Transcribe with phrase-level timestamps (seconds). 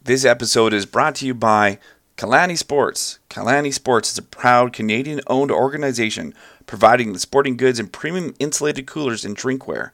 [0.00, 1.78] This episode is brought to you by
[2.16, 3.18] Kalani Sports.
[3.28, 6.32] Kalani Sports is a proud Canadian owned organization
[6.66, 9.90] providing the sporting goods and premium insulated coolers and drinkware.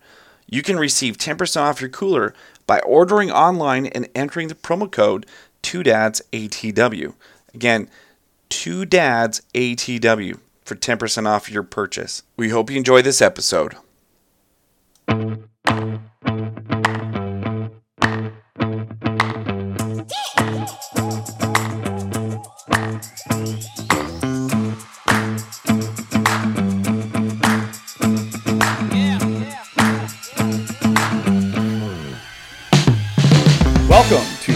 [0.47, 2.35] You can receive 10% off your cooler
[2.67, 5.25] by ordering online and entering the promo code
[5.63, 7.15] 2DADSATW.
[7.55, 7.89] Again,
[8.51, 12.23] 2DADSATW for 10% off your purchase.
[12.37, 13.75] We hope you enjoy this episode.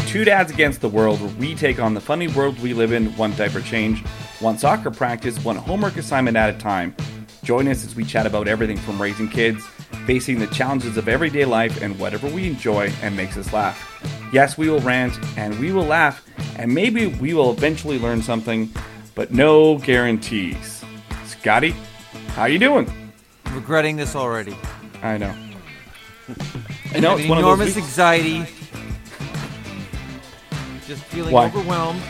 [0.08, 3.14] Two Dads Against the World, where we take on the funny world we live in
[3.18, 4.02] one diaper change,
[4.40, 6.96] one soccer practice, one homework assignment at a time.
[7.44, 9.62] Join us as we chat about everything from raising kids,
[10.06, 14.02] facing the challenges of everyday life, and whatever we enjoy and makes us laugh.
[14.32, 18.72] Yes, we will rant and we will laugh, and maybe we will eventually learn something,
[19.14, 20.82] but no guarantees.
[21.26, 21.74] Scotty,
[22.28, 22.90] how you doing?
[23.52, 24.56] regretting this already.
[25.02, 25.34] I know.
[26.94, 28.46] I know it's one of those enormous weeks- anxiety.
[30.88, 31.46] Just feeling Why?
[31.48, 32.00] overwhelmed.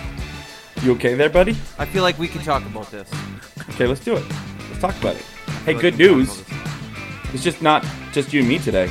[0.83, 1.57] You okay there, buddy?
[1.81, 3.11] I feel like we can talk about this.
[3.71, 4.25] Okay, let's do it.
[4.69, 5.23] Let's talk about it.
[5.65, 6.45] Hey, like good news.
[7.35, 8.89] It's just not just you and me today.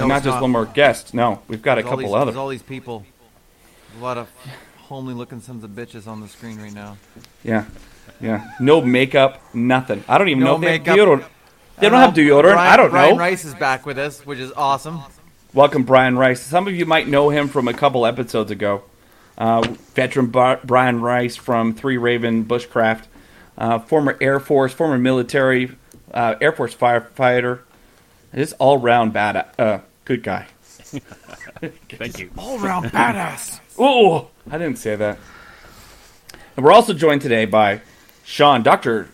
[0.00, 1.14] and not just one more guest.
[1.14, 2.24] No, we've got a There's all couple these, other.
[2.32, 3.06] There's all these people.
[4.00, 4.28] A lot of
[4.76, 6.96] homely looking sons of bitches on the screen right now.
[7.44, 7.66] Yeah,
[8.20, 8.50] yeah.
[8.58, 10.02] No makeup, nothing.
[10.08, 10.98] I don't even No know if they makeup.
[10.98, 11.24] have deodorant.
[11.78, 12.54] They don't have uh, deodorant.
[12.54, 13.16] Brian, I don't Brian know.
[13.16, 15.00] Brian Rice is back with us, which is awesome.
[15.54, 16.40] Welcome, Brian Rice.
[16.40, 18.82] Some of you might know him from a couple episodes ago.
[19.38, 19.62] Uh,
[19.94, 23.04] veteran Bar- Brian Rice from Three Raven Bushcraft,
[23.58, 25.70] uh, former Air Force, former military,
[26.12, 27.60] uh, Air Force firefighter.
[28.32, 30.46] This all round bad, uh, good guy.
[31.62, 32.30] Thank you.
[32.36, 33.58] All around badass.
[33.78, 35.16] Oh, I didn't say that.
[36.56, 37.80] And we're also joined today by
[38.22, 39.08] Sean, Dr.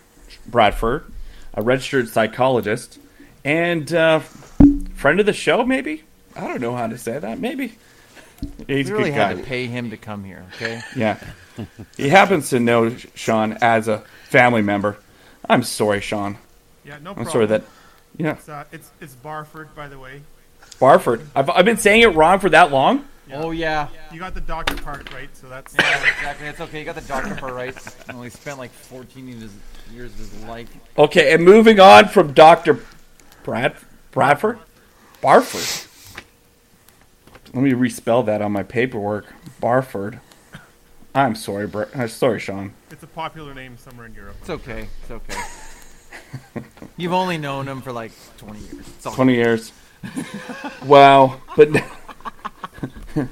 [0.45, 1.05] Bradford,
[1.53, 2.99] a registered psychologist,
[3.45, 4.19] and uh,
[4.95, 6.03] friend of the show, maybe?
[6.35, 7.39] I don't know how to say that.
[7.39, 7.75] Maybe.
[8.67, 9.27] He's We a really good guy.
[9.29, 10.81] had to pay him to come here, okay?
[10.95, 11.19] Yeah.
[11.97, 14.97] he happens to know Sean as a family member.
[15.49, 16.37] I'm sorry, Sean.
[16.85, 17.31] Yeah, no I'm problem.
[17.31, 17.63] sorry that.
[18.17, 18.31] Yeah.
[18.31, 20.21] It's, uh, it's it's Barford, by the way.
[20.79, 21.21] Barford.
[21.35, 23.05] I've, I've been saying it wrong for that long?
[23.31, 23.89] Oh, yeah.
[24.11, 26.47] You got the doctor part right, so that's Yeah, exactly.
[26.47, 26.79] It's okay.
[26.79, 27.75] You got the doctor part right.
[28.11, 29.53] Only spent like 14 of
[29.93, 30.69] years of his life.
[30.97, 32.79] Okay, and moving on from Dr.
[33.43, 33.75] Brad
[34.11, 34.57] Bradford?
[35.21, 35.88] Barford.
[37.53, 39.25] Let me respell that on my paperwork.
[39.59, 40.19] Barford.
[41.15, 42.73] I'm sorry, Bra- uh, sorry, Sean.
[42.91, 44.35] it's a popular name somewhere in Europe.
[44.41, 44.87] It's okay.
[45.01, 46.63] It's okay.
[46.97, 48.87] You've only known him for like 20 years.
[48.95, 49.71] It's all 20 years.
[50.85, 51.69] wow, but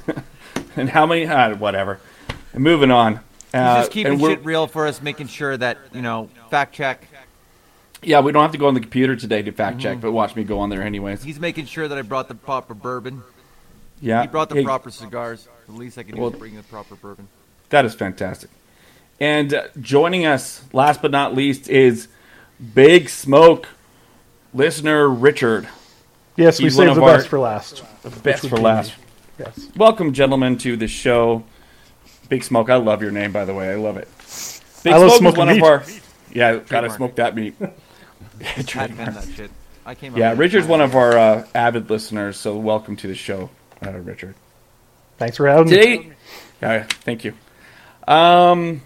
[0.76, 1.28] and how many?
[1.28, 2.00] Uh, whatever.
[2.54, 3.18] And moving on.
[3.18, 6.74] He's Uh, just keeping and shit real for us, making sure that, you know, fact
[6.74, 7.08] check.
[8.02, 9.82] Yeah, we don't have to go on the computer today to fact Mm-hmm.
[9.84, 11.24] check, but watch me go on there anyways.
[11.24, 13.22] He's making sure that I brought the proper bourbon.
[14.02, 15.48] Yeah, He brought the Hey, proper cigars.
[15.68, 17.28] The least I can do Well- is bring the proper bourbon.
[17.70, 18.50] That is fantastic.
[19.20, 22.08] And uh, joining us, last but not least, is
[22.74, 23.68] Big Smoke
[24.54, 25.68] listener Richard.
[26.36, 27.84] Yes, we He's one saved the best for last.
[28.24, 28.94] Best for last.
[29.40, 29.68] Yes.
[29.76, 31.44] Welcome, gentlemen, to the show.
[32.30, 33.72] Big Smoke, I love your name, by the way.
[33.72, 34.08] I love it.
[34.84, 35.64] Big I love Smoke is smoking one of meat.
[35.64, 35.84] our.
[36.34, 37.56] Yeah, gotta smoke that meat.
[38.42, 39.50] Had been that shit.
[39.86, 40.34] I came Yeah.
[40.38, 43.50] Richard's one of our uh, avid listeners, so welcome to the show,
[43.86, 44.36] uh, Richard.
[45.18, 45.78] Thanks for having me.
[45.78, 46.12] Today,
[46.62, 47.34] yeah, thank you.
[48.08, 48.82] Um,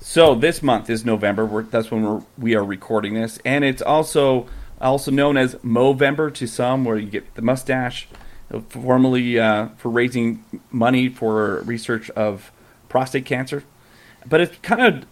[0.00, 1.46] so this month is November.
[1.46, 4.48] We're, that's when we're, we are recording this, and it's also
[4.80, 8.08] also known as Movember to some, where you get the mustache,
[8.52, 12.50] uh, formerly uh, for raising money for research of
[12.88, 13.62] prostate cancer,
[14.26, 15.06] but it's kind of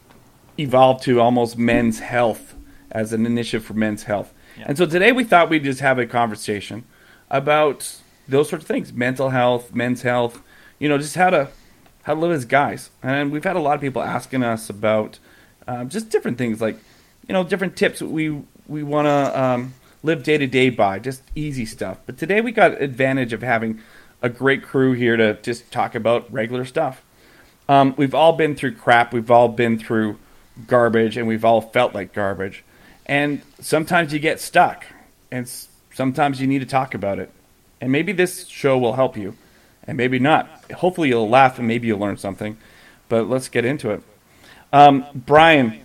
[0.59, 2.55] evolved to almost men's health
[2.91, 4.33] as an initiative for men's health.
[4.57, 6.85] And so today we thought we'd just have a conversation
[7.31, 10.43] about those sorts of things mental health, men's health,
[10.79, 11.49] you know, just how to
[12.03, 12.91] how to live as guys.
[13.03, 15.19] And we've had a lot of people asking us about
[15.67, 16.79] um, just different things like,
[17.27, 21.23] you know, different tips we we want to um, live day to day by, just
[21.35, 21.99] easy stuff.
[22.07, 23.81] But today we got advantage of having
[24.23, 27.03] a great crew here to just talk about regular stuff.
[27.69, 29.13] Um, we've all been through crap.
[29.13, 30.19] We've all been through
[30.67, 32.65] garbage, and we've all felt like garbage.
[33.07, 34.87] And sometimes you get stuck,
[35.31, 35.51] and
[35.93, 37.31] sometimes you need to talk about it.
[37.81, 39.37] And maybe this show will help you,
[39.85, 40.49] and maybe not.
[40.73, 42.57] Hopefully, you'll laugh and maybe you'll learn something.
[43.09, 44.03] But let's get into it.
[44.73, 45.81] Um, Brian,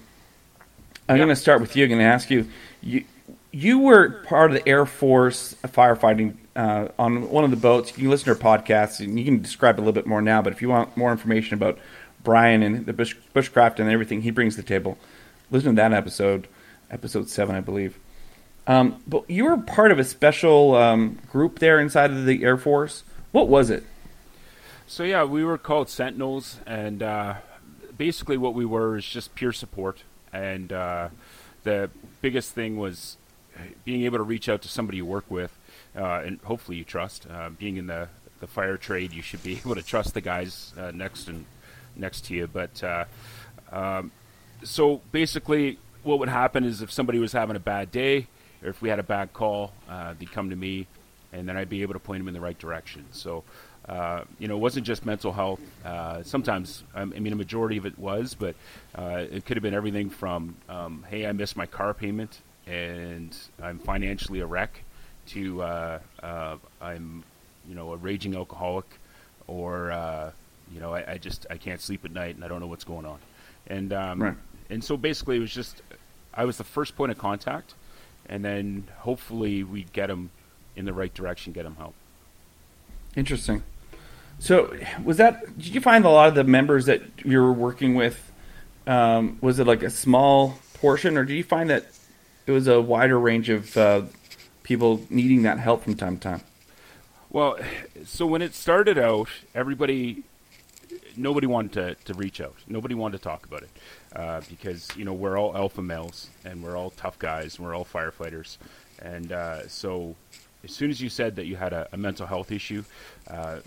[1.07, 1.83] I'm going to start with you.
[1.83, 2.47] I'm going to ask you,
[2.81, 3.05] you.
[3.55, 7.91] You were part of the Air Force firefighting uh, on one of the boats.
[7.91, 10.41] You can listen to our podcast, and you can describe a little bit more now.
[10.41, 11.77] But if you want more information about
[12.23, 14.97] Brian and the bush, bushcraft and everything he brings to the table,
[15.51, 16.47] listen to that episode,
[16.89, 17.99] episode seven, I believe.
[18.65, 22.57] Um, but you were part of a special um, group there inside of the Air
[22.57, 23.03] Force.
[23.31, 23.83] What was it?
[24.87, 27.35] So yeah, we were called Sentinels, and uh,
[27.97, 30.03] basically what we were is just peer support.
[30.31, 31.09] And uh,
[31.63, 31.89] the
[32.21, 33.17] biggest thing was
[33.85, 35.57] being able to reach out to somebody you work with,
[35.95, 37.27] uh, and hopefully you trust.
[37.29, 40.73] Uh, being in the the fire trade, you should be able to trust the guys
[40.77, 41.45] uh, next and
[41.95, 42.47] next to you.
[42.47, 43.05] But uh,
[43.71, 44.11] um,
[44.63, 48.27] so basically, what would happen is if somebody was having a bad day,
[48.63, 50.87] or if we had a bad call, uh, they'd come to me,
[51.31, 53.05] and then I'd be able to point them in the right direction.
[53.11, 53.43] So.
[53.85, 55.59] Uh, you know, it wasn't just mental health.
[55.83, 58.55] Uh, sometimes, I mean, a majority of it was, but
[58.95, 63.35] uh, it could have been everything from, um, "Hey, I missed my car payment and
[63.61, 64.85] I'm financially a wreck,"
[65.31, 67.25] to uh, uh, "I'm,
[67.67, 68.85] you know, a raging alcoholic,"
[69.47, 70.31] or uh,
[70.73, 72.83] you know, I, I, just I can't sleep at night and I don't know what's
[72.83, 73.19] going on.
[73.67, 74.35] And um, right.
[74.69, 75.81] and so basically, it was just
[76.33, 77.73] I was the first point of contact,
[78.27, 80.29] and then hopefully we get them
[80.75, 81.93] in the right direction, get them help.
[83.15, 83.63] Interesting.
[84.39, 85.57] So, was that?
[85.57, 88.31] Did you find a lot of the members that you were working with?
[88.87, 91.85] Um, was it like a small portion, or did you find that
[92.45, 94.01] it was a wider range of uh,
[94.63, 96.41] people needing that help from time to time?
[97.29, 97.57] Well,
[98.05, 100.23] so when it started out, everybody,
[101.15, 102.55] nobody wanted to, to reach out.
[102.67, 103.69] Nobody wanted to talk about it
[104.15, 107.57] uh, because you know we're all alpha males and we're all tough guys.
[107.57, 108.57] And we're all firefighters,
[109.01, 110.15] and uh, so
[110.63, 112.83] as soon as you said that you had a, a mental health issue,
[113.29, 113.59] uh,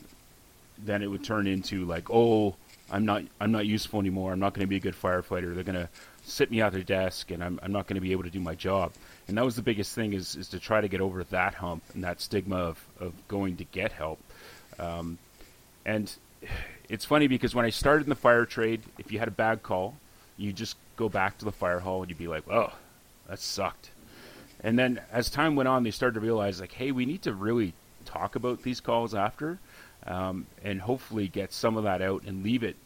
[0.79, 2.55] then it would turn into like, oh,
[2.91, 4.33] I'm not I'm not useful anymore.
[4.33, 5.55] I'm not going to be a good firefighter.
[5.55, 5.89] They're going to
[6.23, 8.41] sit me at their desk, and I'm I'm not going to be able to do
[8.41, 8.93] my job.
[9.29, 11.83] And that was the biggest thing is is to try to get over that hump
[11.95, 14.21] and that stigma of of going to get help.
[14.79, 15.19] Um,
[15.85, 16.13] and
[16.89, 19.63] it's funny because when I started in the fire trade, if you had a bad
[19.63, 19.97] call,
[20.37, 22.73] you just go back to the fire hall and you'd be like, oh,
[23.29, 23.91] that sucked.
[24.63, 27.35] And then as time went on, they started to realize like, hey, we need to
[27.35, 27.75] really
[28.05, 29.59] talk about these calls after
[30.07, 32.77] um, and hopefully get some of that out and leave it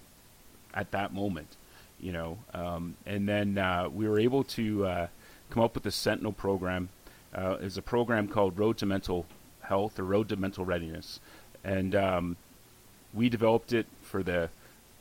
[0.75, 1.56] at that moment,
[2.00, 2.38] you know.
[2.55, 5.06] Um, and then uh, we were able to uh,
[5.50, 6.88] come up with the Sentinel program.
[7.35, 9.26] Uh, it's a program called Road to Mental
[9.62, 11.20] Health or Road to Mental Readiness,
[11.62, 12.37] and um,
[13.14, 14.49] we developed it for the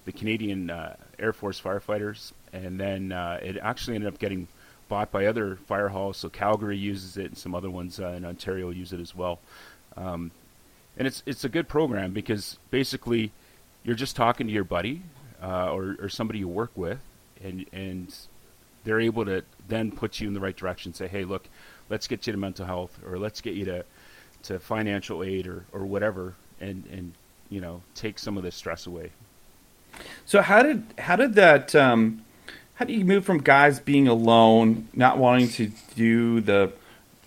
[0.05, 4.47] the Canadian uh, Air Force firefighters, and then uh, it actually ended up getting
[4.87, 6.17] bought by other fire halls.
[6.17, 9.39] So Calgary uses it, and some other ones uh, in Ontario use it as well.
[9.95, 10.31] Um,
[10.97, 13.31] and it's it's a good program because basically
[13.83, 15.03] you're just talking to your buddy
[15.41, 16.99] uh, or, or somebody you work with,
[17.41, 18.13] and and
[18.83, 20.93] they're able to then put you in the right direction.
[20.93, 21.47] Say, hey, look,
[21.89, 23.85] let's get you to mental health, or let's get you to
[24.43, 27.13] to financial aid, or or whatever, and and
[27.49, 29.11] you know take some of the stress away.
[30.25, 32.25] So how did how did that um,
[32.79, 36.71] how do you move from guys being alone, not wanting to do the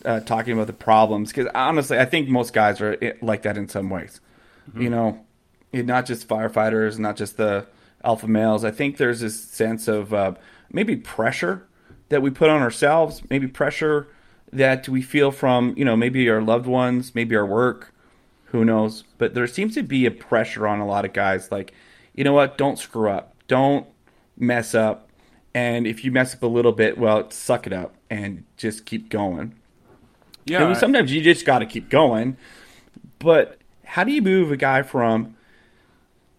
[0.03, 3.69] uh, talking about the problems because honestly, I think most guys are like that in
[3.69, 4.23] some ways.
[4.71, 4.81] Mm-hmm.
[4.81, 5.27] You know,
[5.75, 7.67] not just firefighters, not just the
[8.03, 8.65] alpha males.
[8.65, 10.33] I think there's this sense of uh,
[10.73, 11.67] maybe pressure
[12.09, 14.09] that we put on ourselves, maybe pressure
[14.55, 17.93] that we feel from you know maybe our loved ones, maybe our work,
[18.47, 19.05] who knows.
[19.19, 21.75] But there seems to be a pressure on a lot of guys, like
[22.15, 23.87] you know what, don't screw up, don't
[24.39, 25.11] mess up,
[25.55, 29.09] and if you mess up a little bit, well, suck it up and just keep
[29.09, 29.55] going.
[30.45, 30.65] Yeah.
[30.65, 32.37] I mean, sometimes you just got to keep going.
[33.19, 35.37] But how do you move a guy from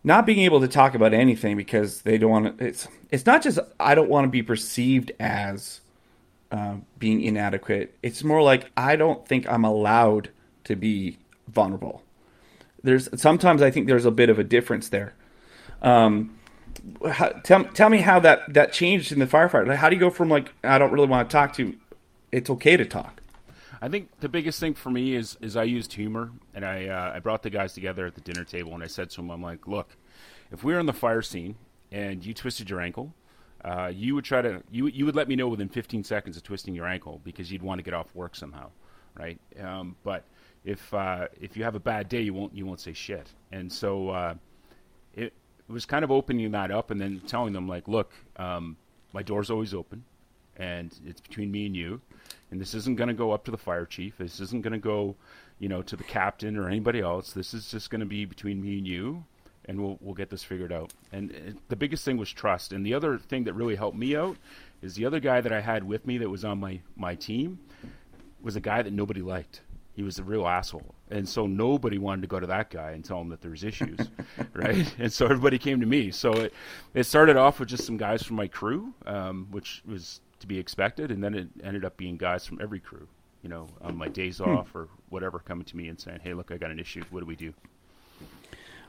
[0.03, 2.65] not being able to talk about anything because they don't want to?
[2.65, 5.81] It's it's not just I don't want to be perceived as
[6.51, 7.95] uh, being inadequate.
[8.03, 10.29] It's more like I don't think I'm allowed
[10.65, 12.03] to be vulnerable.
[12.83, 15.13] There's sometimes I think there's a bit of a difference there.
[15.81, 16.37] Um,
[17.11, 19.75] how, tell tell me how that that changed in the firefighter.
[19.75, 21.75] How do you go from like I don't really want to talk to
[22.31, 23.21] it's okay to talk?
[23.81, 27.13] I think the biggest thing for me is is I used humor, and I uh,
[27.15, 29.41] I brought the guys together at the dinner table, and I said to them, I'm
[29.41, 29.97] like, look,
[30.51, 31.55] if we were in the fire scene
[31.91, 33.13] and you twisted your ankle,
[33.63, 36.43] uh, you would try to you you would let me know within 15 seconds of
[36.43, 38.69] twisting your ankle because you'd want to get off work somehow,
[39.17, 39.39] right?
[39.61, 40.23] Um, but
[40.63, 43.71] if uh, if you have a bad day, you won't you won't say shit, and
[43.71, 44.35] so uh,
[45.73, 48.77] was kind of opening that up, and then telling them like, look, um,
[49.11, 50.05] my door's always open,
[50.55, 52.01] and it's between me and you
[52.53, 54.19] and this isn't going to go up to the fire chief.
[54.19, 55.15] This isn't going to go,
[55.57, 57.33] you know, to the captain or anybody else.
[57.33, 59.25] This is just going to be between me and you,
[59.65, 60.93] and we'll we'll get this figured out.
[61.11, 62.71] And it, the biggest thing was trust.
[62.71, 64.37] And the other thing that really helped me out
[64.83, 67.57] is the other guy that I had with me that was on my my team
[68.39, 69.61] was a guy that nobody liked.
[69.95, 73.05] He was a real asshole, and so nobody wanted to go to that guy and
[73.05, 73.99] tell him that there's issues,
[74.53, 74.93] right?
[74.97, 76.11] And so everybody came to me.
[76.11, 76.53] So it
[76.93, 80.57] it started off with just some guys from my crew, um, which was to be
[80.59, 83.07] expected, and then it ended up being guys from every crew,
[83.43, 86.51] you know, on my days off or whatever, coming to me and saying, "Hey, look,
[86.51, 87.03] I got an issue.
[87.11, 87.53] What do we do?"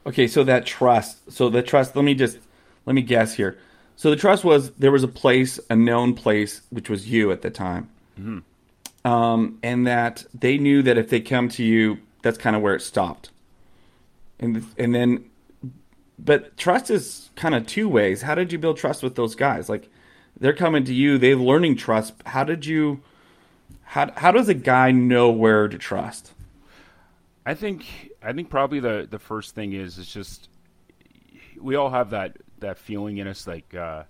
[0.06, 1.30] Okay, so that trust.
[1.32, 1.94] So the trust.
[1.94, 2.38] Let me just
[2.86, 3.58] let me guess here.
[3.96, 7.42] So the trust was there was a place, a known place, which was you at
[7.42, 7.90] the time,
[9.04, 12.74] um, and that they knew that if they come to you, that's kind of where
[12.74, 13.30] it stopped.
[14.40, 15.26] And and then,
[16.18, 18.22] but trust is kind of two ways.
[18.22, 19.68] How did you build trust with those guys?
[19.68, 19.88] Like
[20.40, 22.14] they're coming to you, they're learning trust.
[22.26, 23.02] How did you?
[23.82, 26.32] How how does a guy know where to trust?
[27.46, 30.48] I think I think probably the the first thing is it's just
[31.60, 34.04] we all have that that feeling in us like uh,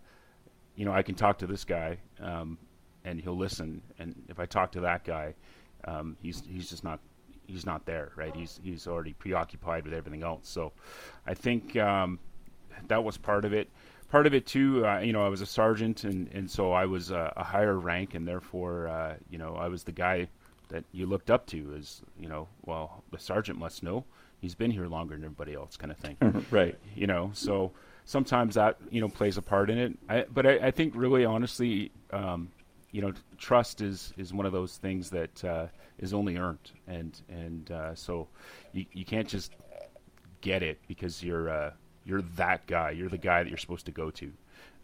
[0.76, 2.58] you know I can talk to this guy um,
[3.04, 5.34] and he'll listen and if I talk to that guy
[5.84, 7.00] um, he's he's just not
[7.46, 8.34] he's not there right?
[8.34, 10.48] He's he's already preoccupied with everything else.
[10.48, 10.72] So
[11.26, 12.18] I think um,
[12.88, 13.68] that was part of it.
[14.10, 16.86] Part of it too uh, you know I was a sergeant and and so I
[16.86, 20.28] was a, a higher rank and therefore uh, you know I was the guy
[20.68, 24.04] that you looked up to as you know well the sergeant must know.
[24.40, 26.16] He's been here longer than everybody else kind of thing.
[26.50, 26.78] Right.
[26.94, 27.72] you know so
[28.04, 29.98] sometimes that you know plays a part in it.
[30.08, 32.50] I, but I, I think really honestly um,
[32.94, 35.66] you know trust is is one of those things that uh,
[35.98, 36.70] is only earned.
[36.86, 38.28] And and uh, so
[38.72, 39.52] you, you can't just
[40.40, 41.72] get it because you're uh,
[42.04, 42.90] you're that guy.
[42.90, 44.32] You're the guy that you're supposed to go to.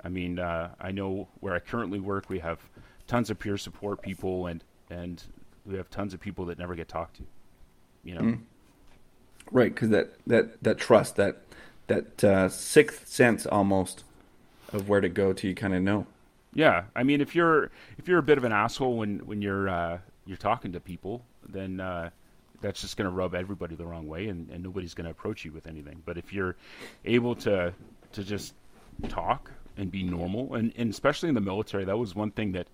[0.02, 2.58] I mean uh, I know where I currently work we have
[3.06, 5.22] tons of peer support people and and
[5.64, 7.24] we have tons of people that never get talked to
[8.04, 8.38] you know?
[9.50, 11.42] Right, because that, that, that trust, that
[11.88, 14.04] that uh, sixth sense almost
[14.72, 16.06] of where to go to, you kind of know.
[16.54, 19.68] Yeah, I mean, if you're if you're a bit of an asshole when when you're
[19.68, 22.10] uh, you're talking to people, then uh,
[22.60, 25.44] that's just going to rub everybody the wrong way, and, and nobody's going to approach
[25.44, 26.02] you with anything.
[26.04, 26.56] But if you're
[27.04, 27.72] able to
[28.12, 28.54] to just
[29.08, 32.66] talk and be normal, and, and especially in the military, that was one thing that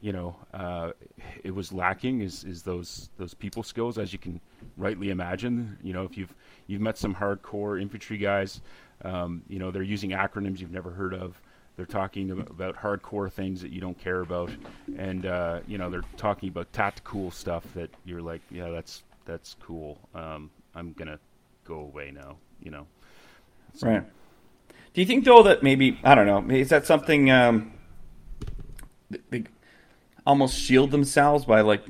[0.00, 0.92] you know uh,
[1.42, 4.40] it was lacking is is those those people skills, as you can
[4.76, 5.78] rightly imagine.
[5.82, 6.34] You know, if you've
[6.66, 8.60] you've met some hardcore infantry guys,
[9.02, 11.40] um, you know they're using acronyms you've never heard of.
[11.78, 14.50] They're talking ab- about hardcore things that you don't care about,
[14.96, 19.54] and uh, you know they're talking about tactical stuff that you're like, yeah, that's that's
[19.62, 19.96] cool.
[20.12, 21.20] Um, I'm gonna
[21.64, 22.36] go away now.
[22.60, 22.86] You know,
[23.80, 24.02] Right.
[24.92, 27.72] Do you think though that maybe I don't know is that something um,
[29.30, 29.44] they
[30.26, 31.84] almost shield themselves by like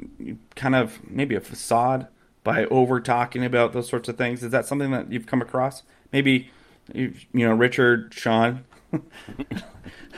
[0.55, 2.09] kind of maybe a facade
[2.45, 4.43] by over talking about those sorts of things?
[4.43, 5.83] Is that something that you've come across?
[6.13, 6.51] Maybe
[6.93, 8.65] you know Richard, Sean.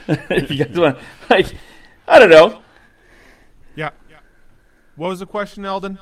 [0.09, 0.99] if you guys want,
[1.29, 1.47] like,
[2.07, 2.61] I don't know.
[3.77, 3.91] Yeah.
[4.97, 5.99] What was the question, Eldon?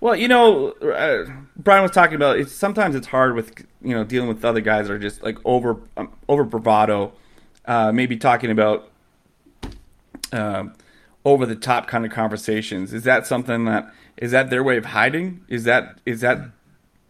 [0.00, 1.24] Well, you know, uh,
[1.56, 4.86] Brian was talking about it's sometimes it's hard with you know dealing with other guys
[4.86, 7.12] that are just like over um, over bravado,
[7.64, 8.90] uh, maybe talking about
[10.32, 10.74] um,
[11.24, 12.92] over the top kind of conversations.
[12.92, 15.40] Is that something that is that their way of hiding?
[15.48, 16.50] Is that is that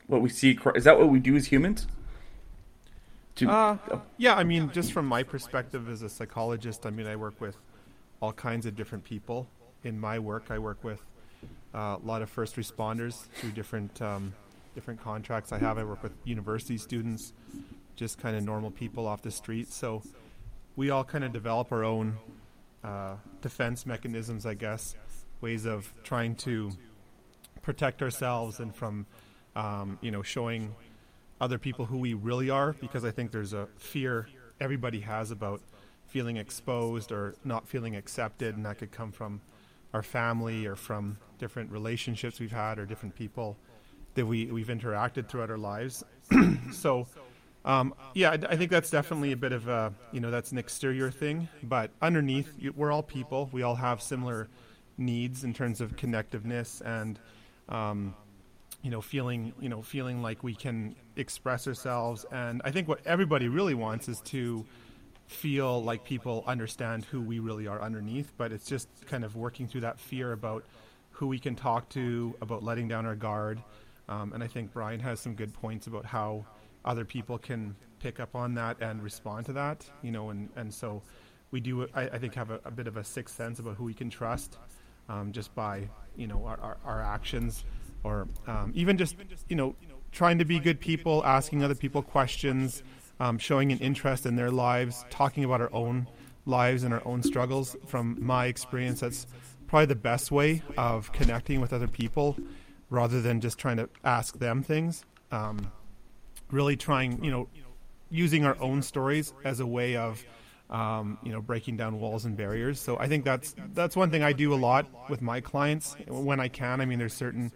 [0.06, 0.50] what we see?
[0.52, 1.86] acro- Is that what we do as humans?
[3.36, 3.78] To, Uh,
[4.16, 7.56] yeah, I mean, just from my perspective as a psychologist, I mean, I work with
[8.20, 9.46] all kinds of different people.
[9.84, 11.02] In my work, I work with
[11.74, 14.32] uh, a lot of first responders through different um,
[14.74, 15.78] different contracts I have.
[15.78, 17.32] I work with university students,
[17.94, 19.70] just kind of normal people off the street.
[19.70, 20.02] So
[20.76, 22.16] we all kind of develop our own
[22.82, 24.94] uh, defense mechanisms, I guess,
[25.40, 26.72] ways of trying to
[27.62, 29.06] protect ourselves and from,
[29.54, 30.74] um, you know, showing
[31.40, 34.28] other people who we really are because I think there's a fear
[34.60, 35.60] everybody has about
[36.06, 39.40] feeling exposed or not feeling accepted, and that could come from
[39.92, 43.56] our family or from different relationships we've had or different people
[44.14, 46.04] that we, we've interacted throughout our lives.
[46.72, 47.06] so,
[47.64, 50.58] um, yeah, I, I think that's definitely a bit of a, you know, that's an
[50.58, 53.50] exterior thing, but underneath, we're all people.
[53.52, 54.48] We all have similar
[54.96, 57.18] needs in terms of connectiveness and,
[57.68, 58.14] um,
[58.86, 62.24] you know, feeling, you know, feeling like we can express ourselves.
[62.30, 64.64] And I think what everybody really wants is to
[65.26, 68.30] feel like people understand who we really are underneath.
[68.36, 70.64] But it's just kind of working through that fear about
[71.10, 73.60] who we can talk to, about letting down our guard.
[74.08, 76.46] Um, and I think Brian has some good points about how
[76.84, 79.84] other people can pick up on that and respond to that.
[80.02, 81.02] You know, and and so
[81.50, 81.88] we do.
[81.92, 84.10] I, I think have a, a bit of a sixth sense about who we can
[84.10, 84.58] trust,
[85.08, 87.64] um, just by you know our, our, our actions,
[88.06, 89.16] or um, even just
[89.48, 89.74] you know
[90.12, 92.82] trying to be good people, asking other people questions,
[93.20, 96.06] um, showing an interest in their lives, talking about our own
[96.46, 97.76] lives and our own struggles.
[97.86, 99.26] From my experience, that's
[99.66, 102.36] probably the best way of connecting with other people.
[102.90, 105.04] rather than just trying to ask them things.
[105.32, 105.72] Um,
[106.50, 107.48] really trying, you know,
[108.10, 110.24] using our own stories as a way of,
[110.70, 112.80] um, you know, breaking down walls and barriers.
[112.80, 116.40] So I think that's that's one thing I do a lot with my clients when
[116.40, 116.80] I can.
[116.80, 117.52] I mean, there's certain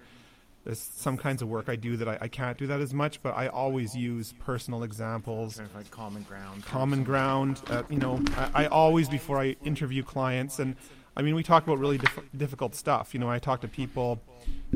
[0.65, 3.23] there's some kinds of work I do that I, I can't do that as much,
[3.23, 6.65] but I always use personal examples, Kind of like common ground.
[6.67, 7.61] common ground.
[7.69, 10.77] Uh, you know, I, I always before I interview clients, and
[11.17, 13.15] I mean, we talk about really diff- difficult stuff.
[13.15, 14.21] You know, I talk to people.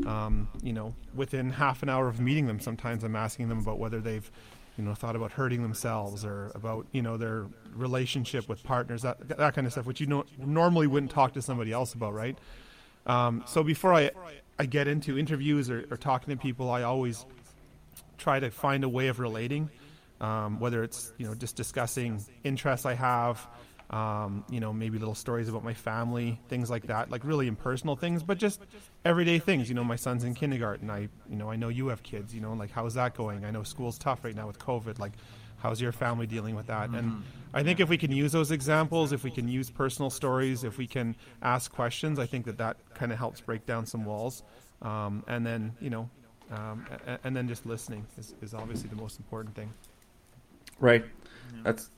[0.05, 3.79] Um, you know, within half an hour of meeting them, sometimes I'm asking them about
[3.79, 4.29] whether they've,
[4.77, 9.27] you know, thought about hurting themselves or about you know their relationship with partners, that
[9.29, 12.37] that kind of stuff, which you know normally wouldn't talk to somebody else about, right?
[13.05, 14.11] Um, so before I
[14.57, 17.25] I get into interviews or, or talking to people, I always
[18.17, 19.69] try to find a way of relating,
[20.21, 23.45] um, whether it's you know just discussing interests I have,
[23.89, 27.95] um, you know maybe little stories about my family, things like that, like really impersonal
[27.95, 28.61] things, but just
[29.03, 29.67] everyday things.
[29.67, 30.89] You know, my son's in kindergarten.
[30.89, 32.33] I you know I know you have kids.
[32.33, 33.43] You know, like how's that going?
[33.43, 34.99] I know school's tough right now with COVID.
[34.99, 35.13] Like,
[35.65, 36.89] how's your family dealing with that?
[36.89, 40.63] And I think if we can use those examples, if we can use personal stories,
[40.63, 44.05] if we can ask questions, I think that that kind of helps break down some
[44.05, 44.43] walls.
[44.83, 46.07] Um, and then you know
[46.51, 49.73] um, and, and then just listening is, is obviously the most important thing.
[50.79, 51.03] Right.
[51.63, 51.89] That's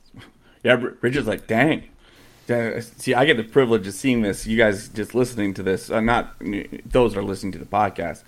[0.64, 0.74] yeah.
[0.74, 1.90] R- Richard's like, dang.
[2.46, 4.48] Dang, See, I get the privilege of seeing this.
[4.48, 6.36] You guys just listening to this, uh, not
[6.86, 8.24] those are listening to the podcast.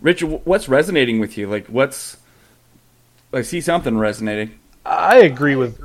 [0.00, 1.46] Richard, what's resonating with you?
[1.48, 2.16] Like, what's
[3.32, 4.58] I see something resonating.
[4.84, 5.78] I agree with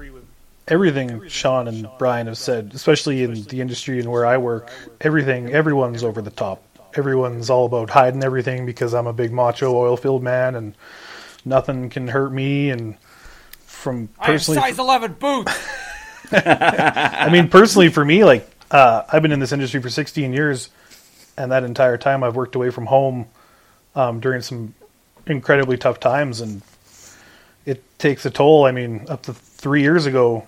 [0.68, 4.72] everything Sean and Brian have said, especially in the industry and where I work.
[5.02, 6.64] Everything, everyone's over the top.
[6.96, 10.76] Everyone's all about hiding everything because I'm a big macho oil filled man and
[11.44, 12.70] nothing can hurt me.
[12.70, 12.98] And
[13.66, 15.52] from I have personally, size 11 boots.
[16.32, 20.70] I mean, personally for me, like uh, I've been in this industry for 16 years,
[21.38, 23.28] and that entire time I've worked away from home
[23.96, 24.74] um, during some
[25.28, 26.62] incredibly tough times, and
[27.66, 28.66] it takes a toll.
[28.66, 30.48] I mean, up to three years ago,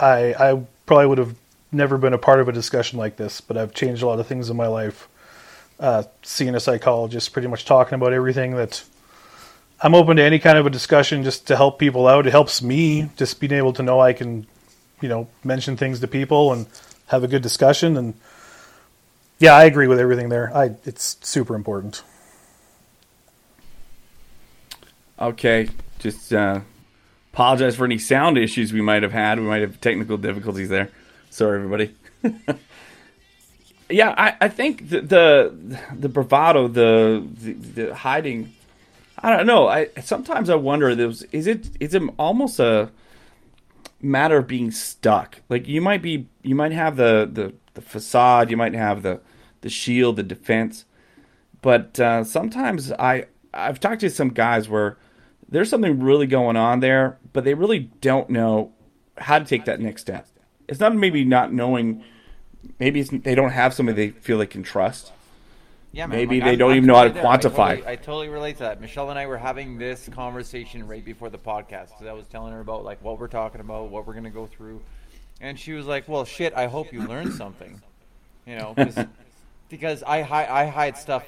[0.00, 1.34] I I probably would have
[1.70, 4.26] never been a part of a discussion like this, but I've changed a lot of
[4.26, 5.08] things in my life.
[5.78, 8.84] Uh, seeing a psychologist, pretty much talking about everything that.
[9.80, 12.26] I'm open to any kind of a discussion just to help people out.
[12.26, 14.48] It helps me just being able to know I can
[15.00, 16.66] you know mention things to people and
[17.06, 18.14] have a good discussion and
[19.38, 22.02] yeah i agree with everything there i it's super important
[25.20, 26.60] Okay, just uh,
[27.32, 29.38] apologize for any sound issues we might have had.
[29.38, 30.90] We might have technical difficulties there.
[31.30, 31.94] Sorry, everybody.
[33.90, 38.54] yeah, I, I think the, the the bravado, the, the the hiding.
[39.20, 39.68] I don't know.
[39.68, 40.94] I sometimes I wonder.
[40.94, 41.68] Those is it?
[41.80, 42.90] Is it almost a
[44.00, 45.40] matter of being stuck?
[45.48, 49.20] Like you might be, you might have the the, the facade, you might have the
[49.60, 50.84] the shield, the defense,
[51.62, 54.96] but uh, sometimes I I've talked to some guys where
[55.48, 58.72] there's something really going on there, but they really don't know
[59.16, 60.26] how to take that next step.
[60.68, 62.04] It's not maybe not knowing.
[62.78, 65.12] Maybe it's, they don't have somebody they feel they can trust.
[65.92, 66.18] Yeah, man.
[66.18, 67.26] Maybe like, they I'm- don't I'm even know how to there.
[67.26, 67.40] I quantify.
[67.76, 68.80] totally- I totally relate to that.
[68.80, 72.52] Michelle and I were having this conversation right before the podcast because I was telling
[72.52, 74.82] her about like what we're talking about, what we're gonna go through,
[75.40, 77.80] and she was like, "Well, shit, I hope you learned something,"
[78.46, 78.74] you know,
[79.70, 81.26] because I hi- I hide stuff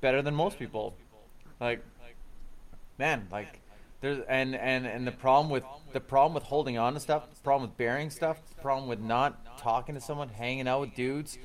[0.00, 0.94] better than most people.
[1.60, 1.80] Like,
[3.02, 3.58] man, like
[4.00, 7.40] there's and and and the problem with the problem with holding on to stuff, the
[7.40, 11.36] problem with bearing stuff, the problem with not talking to someone, hanging out with dudes,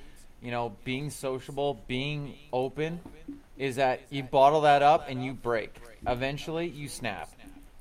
[0.41, 2.99] you know, being sociable, being open,
[3.57, 5.81] is that you bottle that up and you break.
[6.05, 7.29] Eventually, you snap.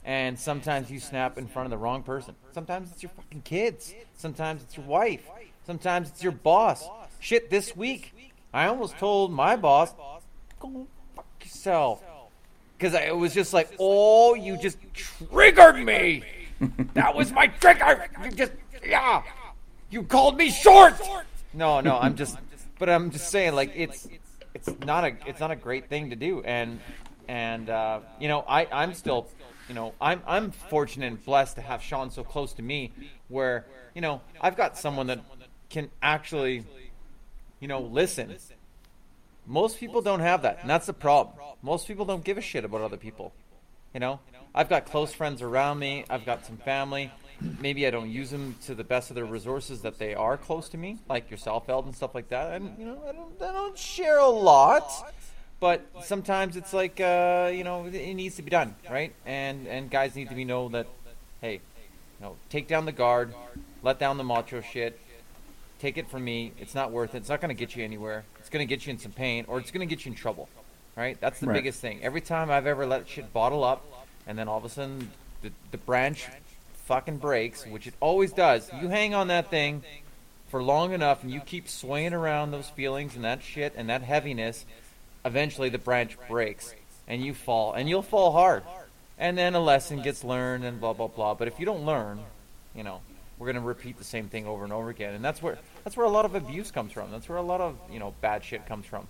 [0.05, 2.35] And sometimes you snap in front of the wrong person.
[2.53, 3.93] Sometimes it's your fucking kids.
[4.17, 5.25] Sometimes it's your wife.
[5.67, 6.89] Sometimes it's your boss.
[7.19, 8.15] Shit, this week,
[8.55, 9.93] I almost told my boss,
[10.61, 12.03] go fuck yourself.
[12.77, 16.25] Because it was just like, oh, you just triggered me.
[16.95, 18.07] that was my trigger.
[18.23, 18.53] You just,
[18.85, 19.23] yeah.
[19.91, 20.95] You called me short.
[21.55, 22.37] No, no, I'm just,
[22.79, 24.09] but I'm just saying, like, it's,
[24.53, 26.43] it's not a, it's not a great thing to do.
[26.43, 26.81] And,
[27.29, 29.27] and, uh, you know, I, I'm still,
[29.69, 32.93] you know, I'm, I'm fortunate and blessed to have Sean so close to me
[33.29, 35.21] where, you know, I've got someone that
[35.71, 36.65] can actually,
[37.61, 38.37] you know, listen
[39.47, 41.37] most people don't have that, and that's the problem.
[41.63, 43.33] Most people don't give a shit about other people.
[43.95, 44.21] You know,
[44.55, 46.05] I've got close friends around me.
[46.11, 47.11] I've got some family.
[47.61, 50.69] Maybe I don't use them to the best of their resources that they are close
[50.71, 52.53] to me, like yourself, Eld, and stuff like that.
[52.53, 54.91] And you know, I don't, I don't share a lot,
[55.61, 59.15] but sometimes it's like, uh, you know, it needs to be done, right?
[59.25, 60.87] And and guys need to be know that,
[61.41, 63.35] hey, you know, take down the guard,
[63.83, 64.99] let down the macho shit,
[65.81, 66.53] take it from me.
[66.59, 67.19] It's not worth it.
[67.19, 68.25] It's not going to get you anywhere.
[68.39, 70.17] It's going to get you in some pain, or it's going to get you in
[70.17, 70.49] trouble.
[70.97, 71.19] right?
[71.21, 71.55] That's the Right.
[71.57, 72.01] biggest thing.
[72.03, 73.85] Every time I've ever let shit bottle up,
[74.27, 75.11] and then all of a sudden
[75.43, 76.27] the, the branch
[76.87, 78.71] fucking breaks, which it always does.
[78.81, 79.83] You hang on that thing
[80.49, 84.03] for long enough, and you keep swaying around those feelings and that shit and that
[84.03, 84.65] heaviness.
[85.25, 86.73] Eventually, the branch breaks,
[87.09, 88.63] and you fall, and you'll fall hard.
[89.19, 91.35] And then a lesson gets learned, and blah blah blah.
[91.35, 92.21] But if you don't learn,
[92.75, 93.01] you know,
[93.39, 96.07] we're gonna repeat the same thing over and over again, and that's where that's where
[96.07, 97.11] a lot of abuse comes from.
[97.11, 99.07] That's where a lot of you know bad shit comes from,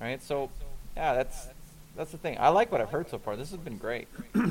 [0.00, 0.22] right?
[0.22, 0.50] So,
[0.96, 1.48] yeah, that's
[1.96, 2.36] that's the thing.
[2.40, 3.36] I like what I've heard so far.
[3.36, 4.08] This has been great.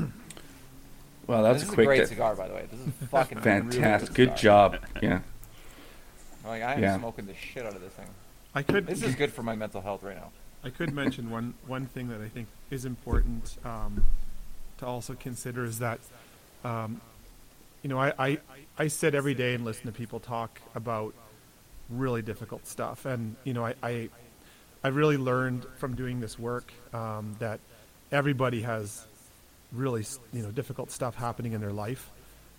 [1.28, 1.86] Well, that's this is quick.
[1.86, 2.66] a great to- cigar, by the way.
[2.72, 4.16] This is fucking really fantastic.
[4.16, 4.70] good Good cigar.
[4.72, 4.86] job.
[5.02, 5.20] Yeah.
[6.44, 6.98] Like I am Yeah.
[6.98, 8.08] smoking the shit out of this thing.
[8.56, 10.32] I could This is good for my mental health right now.
[10.64, 14.04] I could mention one one thing that I think is important um,
[14.80, 16.00] to also consider is that
[16.66, 17.00] um,
[17.82, 18.38] you know I, I
[18.78, 21.14] I sit every day and listen to people talk about
[21.90, 24.10] really difficult stuff, and you know I I
[24.84, 27.60] I've really learned from doing this work um, that
[28.12, 29.06] everybody has
[29.72, 32.10] really you know difficult stuff happening in their life.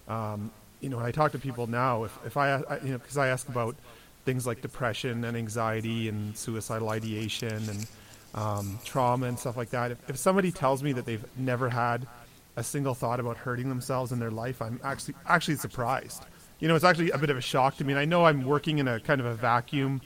[0.08, 2.98] Um, you know, when I talk to people now, if if I, I you know
[2.98, 3.76] because I ask about
[4.24, 7.86] things like depression and anxiety and suicidal ideation and
[8.34, 9.90] um, trauma and stuff like that.
[9.90, 12.06] If, if somebody tells me that they've never had
[12.56, 16.24] a single thought about hurting themselves in their life, I'm actually actually surprised.
[16.58, 17.92] You know, it's actually a bit of a shock to me.
[17.92, 20.02] And I know I'm working in a kind of a vacuum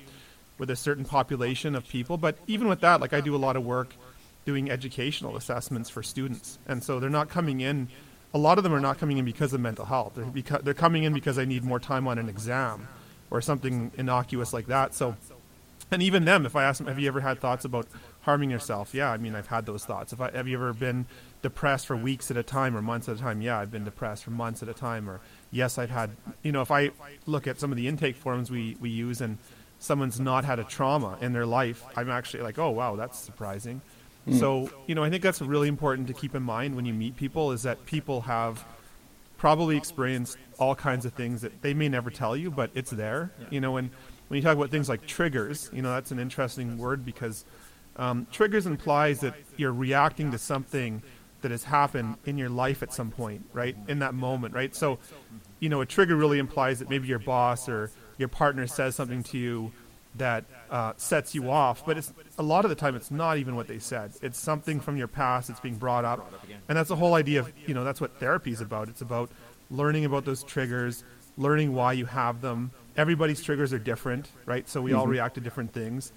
[0.59, 3.57] with a certain population of people, but even with that, like I do a lot
[3.57, 3.95] of work
[4.45, 7.89] doing educational assessments for students, and so they're not coming in.
[8.35, 10.13] A lot of them are not coming in because of mental health.
[10.17, 12.89] They're, beca- they're coming in because they need more time on an exam
[13.31, 14.93] or something innocuous like that.
[14.93, 15.17] So,
[15.91, 17.87] and even them, if I ask them, have you ever had thoughts about
[18.23, 18.93] harming yourself?
[18.93, 20.13] Yeah, I mean, I've had those thoughts.
[20.13, 21.07] If I, have you ever been
[21.45, 23.41] depressed for weeks at a time or months at a time?
[23.41, 25.09] Yeah, I've been depressed for months at a time.
[25.09, 25.21] Or
[25.53, 26.11] yes, I've had,
[26.43, 26.91] you know, if I
[27.27, 29.37] look at some of the intake forms we, we use and
[29.79, 33.83] someone's not had a trauma in their life, I'm actually like, oh, wow, that's surprising.
[34.33, 37.15] So, you know, I think that's really important to keep in mind when you meet
[37.15, 38.65] people is that people have
[39.37, 43.33] probably experienced all kinds of things that they may never tell you, but it's there.
[43.51, 43.91] You know, and
[44.29, 47.45] when you talk about things like triggers, you know, that's an interesting word because
[47.97, 51.03] um, triggers implies that you're reacting to something
[51.45, 53.77] that has happened in your life at some point, right?
[53.87, 54.75] In that moment, right?
[54.75, 54.99] So,
[55.61, 59.23] you know, a trigger really implies that maybe your boss or your partner says something
[59.25, 59.71] to you
[60.17, 63.57] that uh, sets you off, but it's a lot of the time it's not even
[63.57, 64.13] what they said.
[64.23, 66.33] It's something from your past that's being brought up,
[66.67, 68.89] and that's the whole idea of you know that's what therapy is about.
[68.89, 69.29] It's about
[69.71, 71.05] learning about those triggers,
[71.37, 72.71] learning why you have them.
[72.97, 74.67] Everybody's triggers are different, right?
[74.67, 76.11] So we all react to different things,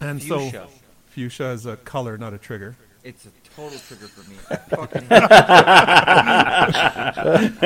[0.00, 0.66] and Fuchsia.
[0.66, 0.68] so
[1.06, 2.76] fuchsia is a color, not a trigger.
[3.08, 4.36] It's a total trigger for me.
[4.50, 5.12] I fucking hate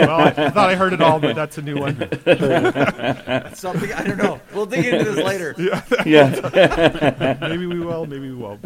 [0.07, 1.96] Well, I thought I heard it all, but that's a new one.
[3.52, 3.92] something.
[3.92, 4.40] I don't know.
[4.55, 5.57] We'll dig into this later.
[6.07, 7.38] Yeah.
[7.40, 8.62] maybe we will, maybe we won't.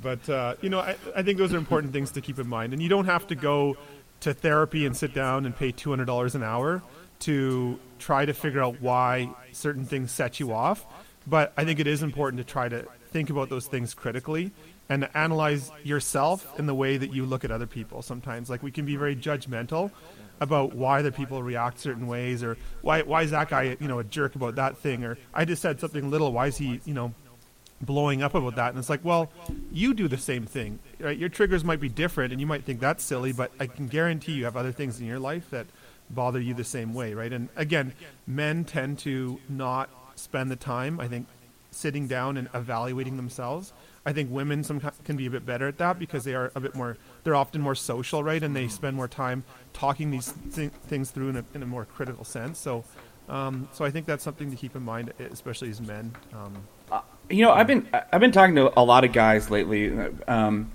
[0.00, 2.72] but uh, you know, I, I think those are important things to keep in mind.
[2.72, 3.76] And you don't have to go
[4.20, 6.82] to therapy and sit down and pay two hundred dollars an hour
[7.20, 10.86] to try to figure out why certain things set you off.
[11.26, 14.52] But I think it is important to try to think about those things critically
[14.88, 18.02] and analyze yourself in the way that you look at other people.
[18.02, 19.90] Sometimes, like we can be very judgmental
[20.40, 23.98] about why the people react certain ways, or why why is that guy you know
[23.98, 26.32] a jerk about that thing, or I just said something little.
[26.32, 27.14] Why is he you know
[27.80, 28.70] blowing up about that?
[28.70, 29.30] And it's like, well,
[29.72, 31.16] you do the same thing, right?
[31.16, 34.32] Your triggers might be different, and you might think that's silly, but I can guarantee
[34.32, 35.66] you have other things in your life that
[36.10, 37.32] bother you the same way, right?
[37.32, 37.92] And again,
[38.26, 41.00] men tend to not spend the time.
[41.00, 41.26] I think
[41.70, 43.72] sitting down and evaluating themselves.
[44.04, 46.60] I think women some can be a bit better at that because they are a
[46.60, 46.96] bit more.
[47.22, 48.42] They're often more social, right?
[48.42, 51.84] And they spend more time talking these th- things through in a, in a more
[51.84, 52.58] critical sense.
[52.58, 52.84] So,
[53.28, 56.14] um, so I think that's something to keep in mind, especially as men.
[56.34, 56.66] Um,
[57.28, 59.96] You know, I've been I've been talking to a lot of guys lately.
[60.26, 60.72] Um,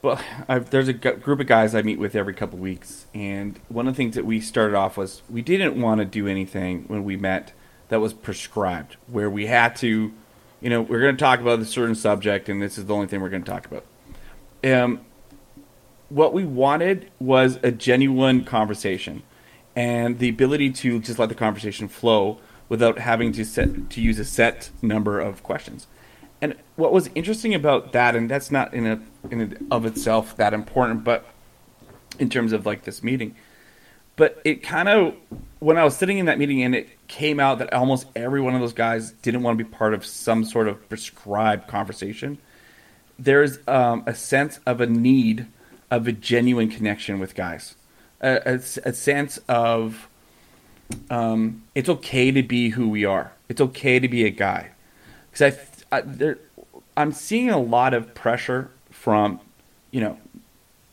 [0.00, 3.88] well, I've, there's a group of guys I meet with every couple weeks, and one
[3.88, 7.02] of the things that we started off was we didn't want to do anything when
[7.02, 7.52] we met
[7.88, 10.12] that was prescribed, where we had to,
[10.60, 13.06] you know, we're going to talk about a certain subject, and this is the only
[13.06, 13.84] thing we're going to talk about.
[14.64, 15.00] Um,
[16.08, 19.22] what we wanted was a genuine conversation,
[19.76, 24.18] and the ability to just let the conversation flow without having to set to use
[24.18, 25.86] a set number of questions.
[26.40, 30.36] And what was interesting about that, and that's not in a in and of itself
[30.36, 31.26] that important, but
[32.18, 33.34] in terms of like this meeting,
[34.16, 35.14] but it kind of
[35.58, 38.54] when I was sitting in that meeting and it came out that almost every one
[38.54, 42.38] of those guys didn't want to be part of some sort of prescribed conversation.
[43.18, 45.46] There's um, a sense of a need
[45.90, 47.74] of a genuine connection with guys,
[48.20, 50.08] a, a, a sense of
[51.10, 53.32] um, it's okay to be who we are.
[53.48, 54.70] It's okay to be a guy.
[55.30, 55.54] Because
[55.90, 56.38] I, I, there,
[56.96, 59.40] I'm seeing a lot of pressure from,
[59.90, 60.18] you know,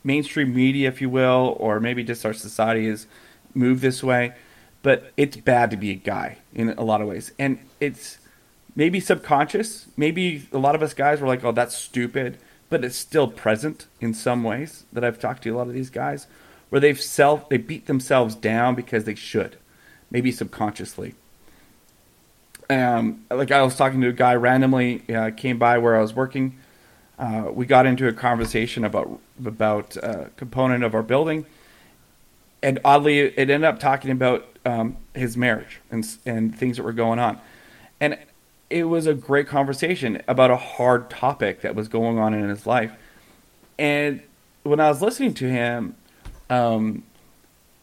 [0.04, 3.06] mainstream media, if you will, or maybe just our society has
[3.54, 4.34] moved this way.
[4.82, 8.18] But it's bad to be a guy in a lot of ways, and it's
[8.74, 9.86] maybe subconscious.
[9.96, 13.86] Maybe a lot of us guys were like, "Oh, that's stupid," but it's still present
[14.00, 14.84] in some ways.
[14.92, 16.26] That I've talked to a lot of these guys,
[16.70, 19.56] where they've self they beat themselves down because they should,
[20.10, 21.14] maybe subconsciously.
[22.70, 26.14] Um, like I was talking to a guy randomly uh, came by where I was
[26.14, 26.58] working.
[27.18, 31.46] Uh, we got into a conversation about about a component of our building,
[32.62, 36.92] and oddly, it ended up talking about um, his marriage and and things that were
[36.92, 37.40] going on,
[38.00, 38.18] and
[38.70, 42.66] it was a great conversation about a hard topic that was going on in his
[42.66, 42.92] life.
[43.78, 44.22] And
[44.62, 45.94] when I was listening to him,
[46.48, 47.02] um,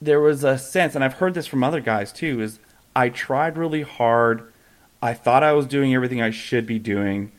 [0.02, 2.60] there was a sense, and I've heard this from other guys too, is
[2.96, 4.52] I tried really hard.
[5.02, 7.32] I thought I was doing everything I should be doing,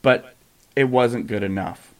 [0.00, 0.34] but
[0.74, 1.92] it wasn't good enough.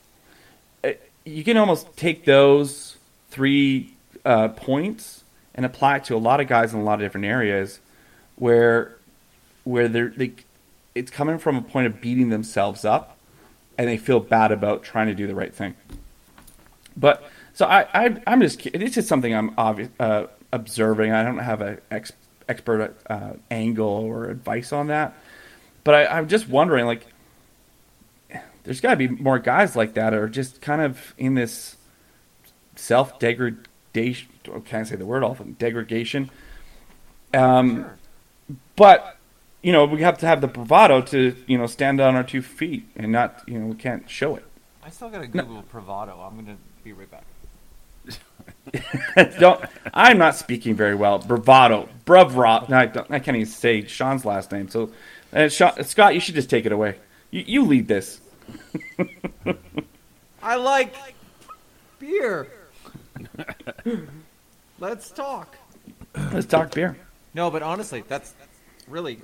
[0.82, 2.96] It, you can almost take those
[3.30, 5.23] three uh, points
[5.54, 7.80] and apply it to a lot of guys in a lot of different areas
[8.36, 8.96] where
[9.64, 10.32] where they're, they
[10.94, 13.16] it's coming from a point of beating themselves up
[13.76, 15.74] and they feel bad about trying to do the right thing.
[16.96, 21.12] But so I, I I'm just it's just something I'm obvious, uh, observing.
[21.12, 22.12] I don't have an ex,
[22.48, 25.14] expert uh, angle or advice on that,
[25.82, 27.06] but I, I'm just wondering like
[28.64, 31.76] there's got to be more guys like that are just kind of in this
[32.76, 33.18] self
[33.94, 34.28] degradation.
[34.66, 35.56] Can I say the word often?
[35.58, 36.30] Degradation.
[37.32, 37.96] Um, Sure.
[38.76, 39.16] but
[39.62, 42.42] you know we have to have the bravado to you know stand on our two
[42.42, 44.44] feet and not you know we can't show it.
[44.84, 46.20] I still gotta Google bravado.
[46.20, 47.24] I'm gonna be right back.
[49.38, 49.64] don't.
[49.94, 51.18] I'm not speaking very well.
[51.18, 52.66] Bravado, bravado.
[52.68, 54.68] No, I, don't, I can't even say Sean's last name.
[54.68, 54.90] So,
[55.32, 56.96] uh, Sean, Scott, you should just take it away.
[57.30, 58.20] You, you lead this.
[60.42, 60.94] I like
[61.98, 62.48] beer.
[64.78, 65.56] Let's talk.
[66.32, 66.96] Let's talk beer.
[67.34, 68.34] No, but honestly, that's
[68.88, 69.20] really.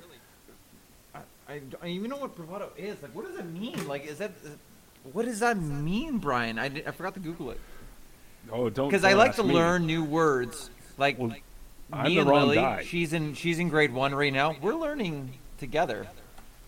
[1.15, 3.01] I, I don't even know what bravado is.
[3.01, 3.87] Like, what does it mean?
[3.87, 4.31] Like, is that.
[5.13, 6.59] What does that mean, Brian?
[6.59, 7.59] I, did- I forgot to Google it.
[8.51, 8.87] Oh, don't.
[8.89, 9.53] Because I like to me.
[9.53, 10.69] learn new words.
[10.97, 11.41] Like, Well, me
[11.91, 12.83] I'm the and wrong Lily, guy.
[12.83, 14.55] she's in she's in grade one right now.
[14.61, 16.07] We're learning together.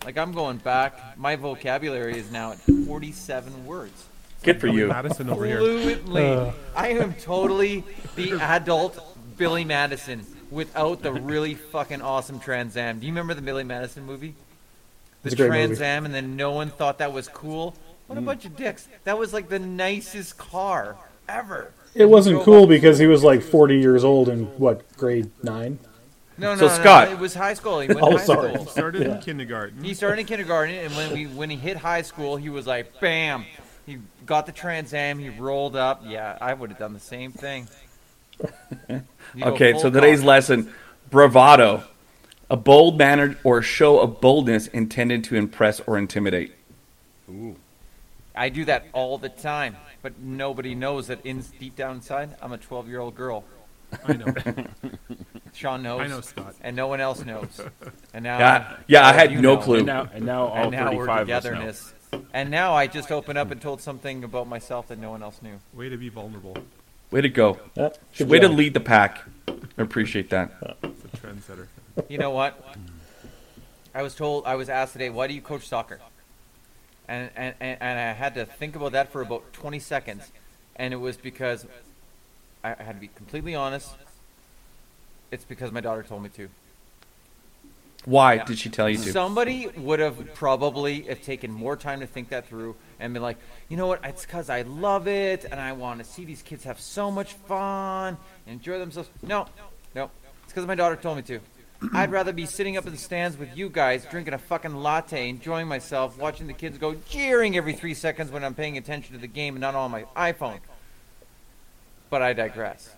[0.04, 1.16] Like, I'm going back.
[1.16, 4.04] My vocabulary is now at 47 words.
[4.44, 4.86] Good for Billy you.
[4.88, 5.58] Madison over here.
[5.58, 6.22] Fluently.
[6.32, 6.52] Uh.
[6.76, 7.84] I am totally
[8.16, 8.98] the adult
[9.36, 13.00] Billy Madison without the really fucking awesome Trans Am.
[13.00, 14.34] Do you remember the Billy Madison movie?
[15.22, 15.84] The It's a great Trans movie.
[15.84, 17.74] Am, and then no one thought that was cool.
[18.06, 18.86] What a bunch of dicks.
[19.04, 20.96] That was like the nicest car
[21.28, 21.72] ever.
[21.94, 25.78] It wasn't cool because he was like 40 years old in what grade nine?
[26.36, 27.80] No, no, So, no, no, Scott- it was high school.
[27.80, 28.52] He went Oh, high sorry.
[28.54, 28.66] school.
[28.66, 29.14] Started Yeah.
[29.16, 29.82] in kindergarten.
[29.82, 33.00] He started in kindergarten, and when we when he hit high school, he was like,
[33.00, 33.46] bam.
[33.86, 35.18] He got the Trans Am.
[35.18, 36.02] He rolled up.
[36.04, 37.68] Yeah, I would have done the same thing.
[39.42, 40.26] Okay, so today's cock.
[40.28, 40.72] lesson:
[41.10, 41.82] bravado,
[42.50, 46.52] a bold manner or show of boldness intended to impress or intimidate.
[47.28, 47.56] Ooh.
[48.36, 52.52] I do that all the time, but nobody knows that in deep down inside, I'm
[52.52, 53.44] a 12 year old girl.
[54.06, 54.26] I know.
[55.52, 56.00] Sean knows.
[56.00, 56.54] I know, Scott.
[56.60, 57.60] And no one else knows.
[58.14, 59.56] And now, Yeah, yeah, I had no know.
[59.56, 59.78] clue.
[59.78, 61.50] And now, and now all And now we're 35 of us know.
[61.50, 61.93] togetherness.
[62.32, 65.40] And now I just opened up and told something about myself that no one else
[65.42, 65.58] knew.
[65.72, 66.56] Way to be vulnerable.
[67.10, 67.58] Way to go!
[67.74, 68.56] Yeah, good Way to job.
[68.56, 69.22] lead the pack.
[69.48, 70.52] I appreciate that.
[70.82, 71.66] It's a trendsetter.
[72.08, 72.74] You know what?
[73.94, 76.00] I was told, I was asked today, why do you coach soccer?
[77.06, 80.32] And, and, and and I had to think about that for about 20 seconds.
[80.76, 81.66] And it was because
[82.64, 83.90] I I had to be completely honest.
[85.30, 86.48] It's because my daughter told me to.
[88.04, 89.12] Why did she tell you to?
[89.12, 93.38] Somebody would have probably have taken more time to think that through and been like,
[93.68, 94.00] you know what?
[94.04, 97.32] It's because I love it and I want to see these kids have so much
[97.32, 99.08] fun, and enjoy themselves.
[99.22, 99.46] No,
[99.94, 100.10] no,
[100.42, 101.40] it's because my daughter told me to.
[101.92, 105.28] I'd rather be sitting up in the stands with you guys, drinking a fucking latte,
[105.28, 109.20] enjoying myself, watching the kids go jeering every three seconds when I'm paying attention to
[109.20, 110.60] the game and not on my iPhone.
[112.08, 112.88] But I digress.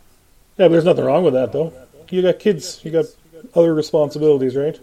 [0.56, 1.72] Yeah, but there's nothing wrong with that though.
[2.10, 2.80] You got kids.
[2.84, 3.06] You got
[3.54, 4.78] other responsibilities, right?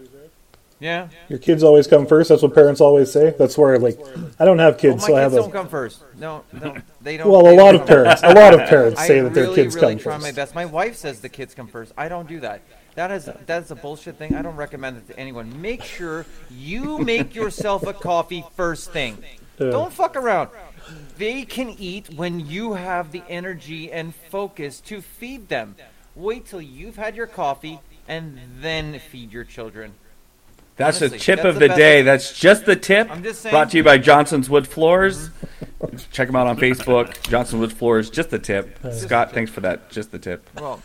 [0.80, 1.08] Yeah.
[1.28, 2.28] Your kids always come first.
[2.28, 3.34] That's what parents always say.
[3.38, 3.98] That's where like
[4.38, 6.02] I don't have Oh, kids, my so I have kids have don't a come first.
[6.18, 7.30] No, no, they don't.
[7.30, 7.46] well.
[7.48, 10.16] A lot of parents, a lot of parents say that their kids really come try
[10.18, 10.36] my first.
[10.36, 10.54] best.
[10.54, 11.92] My wife says the kids come first.
[11.96, 12.60] I don't do that.
[12.96, 14.34] That is that is a bullshit thing.
[14.34, 15.60] I don't recommend it to anyone.
[15.62, 19.18] Make sure you make yourself a coffee first thing.
[19.58, 19.70] Yeah.
[19.70, 20.50] Don't fuck around.
[21.16, 25.76] They can eat when you have the energy and focus to feed them.
[26.14, 29.94] Wait till you've had your coffee and then feed your children.
[30.76, 32.02] That's Honestly, a tip that's of the the best- day.
[32.02, 33.08] That's just the tip.
[33.10, 35.30] I'm just saying- Brought to you by Johnson's Wood Floors.
[36.10, 37.20] Check them out on Facebook.
[37.30, 38.10] Johnson Wood Floors.
[38.10, 38.78] Just the tip.
[38.92, 39.90] Scott, thanks for that.
[39.90, 40.48] Just the tip.
[40.58, 40.80] Well,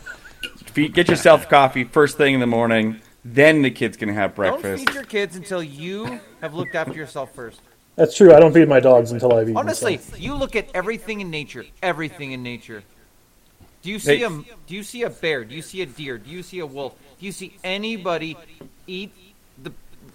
[0.74, 3.00] get yourself coffee first thing in the morning.
[3.24, 4.62] Then the kids can have breakfast.
[4.62, 7.60] don't feed your kids until you have looked after yourself first.
[7.96, 8.32] That's true.
[8.32, 9.56] I don't feed my dogs until I've eaten.
[9.56, 10.16] Honestly, so.
[10.16, 11.64] you look at everything in nature.
[11.82, 12.82] Everything in nature.
[13.82, 14.22] Do you see Hey.
[14.24, 15.44] a Do you see a bear?
[15.44, 16.16] Do you see a deer?
[16.16, 16.94] Do you see a wolf?
[17.18, 18.36] Do you see anybody
[18.86, 19.29] eat the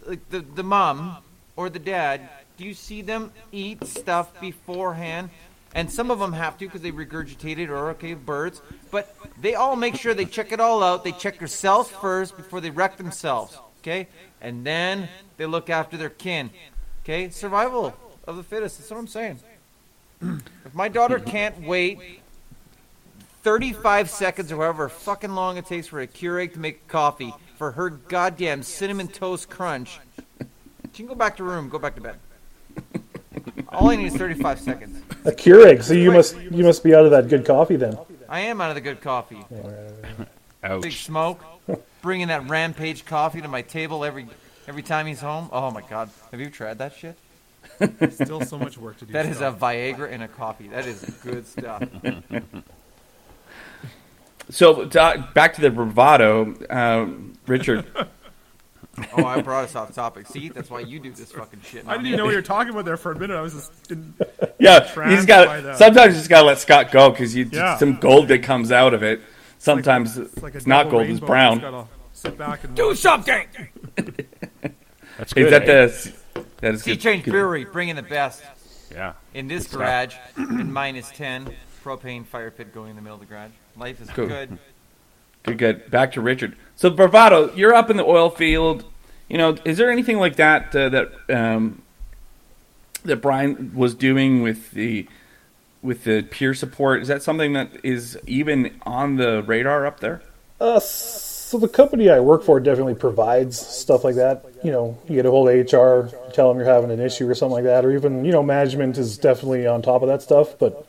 [0.05, 1.17] like the the mom
[1.55, 2.29] or the dad?
[2.57, 5.29] Do you see them eat stuff beforehand?
[5.73, 8.61] And some of them have to because they regurgitate it or okay birds.
[8.91, 11.03] But they all make sure they check it all out.
[11.03, 13.57] They check themselves first before they wreck themselves.
[13.81, 14.07] Okay,
[14.41, 16.49] and then they look after their kin.
[17.03, 17.93] Okay, survival
[18.25, 18.79] of the fittest.
[18.79, 19.39] That's what I'm saying.
[20.65, 21.99] If my daughter can't wait
[23.43, 27.71] 35 seconds or however fucking long it takes for a Keurig to make coffee for
[27.71, 29.99] her goddamn cinnamon toast crunch,
[30.93, 32.17] she can go back to her room, go back to bed.
[33.69, 35.01] All I need is 35 seconds.
[35.25, 35.83] A Keurig.
[35.83, 37.97] So you must you must be out of that good coffee then.
[38.29, 39.43] I am out of the good coffee.
[40.81, 41.43] Big smoke,
[42.01, 44.27] bringing that rampage coffee to my table every
[44.67, 45.49] every time he's home.
[45.51, 47.17] Oh my god, have you tried that shit?
[47.79, 49.13] There's still so much work to do.
[49.13, 50.69] That is a Viagra and a coffee.
[50.69, 51.83] That is good stuff.
[54.49, 57.85] So to, back to the bravado, um, Richard.
[59.17, 60.25] Oh, I brought us off topic.
[60.25, 61.85] See, that's why you do this fucking shit.
[61.85, 63.35] I didn't even know what you were talking about there for a minute.
[63.35, 64.13] I was just in,
[64.57, 65.63] Yeah, he's Tranced by got.
[65.63, 65.77] that.
[65.77, 67.77] Sometimes you just gotta let Scott go because you Yeah.
[67.77, 69.19] some gold that comes out of it.
[69.57, 71.89] Sometimes it's like a it's not gold; it's brown.
[72.13, 73.45] sit back and Do something.
[75.17, 75.45] That's good.
[75.45, 75.87] Is that eh?
[75.87, 76.13] the?
[76.61, 77.31] That is Sea Change good.
[77.31, 78.43] Brewery, bringing the best.
[78.91, 79.13] Yeah.
[79.33, 79.79] In this stuff.
[79.79, 81.53] garage, in minus 10,
[81.85, 83.51] propane fire pit going in the middle of the garage.
[83.77, 84.27] Life is Cool.
[84.27, 84.57] good.
[85.43, 85.91] Good, good.
[85.91, 86.55] Back to Richard.
[86.75, 88.83] So bravado, you're up in the oil field.
[89.29, 91.83] You know, is there anything like that uh, that um,
[93.03, 95.07] that Brian was doing with the
[95.83, 97.01] with the peer support?
[97.03, 100.23] Is that something that is even on the radar up there?
[100.59, 104.45] Uh, so the company I work for definitely provides stuff like that.
[104.63, 107.35] You know, you get a hold of HR, tell them you're having an issue or
[107.35, 110.57] something like that, or even you know, management is definitely on top of that stuff.
[110.57, 110.87] But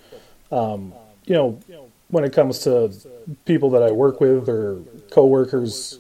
[0.50, 0.92] um,
[1.24, 1.60] you know,
[2.08, 2.92] when it comes to
[3.44, 4.80] people that I work with or
[5.10, 5.98] coworkers,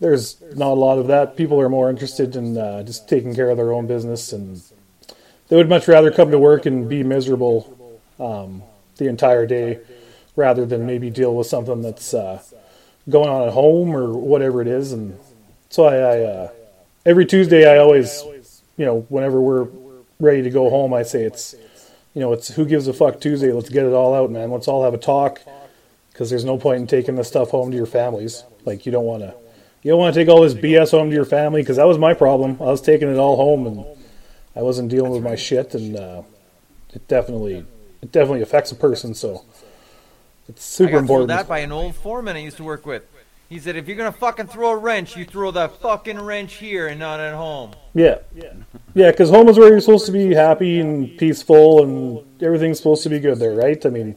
[0.00, 1.36] there's not a lot of that.
[1.36, 4.60] People are more interested in uh, just taking care of their own business, and
[5.48, 8.62] they would much rather come to work and be miserable um,
[8.96, 9.80] the entire day
[10.36, 12.42] rather than maybe deal with something that's uh,
[13.08, 14.92] going on at home or whatever it is.
[14.92, 15.18] And
[15.68, 16.50] so I, I uh,
[17.06, 18.24] every Tuesday I always,
[18.76, 19.68] you know, whenever we're
[20.18, 21.54] ready to go home, I say it's,
[22.14, 23.52] you know, it's who gives a fuck Tuesday.
[23.52, 24.50] Let's get it all out, man.
[24.50, 25.40] Let's all have a talk
[26.12, 28.44] because there's no point in taking this stuff home to your families.
[28.64, 29.34] Like you don't want to,
[29.82, 31.98] you don't want to take all this BS home to your family because that was
[31.98, 32.56] my problem.
[32.60, 33.84] I was taking it all home and
[34.56, 36.22] I wasn't dealing with my shit, and uh,
[36.92, 37.66] it definitely,
[38.00, 39.14] it definitely affects a person.
[39.14, 39.44] So
[40.48, 41.28] it's I super got told important.
[41.30, 43.02] that by an old foreman I used to work with.
[43.48, 46.54] He said, if you're going to fucking throw a wrench, you throw that fucking wrench
[46.54, 47.72] here and not at home.
[47.94, 48.18] Yeah,
[48.94, 53.02] yeah, because home is where you're supposed to be happy and peaceful, and everything's supposed
[53.04, 53.84] to be good there, right?
[53.84, 54.16] I mean,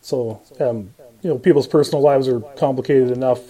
[0.00, 3.40] so um, you know, people's personal lives are complicated enough.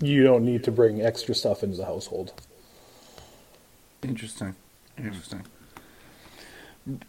[0.00, 2.32] You don't need to bring extra stuff into the household.
[4.02, 4.54] Interesting.
[4.96, 5.44] Interesting.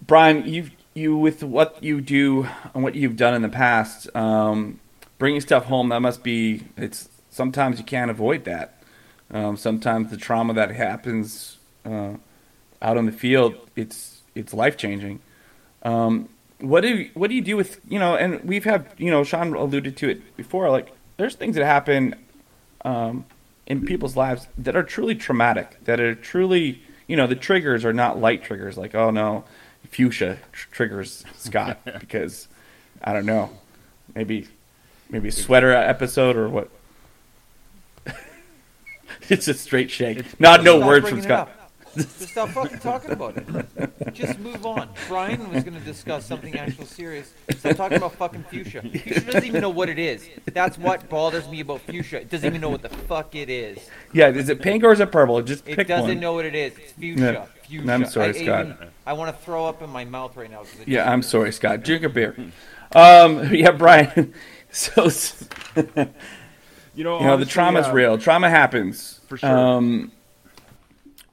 [0.06, 4.80] Brian, you you with what you do and what you've done in the past, um,
[5.18, 5.90] bringing stuff home.
[5.90, 6.64] That must be.
[6.78, 8.82] It's sometimes you can't avoid that.
[9.32, 12.14] Um, sometimes the trauma that happens uh,
[12.82, 15.20] out on the field, it's it's life changing.
[15.84, 18.16] Um, what do you, what do you do with you know?
[18.16, 20.70] And we've had you know Sean alluded to it before.
[20.70, 22.16] Like there's things that happen
[22.84, 23.26] um,
[23.68, 27.94] in people's lives that are truly traumatic, that are truly, you know, the triggers are
[27.94, 29.44] not light triggers like, oh no,
[29.90, 32.48] fuchsia tr- triggers Scott because
[33.04, 33.52] I don't know,
[34.16, 34.48] maybe
[35.10, 36.70] maybe a sweater episode or what.
[39.32, 40.40] it's a straight shake.
[40.40, 41.52] Not no Stop words from Scott.
[41.96, 44.14] Just stop fucking talking about it.
[44.14, 44.90] Just move on.
[45.08, 47.34] Brian was going to discuss something actual serious.
[47.58, 48.82] Stop talking about fucking fuchsia.
[48.84, 50.30] Fuchsia doesn't even know what it is.
[50.54, 52.22] That's what bothers me about fuchsia.
[52.22, 53.90] It doesn't even know what the fuck it is.
[54.14, 55.42] Yeah, is it pink or is it purple?
[55.42, 56.20] Just It pick doesn't one.
[56.20, 56.78] know what it is.
[56.78, 57.24] It's fuchsia.
[57.34, 57.46] Yeah.
[57.68, 57.92] Fuchsia.
[57.92, 58.66] I'm sorry, I, Scott.
[58.68, 58.78] even-
[59.08, 60.64] I want to throw up in my mouth right now.
[60.86, 61.84] Yeah, I'm sorry, Scott.
[61.84, 62.36] Drink a beer.
[62.96, 64.34] Um, yeah, Brian.
[64.72, 65.10] So
[65.76, 66.06] You know,
[66.96, 68.18] you know the honestly, trauma's uh, real.
[68.20, 69.50] Trauma happens For sure.
[69.50, 70.12] Um,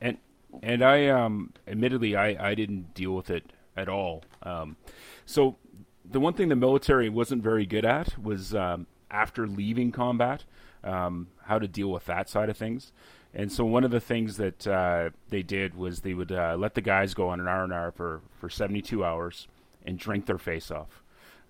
[0.01, 0.19] and
[0.63, 4.23] and I um admittedly I I didn't deal with it at all.
[4.43, 4.77] Um,
[5.25, 5.57] so
[6.05, 10.45] the one thing the military wasn't very good at was um, after leaving combat,
[10.85, 12.93] um, how to deal with that side of things.
[13.35, 16.75] And so one of the things that uh, they did was they would uh, let
[16.75, 19.49] the guys go on an R and R for for 72 hours
[19.85, 21.03] and drink their face off.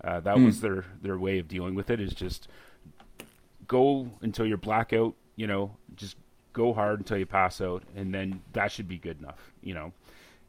[0.02, 2.00] Uh, that was their their way of dealing with it.
[2.00, 2.48] Is just
[3.66, 5.14] go until you're blackout.
[5.36, 6.16] You know, just
[6.56, 9.52] go hard until you pass out, and then that should be good enough.
[9.62, 9.92] You know,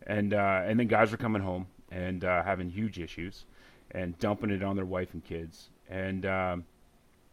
[0.07, 3.45] and uh, and then guys were coming home and uh, having huge issues
[3.91, 5.69] and dumping it on their wife and kids.
[5.89, 6.65] And um,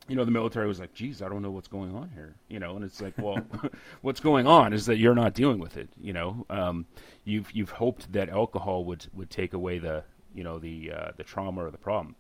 [0.09, 2.59] you know, the military was like, "Geez, I don't know what's going on here." You
[2.59, 3.39] know, and it's like, well,
[4.03, 5.89] what's going on is that you're not dealing with it.
[6.01, 6.85] You know, um,
[7.25, 10.03] you've you've hoped that alcohol would would take away the
[10.35, 12.17] you know the uh, the trauma or the problem,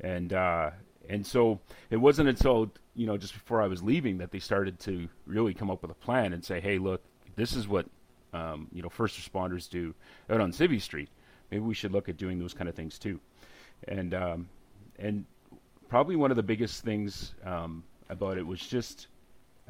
[0.00, 0.70] and uh,
[1.08, 4.78] and so it wasn't until you know just before I was leaving that they started
[4.80, 7.02] to really come up with a plan and say, "Hey, look,
[7.36, 7.86] this is what
[8.32, 9.94] um, you know first responders do
[10.30, 11.08] out on Civvy Street.
[11.50, 13.20] Maybe we should look at doing those kind of things too."
[13.88, 14.48] And um,
[14.98, 15.24] and
[15.88, 19.08] probably one of the biggest things um, about it was just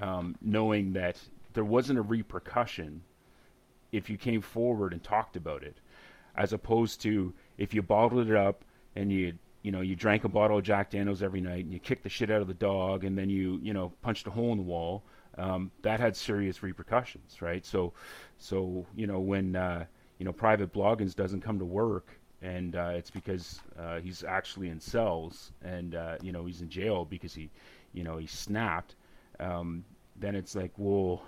[0.00, 1.18] um, knowing that
[1.52, 3.02] there wasn't a repercussion
[3.92, 5.76] if you came forward and talked about it,
[6.36, 8.64] as opposed to if you bottled it up
[8.96, 9.34] and you
[9.64, 12.08] you know you drank a bottle of Jack Daniels every night and you kicked the
[12.08, 14.64] shit out of the dog and then you you know punched a hole in the
[14.64, 15.02] wall.
[15.36, 17.66] Um, that had serious repercussions, right?
[17.66, 17.92] So,
[18.38, 19.86] so you know when uh,
[20.18, 24.68] you know Private Bloggins doesn't come to work and uh, it's because uh, he's actually
[24.68, 27.50] in cells and uh, you know he's in jail because he
[27.94, 28.96] you know he snapped
[29.40, 29.82] um,
[30.16, 31.22] then it's like well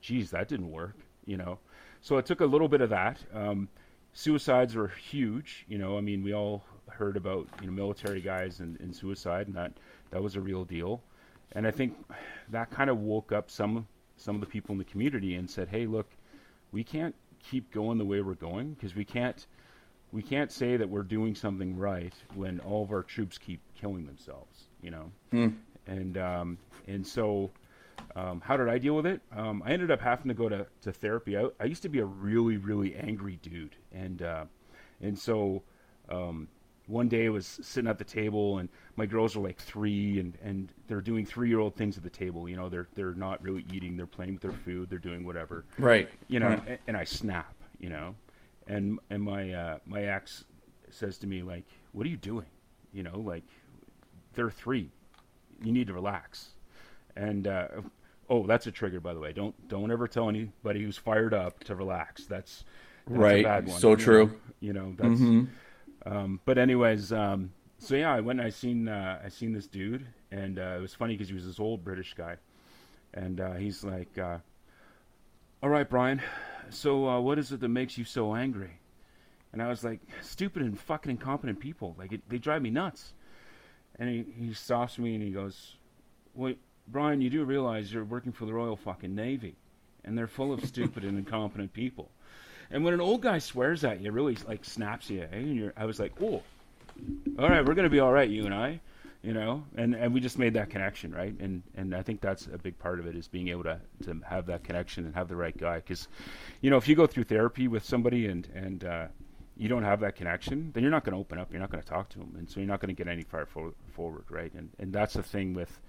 [0.00, 1.58] geez that didn't work you know
[2.02, 3.68] so it took a little bit of that um,
[4.12, 8.60] suicides were huge you know i mean we all heard about you know military guys
[8.60, 9.72] and, and suicide and that
[10.10, 11.02] that was a real deal
[11.52, 11.94] and i think
[12.48, 15.68] that kind of woke up some some of the people in the community and said
[15.68, 16.08] hey look
[16.72, 19.46] we can't keep going the way we're going because we can't
[20.12, 24.06] we can't say that we're doing something right when all of our troops keep killing
[24.06, 25.10] themselves, you know.
[25.86, 27.50] And um, and so,
[28.14, 29.20] um, how did I deal with it?
[29.34, 31.36] Um, I ended up having to go to, to therapy.
[31.36, 34.44] I, I used to be a really really angry dude, and uh,
[35.00, 35.62] and so
[36.08, 36.48] um,
[36.86, 40.38] one day I was sitting at the table, and my girls are like three, and,
[40.42, 42.48] and they're doing three year old things at the table.
[42.48, 45.64] You know, they're they're not really eating, they're playing with their food, they're doing whatever.
[45.78, 46.08] Right.
[46.28, 47.52] You know, and, and I snap.
[47.78, 48.14] You know,
[48.66, 50.44] and and my uh, my ex
[50.90, 52.46] says to me like, "What are you doing?
[52.92, 53.44] You know, like
[54.34, 54.90] they're three.
[55.62, 56.50] You need to relax."
[57.16, 57.68] And uh,
[58.30, 59.32] oh, that's a trigger, by the way.
[59.32, 62.26] Don't don't ever tell anybody who's fired up to relax.
[62.26, 62.64] That's,
[63.06, 63.40] that's Right.
[63.40, 63.80] A bad one.
[63.80, 64.26] So you true.
[64.26, 64.32] know?
[64.60, 65.20] You know, that's.
[66.04, 68.40] Um, but anyways, um, so yeah, I went.
[68.40, 71.34] and I seen uh, I seen this dude, and uh, it was funny because he
[71.34, 72.36] was this old British guy,
[73.14, 74.38] and uh, he's like, uh,
[75.62, 76.22] "All right, Brian.
[76.70, 78.80] So uh, what is it that makes you so angry?"
[79.52, 81.94] And I was like, "Stupid and fucking incompetent people.
[81.98, 83.14] Like it, they drive me nuts."
[83.98, 85.76] And he he stops me and he goes,
[86.34, 89.56] "Wait, Brian, you do realize you're working for the Royal fucking Navy,
[90.04, 92.10] and they're full of stupid and incompetent people."
[92.70, 95.22] And when an old guy swears at you, it really like snaps you.
[95.22, 95.26] Eh?
[95.32, 96.42] And you're, I was like, "Oh,
[97.38, 98.80] all right, we're gonna be all right, you and I."
[99.22, 101.34] You know, and, and we just made that connection, right?
[101.40, 104.20] And and I think that's a big part of it is being able to, to
[104.24, 105.76] have that connection and have the right guy.
[105.76, 106.06] Because,
[106.60, 109.06] you know, if you go through therapy with somebody and and uh,
[109.56, 111.50] you don't have that connection, then you're not going to open up.
[111.50, 113.22] You're not going to talk to them, and so you're not going to get any
[113.22, 114.52] far for, forward, right?
[114.54, 115.80] And and that's the thing with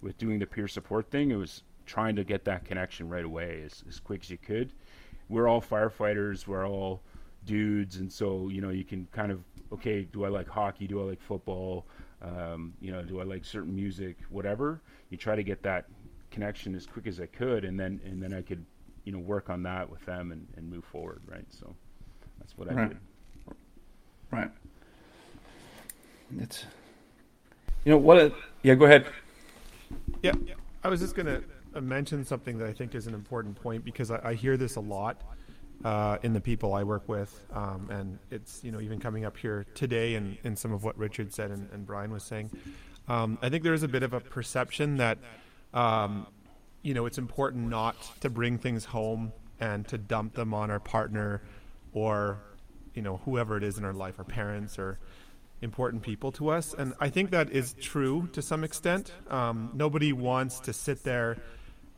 [0.00, 1.30] with doing the peer support thing.
[1.30, 4.70] It was trying to get that connection right away as as quick as you could.
[5.28, 6.46] We're all firefighters.
[6.46, 7.02] We're all
[7.46, 9.40] dudes, and so you know you can kind of
[9.72, 10.02] okay.
[10.02, 10.86] Do I like hockey?
[10.86, 11.86] Do I like football?
[12.22, 14.16] Um, you know, do I like certain music?
[14.30, 14.80] Whatever.
[15.10, 15.86] You try to get that
[16.30, 18.64] connection as quick as I could, and then and then I could
[19.04, 21.46] you know work on that with them and, and move forward, right?
[21.50, 21.74] So
[22.38, 22.98] that's what I did.
[24.30, 24.50] Right.
[26.40, 26.64] It's
[27.84, 28.18] you know what?
[28.18, 29.06] A, yeah, go ahead.
[30.22, 30.32] Yeah,
[30.82, 31.42] I was just going to
[31.80, 34.80] mention something that I think is an important point because I, I hear this a
[34.80, 35.20] lot
[35.84, 39.36] uh, in the people I work with, um, and it's you know even coming up
[39.36, 42.50] here today and in some of what Richard said and, and Brian was saying.
[43.06, 45.18] Um, I think there is a bit of a perception that
[45.74, 46.26] um,
[46.82, 50.80] you know it's important not to bring things home and to dump them on our
[50.80, 51.42] partner
[51.92, 52.38] or
[52.94, 54.98] you know whoever it is in our life, our parents or
[55.60, 56.74] important people to us.
[56.74, 59.12] And I think that is true to some extent.
[59.28, 61.38] Um, nobody wants to sit there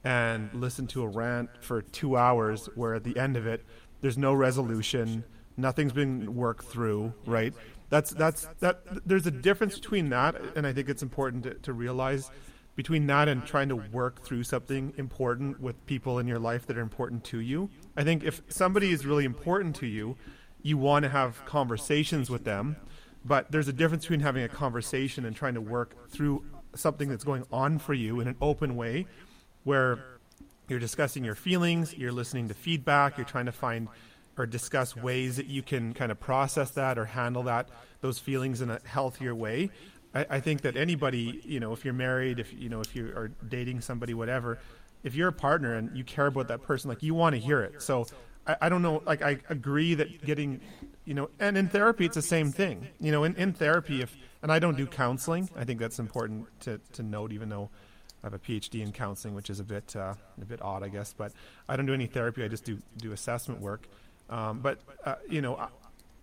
[0.07, 3.64] and listen to a rant for two hours where at the end of it,
[4.02, 5.24] there's no resolution,
[5.57, 7.52] nothing's been worked through, right?
[7.88, 11.72] That's, that's, that, there's a difference between that, and I think it's important to, to
[11.72, 12.30] realize
[12.76, 16.78] between that and trying to work through something important with people in your life that
[16.78, 17.68] are important to you.
[17.96, 20.16] I think if somebody is really important to you,
[20.62, 22.76] you want to have conversations with them
[23.24, 26.44] but there's a difference between having a conversation and trying to work through
[26.76, 29.04] something that's going on for you in an open way
[29.67, 29.99] where
[30.69, 33.89] you're discussing your feelings, you're listening to feedback, you're trying to find
[34.39, 37.69] or discuss ways that you can kind of process that or handle that
[38.01, 39.71] those feelings in a healthier way.
[40.14, 43.07] I, I think that anybody, you know, if you're married, if you know, if you
[43.09, 44.59] are dating somebody, whatever,
[45.03, 47.62] if you're a partner and you care about that person, like you want to hear
[47.62, 47.83] it.
[47.83, 48.07] So
[48.47, 50.61] I, I don't know, like I agree that getting,
[51.05, 52.87] you know, and in therapy it's the same thing.
[53.01, 56.47] You know, in, in therapy, if and I don't do counseling, I think that's important
[56.61, 57.71] to, to note, even though
[58.23, 60.89] I have a PhD in counseling, which is a bit uh, a bit odd, I
[60.89, 61.14] guess.
[61.17, 61.33] But
[61.69, 62.45] I don't do any therapy.
[62.45, 63.89] I just do do assessment work.
[64.29, 65.69] Um, but uh, you know,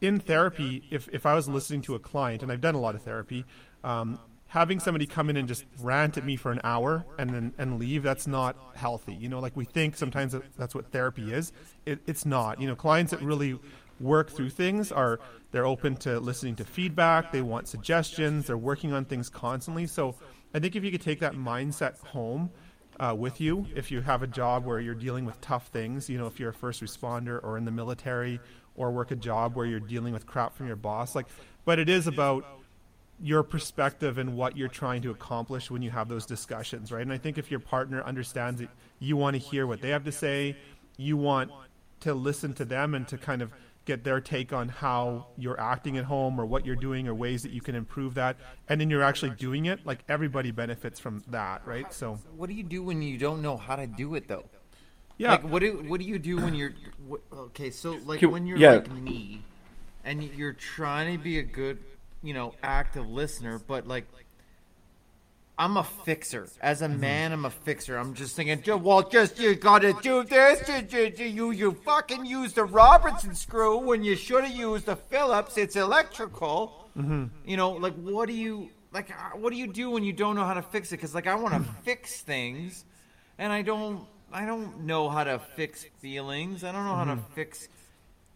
[0.01, 2.95] in therapy, if if I was listening to a client, and I've done a lot
[2.95, 3.45] of therapy,
[3.83, 7.53] um, having somebody come in and just rant at me for an hour and then
[7.57, 9.13] and leave, that's not healthy.
[9.13, 11.53] You know, like we think sometimes that that's what therapy is.
[11.85, 12.59] It, it's not.
[12.59, 13.59] You know, clients that really
[13.99, 15.19] work through things are
[15.51, 17.31] they're open to listening to feedback.
[17.31, 18.47] They want suggestions.
[18.47, 19.87] They're working on things constantly.
[19.87, 20.15] So
[20.53, 22.51] I think if you could take that mindset home
[22.99, 26.09] uh, with you if you have a job where you're dealing with tough things.
[26.09, 28.39] You know, if you're a first responder or in the military
[28.75, 31.15] or work a job where you're dealing with crap from your boss.
[31.15, 31.27] Like,
[31.65, 32.45] but it is about
[33.19, 37.01] your perspective and what you're trying to accomplish when you have those discussions, right?
[37.01, 40.03] And I think if your partner understands it, you want to hear what they have
[40.05, 40.57] to say,
[40.97, 41.51] you want
[42.01, 43.51] to listen to them and to kind of
[43.85, 47.43] get their take on how you're acting at home or what you're doing or ways
[47.43, 48.37] that you can improve that
[48.69, 52.55] and then you're actually doing it like everybody benefits from that right so What do
[52.55, 54.45] you do when you don't know how to do it though?
[55.17, 56.73] yeah Like what do what do you do when you're
[57.07, 57.69] what, okay?
[57.71, 58.71] So like Can- when you're yeah.
[58.73, 59.41] like me,
[60.03, 61.77] and you're trying to be a good,
[62.23, 64.05] you know, active listener, but like
[65.57, 66.47] I'm a fixer.
[66.61, 66.93] As Mm-hmm.
[66.93, 67.95] a man, I'm a fixer.
[67.97, 70.67] I'm just thinking, "Ju- well, just you gotta do this.
[70.91, 75.57] You, you, you, fucking used the Robertson screw when you should have used the Phillips.
[75.57, 76.87] It's electrical.
[76.97, 77.25] Mm-hmm.
[77.45, 79.11] You know, like what do you like?
[79.11, 80.97] uh, What do you do when you don't know how to fix it?
[80.97, 82.83] Because like I want to fix things,
[83.37, 84.05] and I don't.
[84.31, 86.63] I don't know how to fix feelings.
[86.63, 87.67] I don't know how to fix,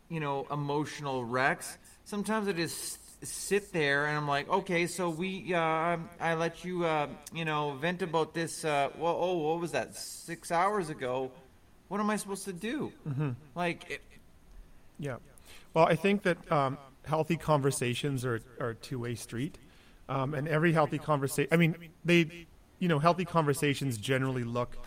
[0.09, 1.79] you know, emotional wrecks.
[2.05, 6.85] Sometimes I just sit there and I'm like, okay, so we, uh, I let you,
[6.85, 8.63] uh, you know, vent about this.
[8.63, 9.95] Uh, well, oh, what was that?
[9.95, 11.31] Six hours ago.
[11.87, 12.91] What am I supposed to do?
[13.55, 14.01] Like, it,
[14.99, 15.17] Yeah.
[15.73, 19.57] Well, I think that um, healthy conversations are, are two way street.
[20.09, 22.47] Um, and every healthy conversation, I mean, they,
[22.79, 24.77] you know, healthy conversations generally look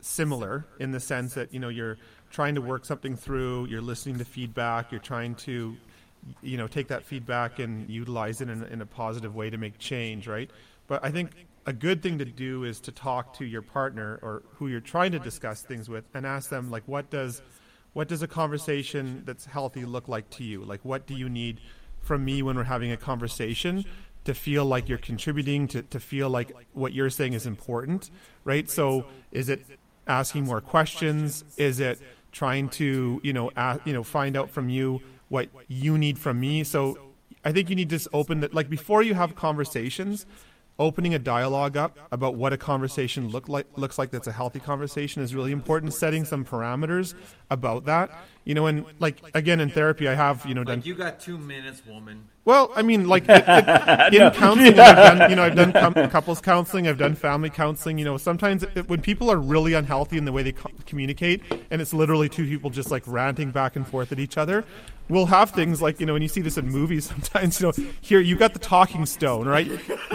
[0.00, 1.98] similar in the sense that, you know, you're
[2.30, 5.76] trying to work something through, you're listening to feedback, you're trying to,
[6.42, 9.78] you know, take that feedback and utilize it in, in a positive way to make
[9.78, 10.50] change, right?
[10.86, 11.30] But I think
[11.66, 15.12] a good thing to do is to talk to your partner or who you're trying
[15.12, 17.42] to discuss things with and ask them, like, what does,
[17.92, 20.64] what does a conversation that's healthy look like to you?
[20.64, 21.60] Like, what do you need
[22.00, 23.84] from me when we're having a conversation
[24.24, 28.10] to feel like you're contributing, to, to feel like what you're saying is important,
[28.44, 28.68] right?
[28.68, 29.64] So, is it
[30.06, 31.44] asking more questions?
[31.56, 32.00] Is it
[32.32, 36.40] trying to, you know, a you know, find out from you what you need from
[36.40, 36.64] me?
[36.64, 36.98] So,
[37.44, 40.26] I think you need to just open that, like, before you have conversations,
[40.78, 44.60] opening a dialogue up about what a conversation look like looks like that's a healthy
[44.60, 47.14] conversation is really important setting some parameters
[47.50, 48.10] about that
[48.44, 51.18] you know and like again in therapy i have you know done like you got
[51.18, 52.24] two minutes, woman.
[52.48, 55.94] Well i mean like it, it, in counseling i've done you know i've done com-
[56.16, 60.16] couples counseling i've done family counseling you know sometimes it, when people are really unhealthy
[60.16, 63.76] in the way they co- communicate and it's literally two people just like ranting back
[63.76, 64.64] and forth at each other
[65.10, 67.72] we'll have things like you know when you see this in movies sometimes you know
[68.00, 69.66] here you got the talking stone right?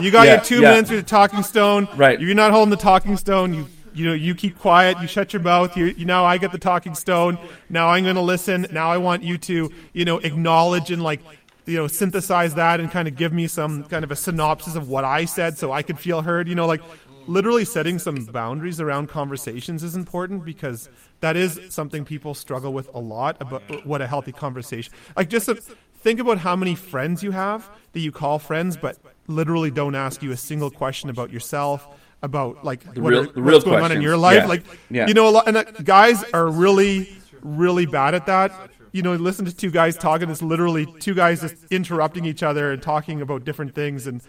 [0.02, 0.72] You got Yeah, your two yeah.
[0.72, 1.88] minutes with the talking stone.
[1.96, 2.16] Right.
[2.16, 3.54] If you're not holding the talking stone.
[3.54, 5.00] You you know you keep quiet.
[5.02, 5.78] You shut your mouth.
[5.78, 7.38] You, you now i get the talking stone.
[7.70, 8.66] Now i'm going to listen.
[8.72, 11.22] Now i want you to you know acknowledge and like
[11.66, 14.90] you know synthesize that and kind of give me some kind of a synopsis of
[14.90, 16.82] what i said so i could feel heard you know like
[17.28, 20.90] literally setting some boundaries around conversations is important because
[21.22, 25.48] that is something people struggle with a lot about what a healthy conversation like just
[25.48, 28.98] a, think about how many friends you have that you call friends but
[29.28, 31.88] literally don't ask you a single question about yourself
[32.22, 34.46] about like what real- are- the real what's going on in your life Yeah.
[34.48, 35.08] like Yeah.
[35.08, 38.52] you know a lot and that, guys are really really bad at that
[38.94, 42.72] you know listen to two guys talking it's literally two guys just interrupting each other
[42.72, 44.22] and talking about different things and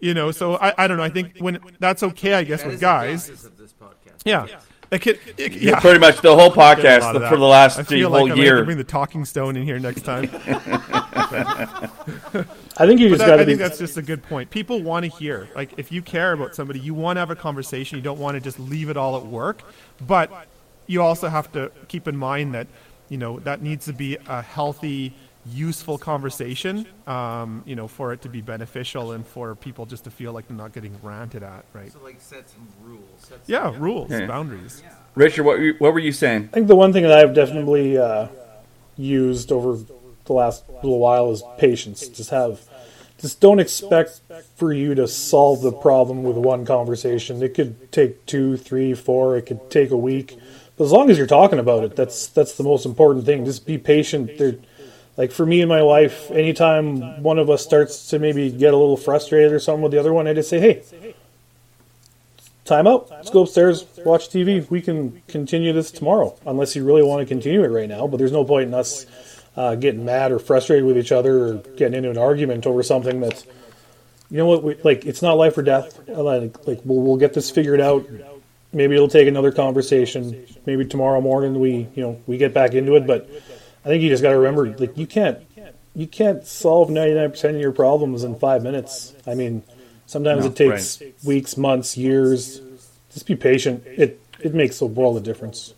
[0.00, 2.78] you know so i, I don't know i think when that's okay i guess with
[2.80, 4.22] guys basis of this podcast.
[4.24, 4.46] yeah
[4.90, 7.44] it could, it, yeah Pretty much the whole Get a lot podcast the, for the
[7.44, 8.64] last I the feel whole like I might have to year.
[8.64, 10.28] bring the talking stone in here next time
[12.76, 13.52] I think you just that- got I to be.
[13.52, 14.50] think that's just a good point.
[14.50, 15.48] People want to hear.
[15.54, 17.96] Like, if you care about somebody, you want to have a conversation.
[17.98, 19.62] You don't want to just leave it all at work.
[20.06, 20.30] But
[20.86, 22.66] you also have to keep in mind that,
[23.10, 25.12] you know, that needs to be a healthy
[25.46, 30.10] useful conversation, um, you know, for it to be beneficial and for people just to
[30.10, 31.92] feel like they're not getting ranted at, right?
[31.92, 33.02] So like set some rules.
[33.18, 34.26] Set some, Yeah, rules, Yeah.
[34.26, 34.82] boundaries.
[35.14, 36.50] Richard, what were you, what were you saying?
[36.52, 38.28] I think the one thing that I've definitely uh,
[38.96, 39.78] used over
[40.24, 42.06] the last little while is patience.
[42.06, 42.60] Just have,
[43.18, 44.20] just don't expect
[44.56, 47.42] for you to solve the problem with one conversation.
[47.42, 49.36] It could take two, three, four.
[49.36, 50.38] It could take a week.
[50.80, 53.44] As long as you're talking about it, that's that's the most important thing.
[53.44, 54.38] Just be patient.
[54.38, 54.56] There,
[55.16, 58.76] like for me and my wife, anytime one of us starts to maybe get a
[58.76, 61.14] little frustrated or something with the other one, I just say, "Hey,
[62.70, 63.10] time out.
[63.10, 64.68] Let's go upstairs, watch TV.
[64.70, 68.06] We can continue this tomorrow, unless you really want to continue it right now.
[68.06, 69.06] But there's no point in us
[69.56, 73.20] uh, getting mad or frustrated with each other or getting into an argument over something
[73.20, 73.44] that,
[74.30, 76.08] you know what, we, like it's not life or death.
[76.08, 78.06] Like, like we'll, we'll get this figured out.
[78.72, 80.46] Maybe it'll take another conversation.
[80.64, 83.06] Maybe tomorrow morning we, you know, we get back into it.
[83.06, 83.28] But
[83.84, 85.38] I think you just got to remember, like you can't,
[85.94, 89.14] you can't solve 99% of your problems in five minutes.
[89.26, 89.64] I mean,
[90.06, 92.60] sometimes No, it takes weeks, months, years.
[93.12, 93.82] Just be patient.
[93.86, 95.74] It it makes a world of difference.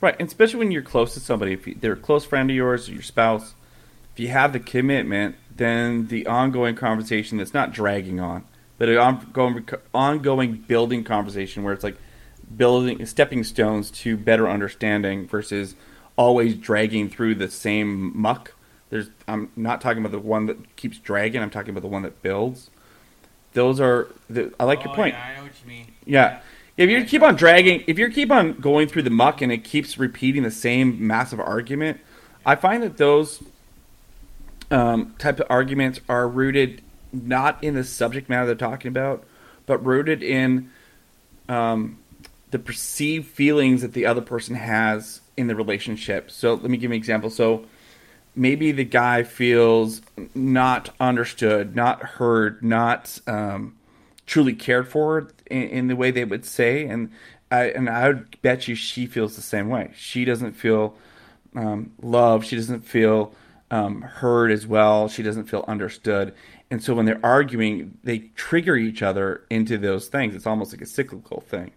[0.00, 2.88] Right, and especially when you're close to somebody, if they're a close friend of yours
[2.88, 3.54] or your spouse,
[4.14, 8.44] if you have the commitment, then the ongoing conversation that's not dragging on,
[8.78, 11.96] but an ongoing, ongoing building conversation where it's like
[12.56, 15.74] building stepping stones to better understanding versus
[16.16, 18.54] always dragging through the same muck.
[18.90, 21.42] There's, I'm not talking about the one that keeps dragging.
[21.42, 22.70] I'm talking about the one that builds.
[23.52, 24.08] Those are.
[24.28, 25.14] The, I like your point.
[25.16, 25.86] Oh, I know what you mean.
[26.04, 26.40] Yeah.
[26.76, 29.64] If you keep on dragging, if you keep on going through the muck and it
[29.64, 32.00] keeps repeating the same massive argument,
[32.46, 33.42] I find that those
[34.70, 36.82] um, type of arguments are rooted
[37.12, 39.24] not in the subject matter they're talking about,
[39.66, 40.70] but rooted in
[41.48, 41.98] um,
[42.50, 46.30] the perceived feelings that the other person has in the relationship.
[46.30, 47.30] So let me give you an example.
[47.30, 47.64] So
[48.34, 50.00] maybe the guy feels
[50.34, 53.76] not understood, not heard, not um,
[54.26, 57.10] truly cared for in, in the way they would say, and
[57.50, 59.90] I and I would bet you she feels the same way.
[59.94, 60.96] She doesn't feel
[61.56, 62.46] um, loved.
[62.46, 63.34] She doesn't feel
[63.70, 65.08] um, heard as well.
[65.08, 66.34] She doesn't feel understood.
[66.70, 70.34] And so when they're arguing, they trigger each other into those things.
[70.34, 71.70] It's almost like a cyclical thing.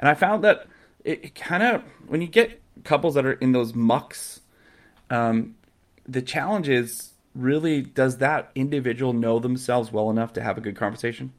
[0.00, 0.66] And I found that
[1.04, 4.40] it, kind of when you get couples that are in those mucks,
[5.10, 5.54] um,
[6.08, 10.74] the challenge is really does that individual know themselves well enough to have a good
[10.74, 11.32] conversation?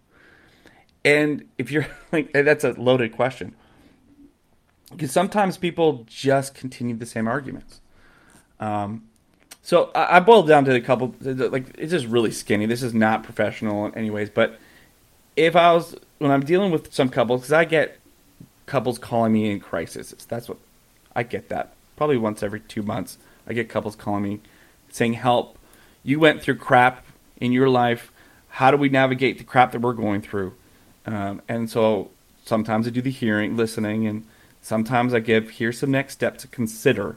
[1.04, 3.56] And if you're like, that's a loaded question.
[4.92, 7.82] Because sometimes people just continue the same arguments.
[8.60, 9.08] Um,
[9.62, 12.66] so I, I boiled down to a couple, like, it's just really skinny.
[12.66, 14.30] This is not professional in any ways.
[14.30, 14.60] But
[15.36, 18.01] if I was, when I'm dealing with some couples, because I get
[18.66, 20.58] couples calling me in crisis, that's what
[21.16, 21.74] I get that.
[21.96, 24.40] Probably once every two months, I get couples calling me
[24.90, 25.58] saying, Help,
[26.04, 27.06] you went through crap
[27.38, 28.12] in your life.
[28.50, 30.54] How do we navigate the crap that we're going through?
[31.06, 32.12] Um, and so
[32.46, 34.26] sometimes I do the hearing, listening, and
[34.62, 37.16] sometimes I give here's some next steps to consider.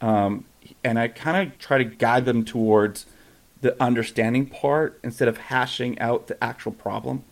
[0.00, 0.44] Um,
[0.82, 3.06] and I kind of try to guide them towards
[3.60, 7.24] the understanding part instead of hashing out the actual problem.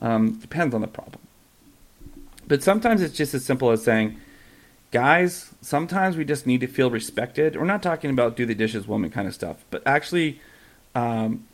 [0.00, 1.20] Um, depends on the problem.
[2.48, 4.18] But sometimes it's just as simple as saying,
[4.90, 7.54] guys, sometimes we just need to feel respected.
[7.54, 10.40] We're not talking about do the dishes woman kind of stuff, but actually,
[10.94, 11.46] um,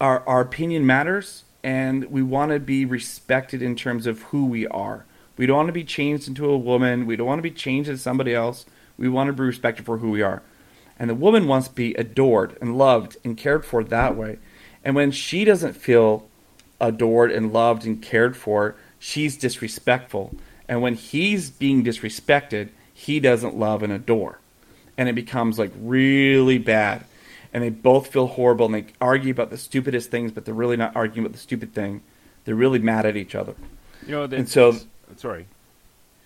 [0.00, 4.66] our, our opinion matters and we want to be respected in terms of who we
[4.68, 5.04] are.
[5.36, 7.06] We don't want to be changed into a woman.
[7.06, 8.66] We don't want to be changed into somebody else.
[8.96, 10.42] We want to be respected for who we are.
[10.98, 14.38] And the woman wants to be adored and loved and cared for that way.
[14.84, 16.28] And when she doesn't feel
[16.80, 20.34] adored and loved and cared for, she's disrespectful.
[20.66, 24.38] And when he's being disrespected, he doesn't love and adore.
[24.96, 27.04] And it becomes like really bad.
[27.52, 30.78] And they both feel horrible and they argue about the stupidest things, but they're really
[30.78, 32.00] not arguing about the stupid thing.
[32.46, 33.54] They're really mad at each other.
[34.06, 34.78] You know, And so-
[35.16, 35.46] sorry.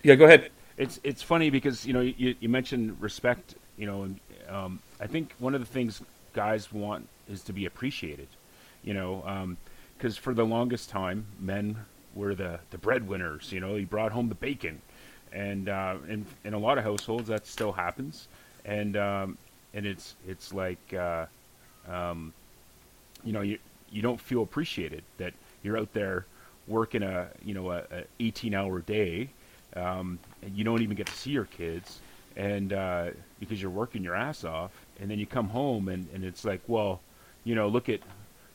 [0.01, 0.49] Yeah, go ahead.
[0.77, 3.55] It's it's funny because you know you, you mentioned respect.
[3.77, 6.01] You know, and um, I think one of the things
[6.31, 8.29] guys want is to be appreciated.
[8.81, 9.11] You know,
[9.97, 11.75] because for the longest time, men
[12.15, 13.51] were the the breadwinners.
[13.51, 14.81] You know, he brought home the bacon,
[15.31, 18.27] and uh, in in a lot of households that still happens,
[18.65, 19.37] and um,
[19.73, 21.25] and it's it's like uh,
[21.87, 22.33] um,
[23.23, 23.57] you know you
[23.91, 25.33] you don't feel appreciated that
[25.63, 26.25] you're out there
[26.67, 29.29] working a you know a, a 18 hour day
[29.75, 31.99] um, and you don't even get to see your kids.
[32.35, 36.23] And uh, because you're working your ass off and then you come home and, and
[36.23, 37.01] it's like well
[37.43, 37.99] you know look at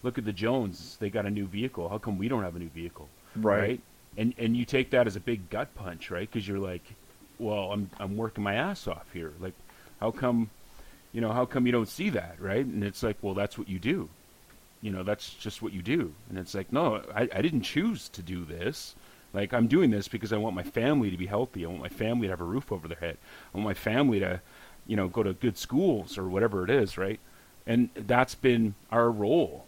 [0.03, 1.89] look at the jones they got a new vehicle.
[1.89, 3.09] How come we don't have a new vehicle
[3.43, 3.81] Right.
[4.17, 6.95] and and you take that as a big gut punch right because you're like
[7.39, 9.55] well i'm i'm working my ass off here like
[10.01, 10.51] how come
[11.13, 12.65] You know, how come you don't see that, right?
[12.67, 14.11] And it's like, well, that's what you do.
[14.83, 16.15] You know, that's just what you do.
[16.29, 18.97] And it's like, no, I, I didn't choose to do this.
[19.33, 21.65] Like, I'm doing this because I want my family to be healthy.
[21.65, 23.17] I want my family to have a roof over their head.
[23.53, 24.41] I want my family to,
[24.87, 27.21] you know, go to good schools or whatever it is, right?
[27.67, 29.67] And that's been our role,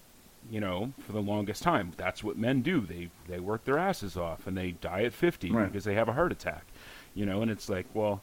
[0.50, 1.92] you know, for the longest time.
[1.96, 2.80] That's what men do.
[2.80, 5.66] They they work their asses off and they die at 50 Right.
[5.70, 6.64] because they have a heart attack,
[7.14, 7.42] you know.
[7.42, 8.22] And it's like, well,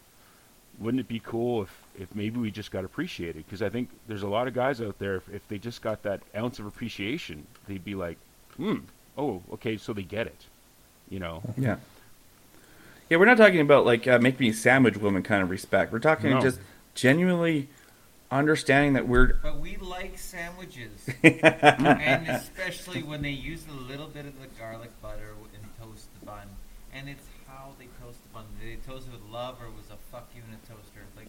[0.80, 3.46] wouldn't it be cool if if maybe we just got appreciated?
[3.46, 5.16] Because I think there's a lot of guys out there.
[5.18, 8.18] If, if they just got that ounce of appreciation, they'd be like,
[8.58, 8.78] hmm,
[9.18, 10.46] oh, okay, so they get it,
[11.10, 11.44] you know.
[11.58, 11.76] Yeah.
[13.10, 15.92] Yeah, we're not talking about like uh, make me a sandwich woman kind of respect.
[15.92, 16.42] We're talking No.
[16.42, 16.60] just
[16.96, 17.68] genuinely
[18.34, 24.26] understanding that we're But we like sandwiches, and especially when they use a little bit
[24.26, 26.48] of the garlic butter and toast the bun.
[26.94, 28.46] And it's how they toast the bun.
[28.60, 31.02] Did they toast it with love, or was a fuck you in a toaster?
[31.16, 31.28] Like,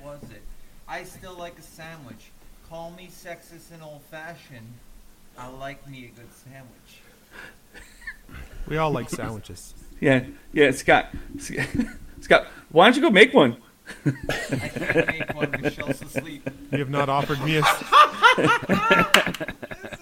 [0.00, 0.42] what was it?
[0.88, 2.30] I still like a sandwich.
[2.68, 4.72] Call me sexist and old-fashioned.
[5.38, 7.02] I like me a good sandwich.
[8.66, 9.74] We all like sandwiches.
[10.00, 11.14] yeah yeah Scott
[12.20, 13.56] Scott why don't you go make one?
[14.06, 15.50] I can't make one.
[15.60, 16.48] Michelle's asleep.
[16.70, 17.62] You have not offered me a.
[17.62, 17.72] This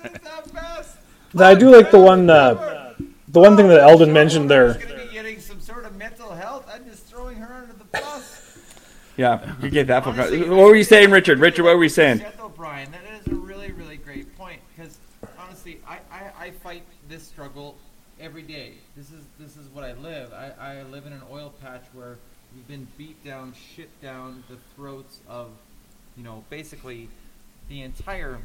[0.05, 0.97] is the best.
[1.39, 2.95] I do like the one, uh,
[3.29, 4.75] the one thing that Eldon mentioned there.
[4.75, 6.69] She's gonna be getting some sort of mental health.
[6.73, 8.59] I'm just throwing her under the bus.
[9.17, 10.05] Yeah, you get that.
[10.05, 11.41] From, what were you saying, Richard?
[11.41, 12.19] Richard, what were you saying?
[12.19, 14.99] Seth O'Brien, that is a really, really great point because
[15.39, 17.77] honestly, I, I, I fight this struggle
[18.21, 18.75] every day.
[18.97, 20.33] This is this is what I live.
[20.33, 22.19] I, I live in an oil patch where
[22.55, 25.49] we've been beat down, shit down the throats of,
[26.17, 27.09] you know, basically
[27.69, 28.39] the entire,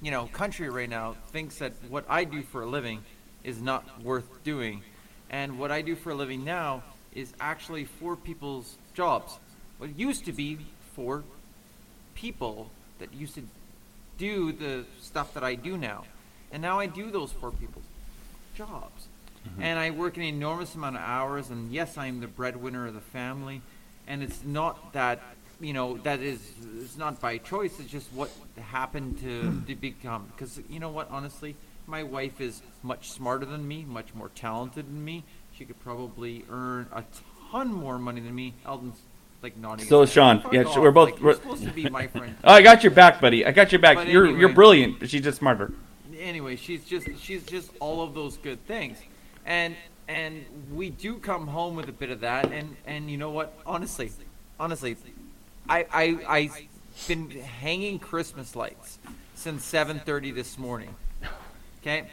[0.00, 3.02] you know, country right now thinks that what I do for a living
[3.42, 4.82] is not worth doing,
[5.28, 9.36] and what I do for a living now is actually for people's jobs.
[9.78, 10.58] What used to be
[10.94, 11.24] for
[12.14, 12.70] people
[13.00, 13.42] that used to
[14.18, 16.04] do the stuff that I do now.
[16.52, 17.84] And now I do those for people's
[18.56, 19.08] jobs.
[19.46, 19.62] Mm-hmm.
[19.62, 23.00] And I work an enormous amount of hours and yes, I'm the breadwinner of the
[23.00, 23.62] family
[24.06, 25.20] and it's not that
[25.60, 26.38] you know that is
[26.82, 28.30] it's not by choice it's just what
[28.60, 29.66] happened to, mm.
[29.66, 34.14] to become because you know what honestly my wife is much smarter than me much
[34.14, 35.24] more talented than me
[35.56, 37.02] she could probably earn a
[37.50, 39.00] ton more money than me Eldon's
[39.42, 40.12] like nodding So is.
[40.12, 40.40] Sean.
[40.42, 40.76] Fuck Yeah, off.
[40.76, 43.20] we're both- like, we're- you're supposed to be my friend Oh, I got your back,
[43.20, 43.46] buddy.
[43.46, 43.96] I got your back.
[43.96, 44.40] But you're anyway.
[44.40, 45.72] you're brilliant, but she's just smarter.
[46.18, 48.98] anyway, she's just she's just all of those good things,
[49.46, 49.76] and
[50.08, 53.58] and we do come home with a bit of that, and and you know what?
[53.64, 54.10] Honestly,
[54.60, 54.96] honestly,
[55.68, 56.60] I I I've
[57.08, 58.98] been hanging Christmas lights
[59.34, 60.94] since 7:30 this morning.
[61.80, 62.06] Okay.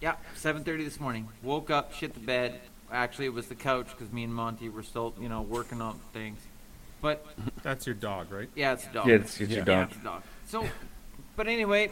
[0.00, 1.28] Yeah, 7:30 this morning.
[1.42, 2.60] Woke up, shit the bed.
[2.90, 5.98] Actually, it was the couch because me and Monty were still, you know, working on
[6.12, 6.38] things.
[7.00, 7.24] But
[7.62, 8.48] That's your dog, right?
[8.54, 9.08] yeah, it's a dog.
[9.08, 10.22] Yeah, it's, it's your Yeah, it's a dog.
[10.46, 10.66] So,
[11.34, 11.90] but anyway,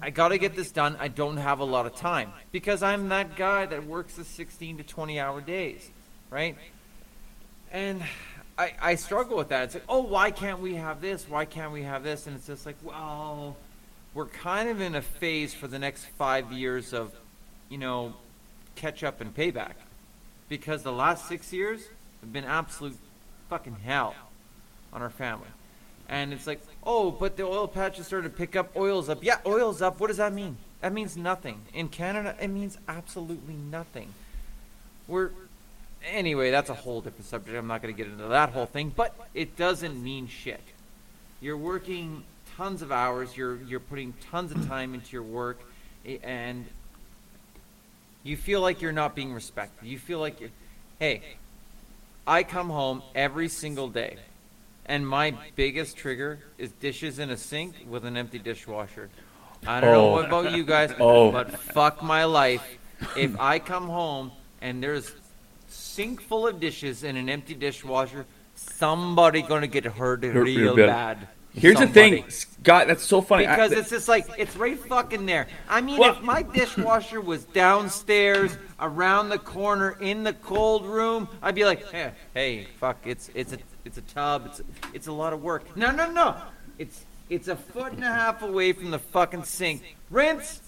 [0.00, 0.96] I got to get this done.
[0.98, 4.78] I don't have a lot of time because I'm that guy that works the 16
[4.78, 5.88] to 20 hour days,
[6.28, 6.56] right?
[7.70, 8.02] And
[8.58, 9.64] I, I struggle with that.
[9.64, 11.28] It's like, oh, why can't we have this?
[11.28, 12.26] Why can't we have this?
[12.26, 13.56] And it's just like, well,
[14.12, 17.14] we're kind of in a phase for the next five years of,
[17.68, 18.14] you know,
[18.74, 19.74] catch up and payback.
[20.48, 21.80] Because the last six years
[22.20, 22.96] have been absolute
[23.48, 24.14] fucking hell
[24.92, 25.46] on our family.
[26.12, 29.24] And it's like, oh, but the oil patch is starting to pick up, oil's up.
[29.24, 29.98] Yeah, oil's up.
[29.98, 30.58] What does that mean?
[30.82, 31.62] That means nothing.
[31.72, 34.12] In Canada, it means absolutely nothing.
[35.08, 35.30] We're
[36.06, 37.56] anyway, that's a whole different subject.
[37.56, 40.60] I'm not going to get into that whole thing, but it doesn't mean shit.
[41.40, 42.24] You're working
[42.58, 43.34] tons of hours.
[43.34, 45.60] You're you're putting tons of time into your work,
[46.22, 46.66] and
[48.22, 49.88] you feel like you're not being respected.
[49.88, 50.50] You feel like
[50.98, 51.22] hey,
[52.26, 54.18] I come home every single day,
[54.86, 59.10] and my biggest trigger is dishes in a sink with an empty dishwasher.
[59.66, 60.12] I don't know Oh.
[60.12, 61.30] what about you guys, Oh.
[61.30, 62.64] but fuck my life.
[63.16, 65.12] If I come home and there's
[65.68, 71.28] sink full of dishes and an empty dishwasher, somebody gonna get hurt real bad.
[71.54, 72.22] Here's the Somebody.
[72.22, 72.86] thing, Scott.
[72.86, 73.46] That's so funny.
[73.46, 75.48] I- Because it's just like it's right fucking there.
[75.68, 81.28] I mean, Well- if my dishwasher was downstairs, around the corner, in the cold room,
[81.42, 84.46] I'd be like, hey, hey, fuck, it's it's a it's a tub.
[84.46, 84.62] It's
[84.94, 85.76] it's a lot of work.
[85.76, 86.36] No, no, no.
[86.78, 89.96] It's it's a foot and a half away from the fucking sink.
[90.10, 90.60] Rinse,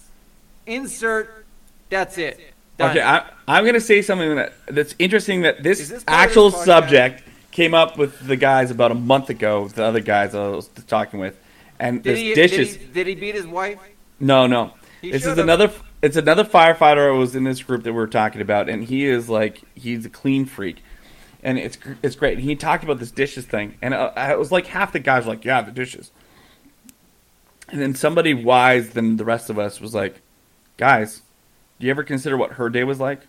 [0.65, 1.45] insert.
[1.89, 2.39] That's it.
[2.77, 2.91] Done.
[2.91, 5.43] Okay, I, I'm going to say something that that's interesting.
[5.43, 9.67] That this, this actual this subject came up with the guys about a month ago.
[9.67, 11.37] The other guys I was talking with,
[11.79, 12.73] and did this he, dishes.
[12.73, 13.79] Did he, did he beat his wife?
[14.19, 14.73] No, no.
[15.01, 15.71] He this is another.
[16.01, 19.05] It's another firefighter who was in this group that we are talking about, and he
[19.05, 20.83] is like he's a clean freak,
[21.45, 22.39] and it's it's great.
[22.39, 25.25] And he talked about this dishes thing, and uh, it was like half the guys
[25.25, 26.11] were like, "Yeah, the dishes,"
[27.69, 30.21] and then somebody wise than the rest of us was like,
[30.75, 31.21] "Guys,
[31.79, 33.21] do you ever consider what her day was like?"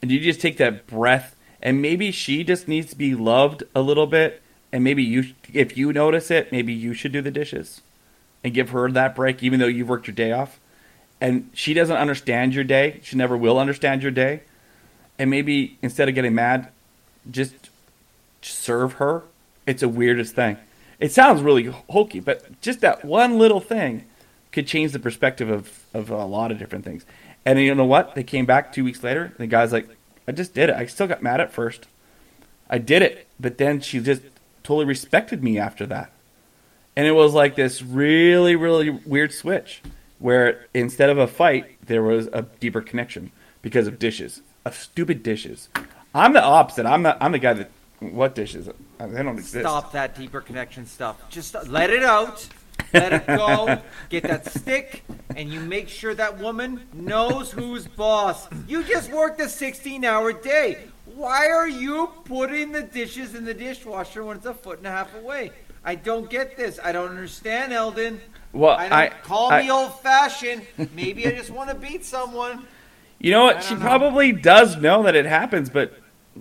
[0.00, 3.62] And do you just take that breath, and maybe she just needs to be loved
[3.74, 4.42] a little bit,
[4.72, 7.82] and maybe you, if you notice it, maybe you should do the dishes,
[8.42, 10.58] and give her that break, even though you've worked your day off,
[11.20, 13.00] and she doesn't understand your day.
[13.02, 14.44] She never will understand your day,
[15.18, 16.70] and maybe instead of getting mad,
[17.30, 17.70] just
[18.42, 19.22] serve her.
[19.66, 20.58] It's the weirdest thing.
[21.00, 24.04] It sounds really hokey, but just that one little thing
[24.52, 27.04] could change the perspective of, of a lot of different things.
[27.44, 28.14] And you know what?
[28.14, 29.24] They came back two weeks later.
[29.24, 29.88] And the guy's like,
[30.26, 30.76] I just did it.
[30.76, 31.86] I still got mad at first.
[32.70, 33.26] I did it.
[33.38, 34.22] But then she just
[34.62, 36.12] totally respected me after that.
[36.96, 39.82] And it was like this really, really weird switch
[40.18, 45.22] where instead of a fight, there was a deeper connection because of dishes, of stupid
[45.22, 45.68] dishes.
[46.14, 46.86] I'm the opposite.
[46.86, 48.66] I'm the, I'm the guy that, what dishes?
[48.98, 49.64] They don't exist.
[49.64, 51.28] Stop that deeper connection stuff.
[51.28, 52.46] Just let it out.
[52.92, 53.80] Let it go.
[54.10, 55.04] Get that stick,
[55.36, 58.46] and you make sure that woman knows who's boss.
[58.68, 60.78] You just worked a 16 hour day.
[61.14, 64.90] Why are you putting the dishes in the dishwasher when it's a foot and a
[64.90, 65.52] half away?
[65.84, 66.78] I don't get this.
[66.82, 68.20] I don't understand, Eldon.
[68.52, 70.62] Well, I I- call I- me old fashioned.
[70.94, 72.66] Maybe I just want to beat someone.
[73.18, 73.62] You know what?
[73.62, 73.80] She know.
[73.80, 75.92] probably does know that it happens, but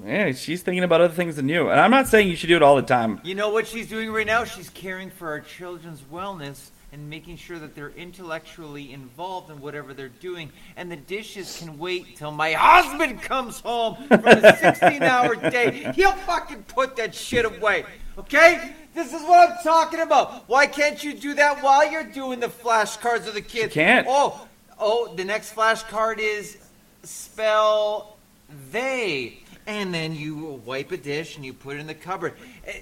[0.06, 1.70] yeah, she's thinking about other things than you.
[1.70, 3.22] And I'm not saying you should do it all the time.
[3.24, 4.44] You know what she's doing right now?
[4.44, 9.96] She's caring for our children's wellness and making sure that they're intellectually involved in whatever
[9.96, 10.52] they're doing.
[10.78, 15.92] And the dishes can wait till my husband comes home from a 16 hour day.
[15.96, 17.86] He'll fucking put that shit away.
[18.18, 18.76] Okay?
[18.94, 20.48] This is what I'm talking about.
[20.48, 23.74] Why can't you do that while you're doing the flashcards of the kids?
[23.74, 24.06] can't.
[24.08, 26.58] Oh, oh, the next flashcard is
[27.02, 28.18] spell
[28.72, 29.43] they.
[29.66, 32.34] And then you wipe a dish and you put it in the cupboard.
[32.68, 32.74] Eh,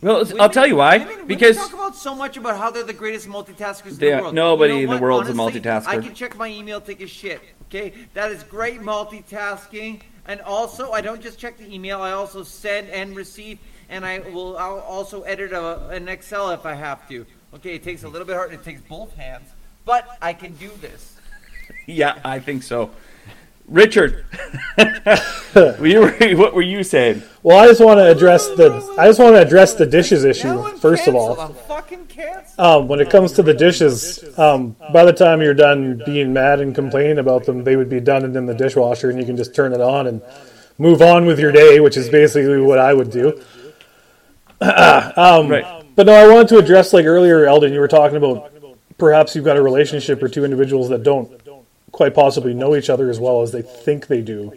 [0.00, 0.98] Well, Women- I'll tell you why.
[0.98, 4.22] women- women because talk about so much about how they're the greatest multitaskers in the
[4.22, 4.34] world.
[4.34, 5.02] nobody You know in the what?
[5.02, 5.88] world's a multitasker.
[5.88, 7.40] I can check my email, take a shit.
[7.66, 10.00] Okay, that is great multitasking.
[10.26, 13.58] And also, I don't just check the email; I also send and receive,
[13.88, 14.56] and I will.
[14.58, 17.24] I'll also edit a, an Excel if I have to.
[17.54, 18.52] Okay, it takes a little bit hard.
[18.52, 19.48] It takes both hands,
[19.84, 21.16] but I can do this.
[21.86, 22.90] yeah, I think so.
[23.68, 24.24] Richard,
[24.78, 27.22] you were, what were you saying?
[27.42, 30.62] Well, I just want to address the I just want to address the dishes issue
[30.78, 31.36] first of all.
[31.36, 31.56] canceled.
[31.58, 32.58] I'm fucking canceled.
[32.58, 36.60] Um, when it comes to the dishes, um, by the time you're done being mad
[36.60, 39.36] and complaining about them, they would be done and in the dishwasher, and you can
[39.36, 40.22] just turn it on and
[40.78, 43.38] move on with your day, which is basically what I would do.
[44.60, 45.84] um, Right.
[45.94, 47.72] But no, I wanted to address like earlier, Eldon.
[47.72, 48.52] You were talking about
[48.98, 51.44] perhaps you've got a relationship or two individuals that don't
[51.92, 54.52] quite possibly know each other as well as they think they do,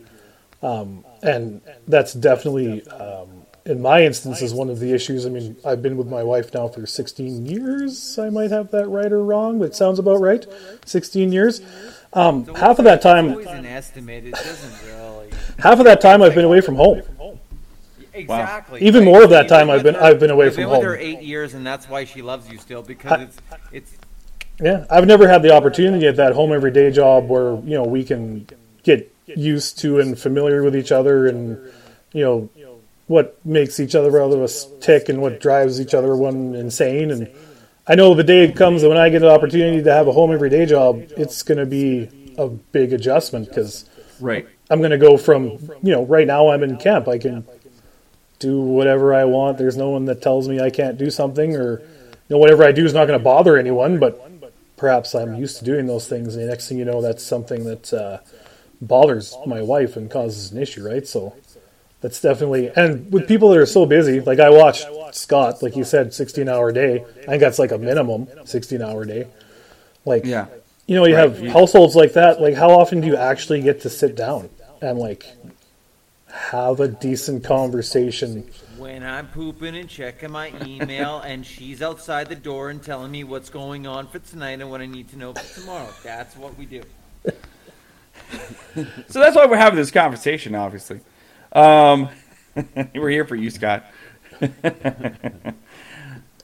[0.61, 3.27] um, and that's definitely, um,
[3.65, 5.25] in my instance, is one of the issues.
[5.25, 8.17] I mean, I've been with my wife now for 16 years.
[8.19, 10.45] I might have that right or wrong, but it sounds about right.
[10.85, 11.61] 16 years.
[12.13, 14.25] Um, half of that time, always an estimate.
[14.25, 15.29] It doesn't really.
[15.59, 17.01] half of that time, I've been away from home.
[18.13, 18.81] Exactly.
[18.81, 19.11] Even Right.
[19.11, 20.85] more of that time I've been- I've been away from been with home.
[20.85, 23.37] her eight years, and that's why she loves you still because it's
[23.71, 23.91] it's
[24.61, 27.83] Yeah, I've never had the opportunity at that home every day job where you know
[27.83, 28.47] we can
[28.83, 31.57] get used to and familiar with each other, and
[32.13, 32.49] you know
[33.07, 37.11] what makes each other of us tick and what drives each other one insane.
[37.11, 37.29] And
[37.87, 40.31] I know the day comes that when I get an opportunity to have a home
[40.31, 43.89] every day job, it's going to be a big adjustment because
[44.21, 44.47] Right.
[44.69, 47.07] I'm going to go from you know right now I'm in camp.
[47.07, 47.45] I can
[48.39, 49.57] do whatever I want.
[49.57, 51.87] There's no one that tells me I can't do something or you
[52.29, 53.99] know whatever I do is not going to bother anyone.
[53.99, 54.30] But
[54.81, 56.35] perhaps I'm used to doing those things.
[56.35, 58.17] And the next thing you know, that's something that uh,
[58.81, 61.07] bothers my wife and causes an issue, right?
[61.07, 61.35] So
[62.01, 65.83] that's definitely and with people that are so busy, like I watched Scott, like you
[65.83, 67.05] said, 16 hour day.
[67.21, 69.27] I think that's like a minimum 16 hour day.
[70.03, 70.47] Like Yeah.
[70.87, 72.41] you know, you have households like that.
[72.41, 74.49] Like, how often do you actually get to sit down
[74.81, 75.27] and like
[76.33, 78.49] have a decent conversation?
[78.81, 83.23] when I'm pooping and checking my email, and she's outside the door and telling me
[83.23, 85.89] what's going on for tonight and what I need to know for tomorrow.
[86.03, 86.81] That's what we do.
[89.07, 91.01] So that's why we're having this conversation, obviously.
[91.51, 92.09] Um,
[92.95, 93.85] we're here for you, Scott.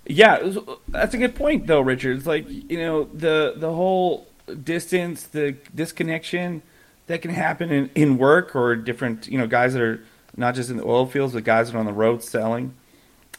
[0.05, 0.59] yeah, was-
[0.89, 2.17] that's a good point, though, Richard.
[2.17, 4.27] It's like you know the the whole
[4.63, 6.61] distance, the disconnection
[7.08, 10.03] that can happen in, in work or different you know guys that are
[10.36, 12.76] not just in the oil fields, but guys that are on the road selling.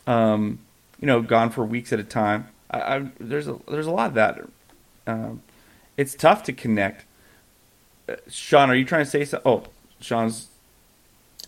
[0.07, 0.59] Um,
[1.01, 2.49] you know, gone for weeks at a time.
[2.71, 4.41] I, I, there's a there's a lot of that.
[5.07, 5.43] Um,
[5.97, 7.05] it's tough to connect.
[8.09, 9.51] Uh, Sean, are you trying to say something?
[9.51, 9.65] Oh,
[10.01, 10.49] Sean's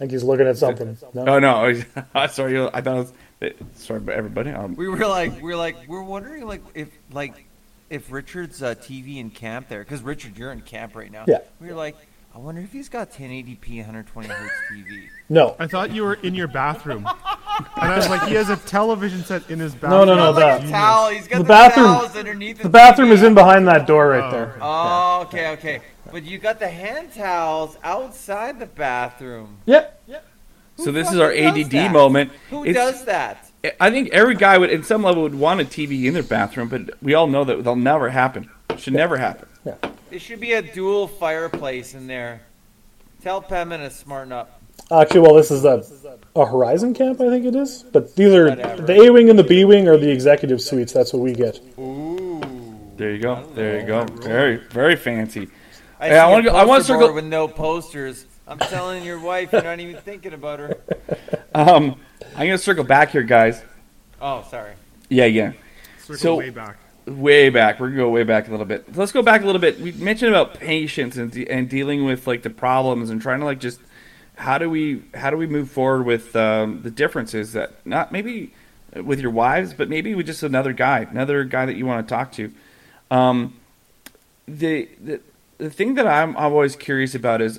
[0.01, 0.97] I think he's looking at something.
[1.13, 1.27] No?
[1.27, 1.75] Oh no,
[2.29, 2.59] sorry.
[2.73, 3.11] I thought
[3.41, 4.51] it was, sorry about everybody.
[4.51, 7.45] Um, We were like, we were like, we're wondering like if like
[7.91, 11.25] if Richard's uh, TV in camp there, because Richard, you're in camp right now.
[11.29, 11.41] Yeah.
[11.61, 11.97] We were like,
[12.35, 15.09] I wonder if he's got 1080p 120 hertz TV.
[15.29, 15.57] No.
[15.59, 19.25] I thought you were in your bathroom, and I was like, he has a television
[19.25, 19.91] set in his bathroom.
[19.91, 21.09] No, no, no, He's like that- towel.
[21.11, 24.31] He's got The the, bathroom- underneath The bathroom is in behind that door right Oh.
[24.31, 24.57] there.
[24.61, 25.81] Oh, okay, okay.
[26.13, 29.59] But you got the hand towels outside the bathroom.
[29.67, 30.01] Yep.
[30.07, 30.25] Yep.
[30.77, 31.93] So this is our ADD that?
[31.93, 32.31] moment.
[32.51, 33.47] Who It's- does that?
[33.79, 36.69] I think every guy would, in some level, would want a TV in their bathroom,
[36.69, 38.49] but we all know that that'll never happen.
[38.79, 39.47] Should never happen.
[40.11, 42.43] There should be a dual fireplace in there.
[43.23, 44.61] Tell Pemmin to smarten up.
[44.91, 45.85] Actually, well, this is a,
[46.35, 47.85] a Horizon camp, I think it is.
[47.93, 48.83] But these are Whatever.
[48.83, 50.93] the A wing and the B wing are the executive suites.
[50.93, 51.61] That's what we get.
[51.79, 52.41] Ooh.
[52.97, 53.45] There you go.
[53.55, 54.05] There you go.
[54.05, 55.49] Very, very fancy.
[56.01, 58.27] I Hey, I wanna go- I wanna poster circle- with no posters.
[58.49, 60.77] I'm telling your wife you're not even thinking about her.
[61.53, 61.97] Um,
[62.37, 63.61] I'm gonna circle back here, guys.
[64.23, 64.75] Oh, sorry.
[65.09, 65.53] Yeah, yeah.
[65.99, 66.77] Circle So- way back.
[67.11, 67.81] Way back.
[67.81, 68.97] We're gonna go way back a little bit.
[68.97, 69.81] Let's go back a little bit.
[69.81, 73.47] We mentioned about patience and de- and dealing with like the problems and trying to
[73.47, 73.81] like just
[74.37, 78.53] how do we how do we move forward with um, the differences that not maybe
[78.95, 82.15] with your wives, but maybe with just another guy, another guy that you want to
[82.15, 82.53] talk to.
[83.11, 83.59] Um,
[84.47, 85.21] the the
[85.59, 87.59] the thing that I'm, I'm always curious about is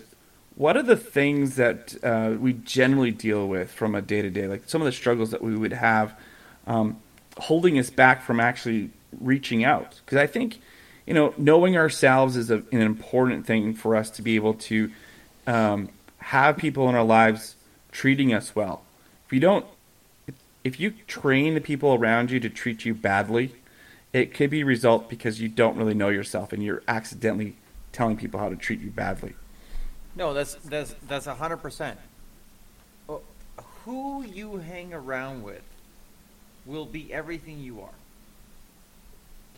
[0.56, 4.48] what are the things that uh, we generally deal with from a day to day,
[4.48, 6.18] like some of the struggles that we would have
[6.68, 7.02] um,
[7.38, 10.00] holding us back from actually reaching out?
[10.06, 10.60] Because I think,
[11.06, 14.92] you know, knowing ourselves is a, an important thing for us to be able to
[15.48, 15.90] um,
[16.20, 17.56] have people in our lives
[17.92, 18.84] treating us well.
[19.26, 19.66] If you don't,
[20.64, 23.56] if you train the people around you to treat you badly,
[24.14, 27.56] it could be result because you don't really know yourself and you're accidentally
[27.92, 29.34] telling people how to treat you badly.
[30.16, 31.98] No, that's that's that's a hundred percent.
[33.08, 33.18] Uh,
[33.86, 35.64] Who you hang around with
[36.66, 37.94] will be everything you are.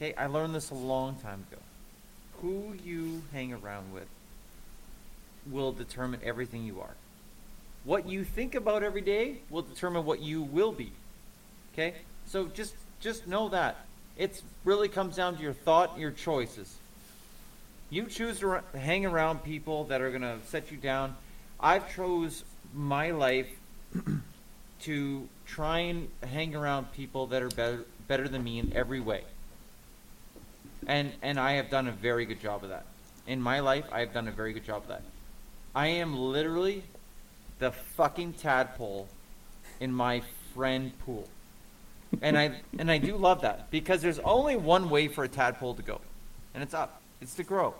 [0.04, 1.62] Okay, I learned this a long time ago.
[2.42, 4.08] Who you hang around with
[5.50, 6.96] will determine everything you are.
[7.86, 10.92] What you think about every day will determine what you will be.
[11.72, 11.94] Okay?
[12.26, 13.78] So just just know that.
[14.18, 16.76] It really comes down to your thought and your choices.
[17.90, 21.16] You choose to hang around people that are going to set you down.
[21.62, 22.44] I've chose
[22.74, 23.48] my life
[24.82, 29.24] to try and hang around people that are better better than me in every way.
[30.88, 32.86] And and I have done a very good job of that.
[33.28, 35.04] In my life, I have done a very good job of that.
[35.76, 36.84] I am literally
[37.60, 39.08] the fucking tadpole
[39.80, 40.22] in my
[40.54, 41.28] friend pool.
[42.22, 45.76] And I and I do love that because there's only one way for a tadpole
[45.76, 46.00] to go.
[46.54, 47.02] And it's up.
[47.22, 47.74] It's to grow.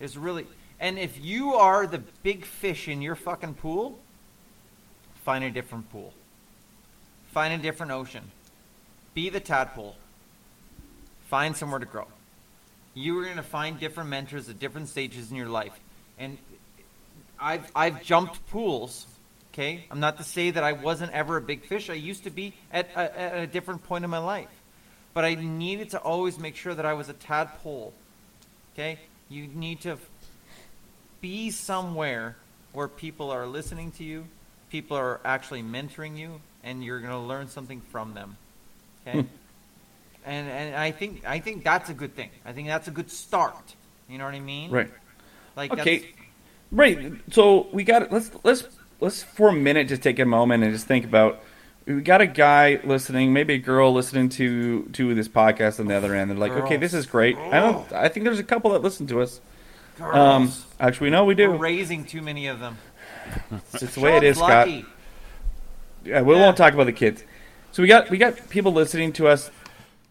[0.00, 0.46] It's really
[0.80, 3.98] and if you are the big fish in your fucking pool,
[5.24, 6.12] find a different pool.
[7.32, 8.30] Find a different ocean.
[9.14, 9.96] Be the tadpole.
[11.28, 12.06] Find somewhere to grow.
[12.94, 15.78] You are going to find different mentors at different stages in your life.
[16.18, 16.38] And
[17.40, 19.06] I've I've jumped pools.
[19.52, 21.88] Okay, I'm not to say that I wasn't ever a big fish.
[21.88, 24.48] I used to be at a, at a different point in my life,
[25.12, 27.92] but I needed to always make sure that I was a tadpole.
[28.74, 29.98] Okay, you need to
[31.20, 32.36] be somewhere
[32.72, 34.26] where people are listening to you,
[34.70, 38.36] people are actually mentoring you, and you're going to learn something from them.
[39.06, 39.28] Okay, hmm.
[40.24, 42.30] And and I think I think that's a good thing.
[42.44, 43.74] I think that's a good start.
[44.08, 44.70] You know what I mean?
[44.70, 44.90] Right.
[45.56, 45.98] Like Okay.
[45.98, 46.10] that's-
[46.72, 47.12] Right.
[47.30, 48.64] So we got let's let's
[49.00, 51.40] let's for a minute just take a moment and just think about
[51.86, 55.94] we got a guy listening, maybe a girl listening to to this podcast on the
[55.94, 56.30] other end.
[56.30, 57.36] They're like, okay, this is great.
[57.36, 57.92] I don't.
[57.92, 59.40] I think there's a couple that listen to us.
[60.00, 60.50] Um,
[60.80, 61.56] actually, no, we We're do.
[61.56, 62.78] raising too many of them.
[63.52, 64.66] It's just the way it is, is, Scott.
[64.68, 64.82] Yeah,
[66.22, 66.40] we Yeah.
[66.40, 67.22] won't talk about the kids.
[67.72, 69.50] So we got we got people listening to us.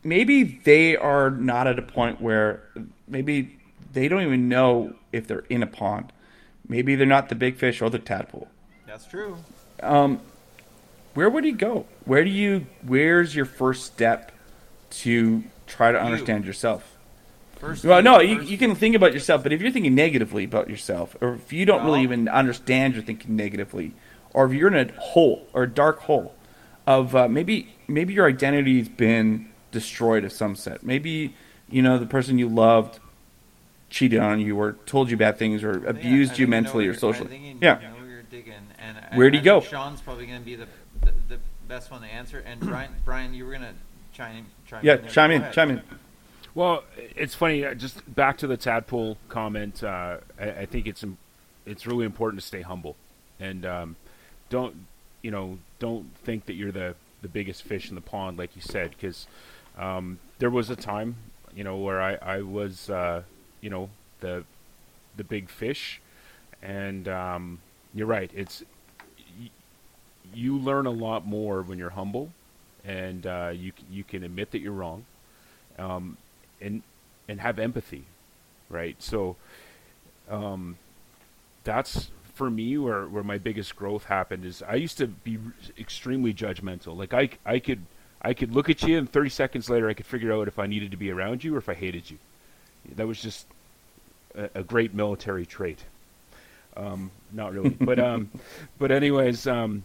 [0.03, 2.63] Maybe they are not at a point where
[3.07, 3.57] maybe
[3.93, 6.11] they don't even know if they're in a pond.
[6.67, 8.47] Maybe they're not the big fish or the tadpole.
[8.87, 9.37] That's true.
[9.81, 10.19] Um,
[11.13, 11.85] where would you go?
[12.05, 12.65] Where do you?
[12.85, 14.31] Where's your first step
[14.91, 16.03] to try to You.
[16.03, 16.97] understand yourself?
[17.57, 20.69] First, Well, no, you, you can think about yourself, but if you're thinking negatively about
[20.69, 23.93] yourself, or if you don't really even understand you're thinking negatively,
[24.33, 26.35] or if you're in a hole or a dark hole
[26.85, 30.83] of uh, maybe maybe your identity's been destroyed of some set.
[30.83, 31.33] Maybe
[31.69, 32.99] you know the person you loved
[33.89, 36.95] cheated on you, or told you bad things, or abused think you mentally or you're-
[36.97, 37.27] I socially.
[37.29, 37.75] think you Yeah.
[37.81, 38.53] know where you're digging.
[38.79, 39.59] And I- Where'd he I go?
[39.61, 40.67] Sean's probably going to be the,
[41.01, 42.39] the the best one to answer.
[42.39, 43.73] And Brian, Brian, you were going to
[44.13, 44.45] chime in.
[44.67, 45.09] Chime Yeah, in there.
[45.11, 45.53] chime in, ahead.
[45.53, 45.81] chime in.
[46.55, 46.83] Well,
[47.15, 47.65] it's funny.
[47.65, 49.83] uh, Just back to the tadpole comment.
[49.83, 51.03] Uh, I, I think it's
[51.65, 52.95] it's really important to stay humble,
[53.39, 53.95] and um,
[54.49, 54.75] don't
[55.21, 58.61] you know don't think that you're the the biggest fish in the pond, like you
[58.61, 59.27] said, because
[59.77, 61.15] um, there was a time
[61.55, 63.23] you know where I I was uh,
[63.61, 64.43] you know the
[65.15, 66.01] the big fish,
[66.61, 67.59] and um,
[67.93, 68.31] you're right.
[68.33, 68.63] It's
[70.33, 72.31] you learn a lot more when you're humble,
[72.83, 75.05] and uh, you you can admit that you're wrong,
[75.77, 76.17] um,
[76.61, 76.81] and
[77.27, 78.05] and have empathy,
[78.69, 79.01] right?
[79.01, 79.35] So,
[80.29, 80.77] um,
[81.63, 84.45] that's for me where where my biggest growth happened.
[84.45, 85.37] Is I used to be
[85.77, 86.97] extremely judgmental.
[86.97, 87.85] Like I I could
[88.23, 90.67] I could look at you and 30 seconds later I could figure out if I
[90.67, 92.17] needed to be around you or if I hated you.
[92.95, 93.47] That was just
[94.35, 95.83] a, a great military trait.
[96.75, 98.29] Um, not really, but um,
[98.79, 99.83] but anyways, um,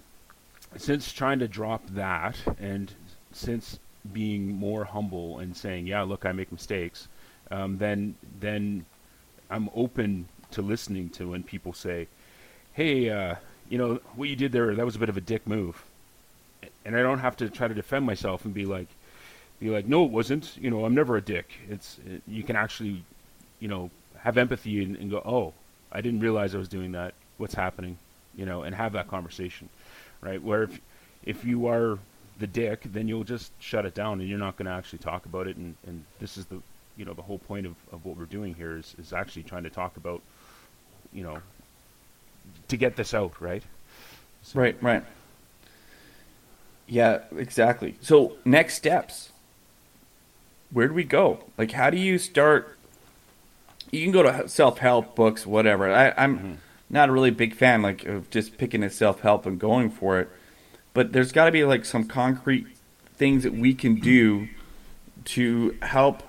[0.76, 2.93] since trying to drop that, and
[3.32, 3.78] since
[4.12, 7.09] being more humble and saying, "Yeah, look, I make mistakes,"
[7.51, 8.86] um, then then
[9.51, 12.09] I'm open to listening to when people say,
[12.72, 13.36] "Hey, uh,
[13.68, 14.74] you know what you did there?
[14.74, 15.84] That was a bit of a dick move,"
[16.89, 18.89] and I don't have to try to defend myself and be like,
[19.61, 21.51] be like, "No, it wasn't." You know, I'm never a dick.
[21.68, 23.05] It's it, you can actually,
[23.61, 25.53] you know, have empathy and, and go, "Oh,
[25.93, 27.12] I didn't realize I was doing that.
[27.36, 27.99] What's happening?"
[28.34, 29.68] You know, and have that conversation,
[30.22, 30.43] right?
[30.43, 30.80] Where if
[31.24, 31.99] if you are
[32.39, 35.26] the dick, then you'll just shut it down and you're not going to actually talk
[35.26, 35.57] about it.
[35.57, 36.62] And, and this is the
[36.97, 39.64] you know the whole point of, of what we're doing here is, is actually trying
[39.64, 40.22] to talk about
[41.12, 41.39] you know
[42.68, 43.62] to get this out, right?
[44.43, 45.03] So- Right, right.
[46.89, 47.97] Yeah, exactly.
[48.01, 49.30] So, next steps.
[50.70, 51.45] Where do we go?
[51.57, 52.78] Like, how do you start?
[53.91, 55.93] You can go to self help books, whatever.
[55.93, 56.59] I, I'm
[56.91, 60.18] not a really big fan, like, of just picking a self help and going for
[60.18, 60.30] it.
[60.95, 62.66] But there's got to be like some concrete
[63.14, 64.49] things that we can do
[65.26, 66.22] to help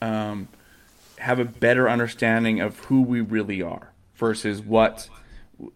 [0.00, 0.48] um,
[1.18, 5.08] have a better understanding of who we really are versus what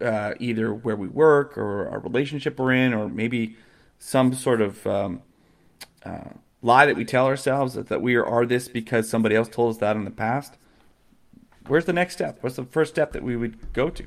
[0.01, 3.55] uh, either where we work or our relationship we're in, or maybe
[3.99, 5.21] some sort of um,
[6.05, 6.29] uh,
[6.61, 9.71] lie that we tell ourselves that, that we are, are this because somebody else told
[9.71, 10.57] us that in the past.
[11.67, 12.37] Where's the next step?
[12.41, 14.05] What's the first step that we would go to?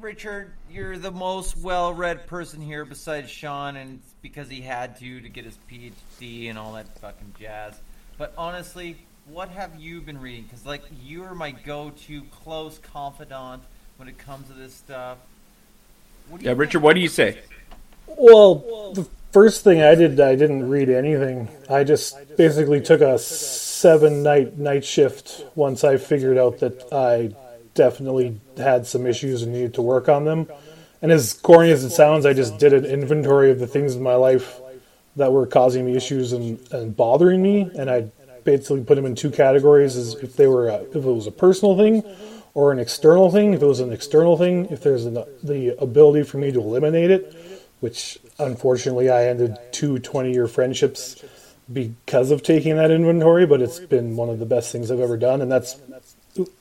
[0.00, 5.20] Richard, you're the most well-read person here besides Sean, and it's because he had to
[5.20, 7.80] to get his PhD and all that fucking jazz.
[8.18, 10.42] But honestly, what have you been reading?
[10.42, 13.62] Because like you're my go-to close confidant
[13.96, 15.16] when it comes to this stuff.
[16.28, 17.40] What do Yeah, Richard, what do you say?
[18.06, 21.48] Well, the first thing I did, I didn't read anything.
[21.68, 27.34] I just basically took a seven night night shift once I figured out that I
[27.74, 30.46] definitely had some issues and needed to work on them.
[31.02, 34.02] And as corny as it sounds, I just did an inventory of the things in
[34.02, 34.60] my life
[35.16, 38.10] that were causing me issues and, and bothering me, and I
[38.44, 41.32] basically put them in two categories: as if they were a, if it was a
[41.32, 42.02] personal thing
[42.54, 43.54] or an external thing.
[43.54, 47.10] If it was an external thing, if there's an, the ability for me to eliminate
[47.10, 47.36] it,
[47.84, 51.22] which unfortunately I ended two 20 year friendships
[51.70, 55.18] because of taking that inventory, but it's been one of the best things I've ever
[55.18, 55.78] done, and that's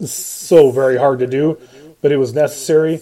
[0.05, 1.57] so very hard to do,
[2.01, 2.99] but it was necessary.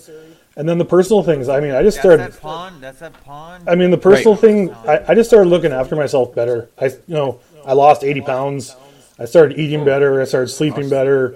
[0.56, 2.34] And then the personal things, I mean, I just That's started.
[2.34, 2.84] that pond.
[2.84, 3.68] That's that pond.
[3.68, 4.42] I mean, the personal Right.
[4.42, 6.70] thing, I, I just started looking after myself better.
[6.80, 8.76] I, you know, I lost 80 pounds.
[9.18, 10.22] I started eating better.
[10.22, 11.36] I started sleeping better.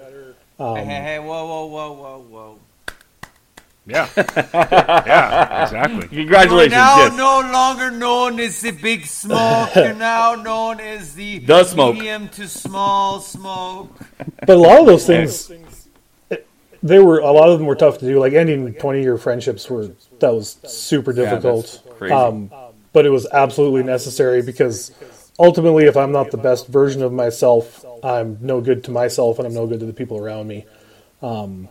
[0.58, 2.58] hey, hey, hey, um, whoa, whoa, whoa, whoa, whoa.
[3.86, 4.08] Yeah.
[4.16, 5.62] yeah.
[5.64, 6.08] Exactly.
[6.16, 6.72] Congratulations.
[6.72, 7.16] You're now yes.
[7.16, 9.74] no longer known as the big smoke.
[9.76, 11.94] You're now known as the, The smoke.
[11.94, 13.96] medium to small smoke.
[14.40, 15.52] But a lot of those things,
[16.82, 18.18] they were a lot of them were tough to do.
[18.18, 19.90] Like ending 20 year friendships were
[20.20, 21.82] that was super Yeah, difficult.
[21.96, 22.12] crazy.
[22.12, 22.50] um,
[22.92, 24.90] but it was absolutely necessary because
[25.38, 29.46] ultimately, if I'm not the best version of myself, I'm no good to myself and
[29.46, 30.64] I'm no good to the people around me.
[31.22, 31.68] Um,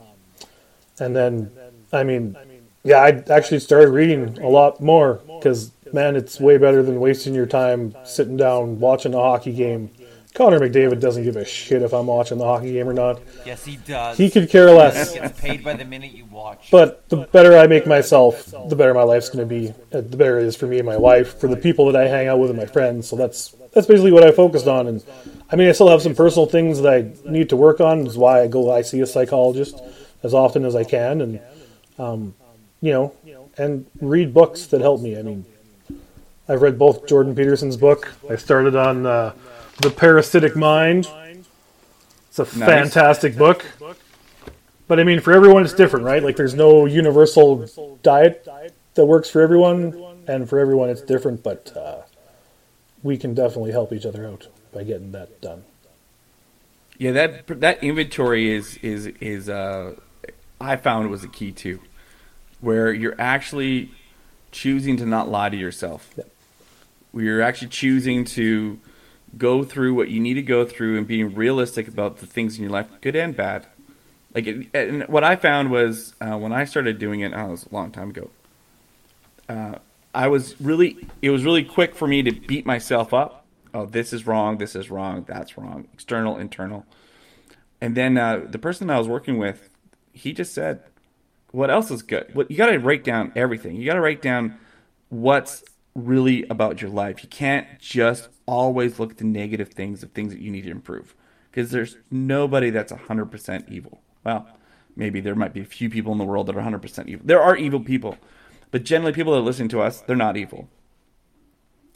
[0.99, 1.51] and then,
[1.95, 2.35] I mean,
[2.83, 7.33] yeah, I actually started reading a lot more because, man, it's way better than wasting
[7.33, 9.89] your time sitting down watching a hockey game.
[10.35, 13.21] Connor McDavid doesn't give a shit if I'm watching the hockey game or not.
[13.45, 14.17] Yes, he does.
[14.17, 15.13] He could care He less.
[15.13, 16.67] gets paid by the minute you watch.
[16.69, 19.69] But the better I make myself, the better my life's going to be.
[19.93, 22.09] Uh, The better it is for me and my wife, for the people that I
[22.09, 23.07] hang out with and my friends.
[23.07, 24.87] So that's that's basically what I focused on.
[24.87, 25.01] And
[25.49, 28.05] I mean, I still have some personal things that I need to work on.
[28.05, 29.81] Is why I go I see a psychologist
[30.21, 31.39] as often as I can, and
[31.97, 32.35] um,
[32.81, 33.13] you know,
[33.57, 35.17] and read books that help me.
[35.17, 35.45] I mean,
[36.47, 38.13] I've read both Jordan Peterson's book.
[38.29, 39.33] I started on uh,
[39.81, 41.07] the Parasitic Mind.
[42.29, 43.65] It's a fantastic book.
[44.87, 46.21] But I mean, for everyone, it's different, right?
[46.21, 48.47] Like, there's no universal diet
[48.93, 51.41] that works for everyone, and for everyone, it's different.
[51.41, 52.01] But uh,
[53.01, 55.63] we can definitely help each other out by getting that done.
[56.97, 59.95] Yeah, that that inventory is is is uh,
[60.59, 61.79] I found was a key too.
[62.61, 63.91] where you're actually
[64.51, 66.13] choosing to not lie to yourself.
[67.11, 68.79] Where you're actually choosing to
[69.37, 72.63] go through what you need to go through and being realistic about the things in
[72.63, 73.67] your life, good and bad.
[74.33, 77.51] Like, it, and what I found was uh, when I started doing it, oh, it
[77.51, 78.29] was a long time ago.
[79.47, 79.75] Uh,
[80.13, 83.45] I was really, it was really quick for me to beat myself up.
[83.73, 84.57] Oh, this is wrong.
[84.57, 85.23] This is wrong.
[85.27, 85.87] That's wrong.
[85.93, 86.85] External, internal.
[87.79, 89.69] And then uh, the person I was working with,
[90.15, 90.83] he just said,
[91.51, 92.33] "What else is good?
[92.33, 93.75] What you got to write down everything.
[93.75, 94.57] You got to write down
[95.09, 95.63] what's
[95.95, 97.23] really about your life.
[97.23, 100.71] You can't just always look at the negative things of things that you need to
[100.71, 101.15] improve
[101.49, 104.01] because there's nobody that's 100% evil.
[104.25, 104.45] Well,
[104.95, 107.25] maybe there might be a few people in the world that are 100% evil.
[107.25, 108.17] There are evil people,
[108.71, 110.67] but generally people that are listening to us, they're not evil.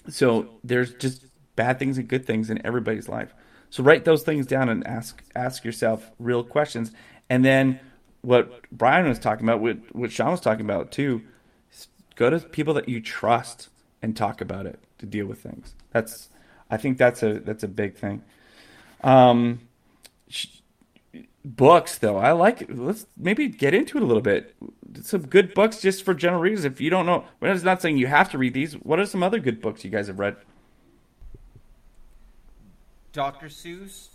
[0.08, 1.26] So there's just
[1.58, 3.34] bad things and good things in everybody's life.
[3.70, 6.92] So write those things down and ask ask yourself real questions.
[7.30, 7.80] And then
[8.22, 11.22] what Brian was talking about, what what Sean was talking about too,
[12.16, 13.70] go to people that you trust
[14.02, 15.76] and talk about it to deal with things.
[15.92, 16.30] That's
[16.70, 18.24] I think that's a that's a big thing.
[19.04, 19.62] Um,
[20.28, 20.48] sh-
[21.44, 22.66] books though, I like.
[22.70, 24.56] Let's maybe get into it a little bit.
[25.02, 26.66] Some good books just for general reasons.
[26.66, 28.74] If you don't know, well, it's not saying you have to read these.
[28.74, 30.36] What are some other good books you guys have read?
[33.12, 33.48] Dr.
[33.48, 34.10] Seuss,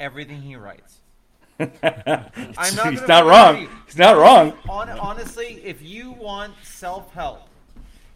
[0.00, 1.00] everything he writes.
[1.58, 3.68] I'm not He's not wrong.
[3.86, 4.52] He's not wrong.
[4.68, 7.48] Honestly, if you want self help,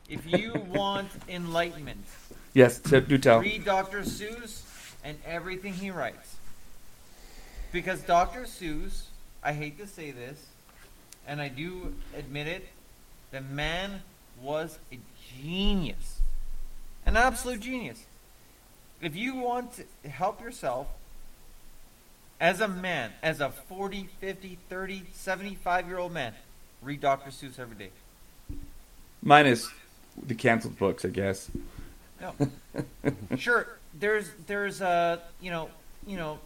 [0.09, 2.05] if you want enlightenment,
[2.53, 3.41] Yes, so do tell.
[3.41, 4.01] read Dr.
[4.01, 4.63] Seuss
[5.05, 6.37] and everything he writes.
[7.73, 8.43] Because Dr.
[8.43, 9.05] Seuss,
[9.43, 10.47] I hate to say this,
[11.29, 12.69] and I do admit it,
[13.31, 14.03] the man
[14.43, 14.99] was a
[15.41, 16.21] genius.
[17.07, 18.05] An absolute genius.
[19.01, 20.89] If you want to help yourself,
[22.41, 26.35] as a man, as a 40, 50, 30, 75 year old man,
[26.83, 27.31] read Dr.
[27.31, 27.91] Seuss every day.
[29.23, 29.69] Minus
[30.27, 31.51] the canceled books, I guess.
[32.21, 32.35] No.
[33.37, 35.69] sure, there's there's a you know
[36.07, 36.39] you know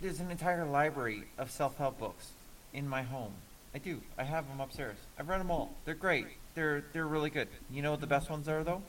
[0.00, 2.30] there's an entire library of self-help books
[2.72, 3.32] in my home.
[3.74, 4.00] I do.
[4.18, 4.96] I have them upstairs.
[5.18, 5.72] I've read them all.
[5.84, 6.26] They're great.
[6.54, 7.48] They're they're really good.
[7.70, 8.82] You know what the best ones are though?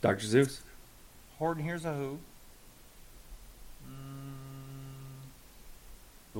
[0.00, 0.26] Dr.
[0.26, 0.60] Seuss.
[1.38, 2.18] Horton Hears a Who.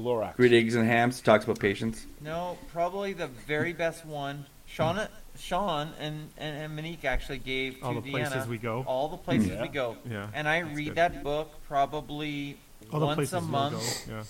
[0.02, 0.36] The Lorax.
[0.36, 2.06] Green Eggs and Hams talks about patience.
[2.20, 4.46] no, probably the very best one.
[4.66, 5.08] Sean,
[5.38, 8.84] Sean and, and, and Monique actually gave to All the Deanna places we go.
[8.86, 9.62] all the places Yeah.
[9.62, 9.96] we go.
[10.08, 10.94] Yeah, And I that's read good.
[10.96, 12.56] that book probably
[12.92, 14.06] All the once places a we'll month.
[14.06, 14.22] go, Yeah.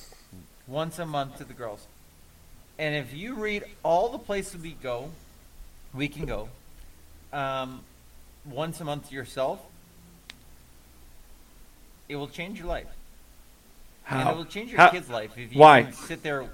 [0.67, 1.87] once a month to the girls.
[2.79, 5.11] And if you read all the places we go,
[5.93, 6.49] we can go,
[7.33, 7.81] um,
[8.47, 9.61] once a month yourself,
[12.09, 12.87] it will change your life.
[14.11, 15.91] And it will change your How- kid's life if you Why?
[15.91, 16.47] sit there.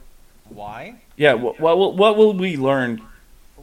[0.48, 0.97] Why?
[1.16, 3.01] Yeah, what, what, will- what will we learn?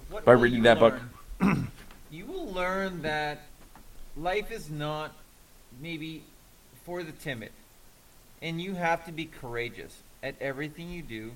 [0.09, 0.99] What By reading that book.
[2.11, 3.41] you will learn that
[4.17, 5.13] life is not
[5.81, 6.23] maybe
[6.85, 7.51] for the timid.
[8.41, 11.31] And you have to be courageous at everything you do.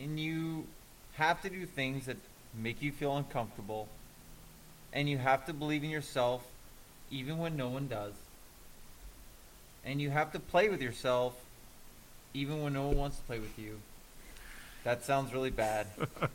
[0.00, 0.66] And you
[1.14, 2.16] have to do things that
[2.54, 3.88] make you feel uncomfortable.
[4.92, 6.44] And you have to believe in yourself
[7.10, 8.12] even when no one does.
[9.84, 11.34] And you have to play with yourself
[12.36, 13.78] even when no one wants to play with you.
[14.84, 15.88] That sounds really bad.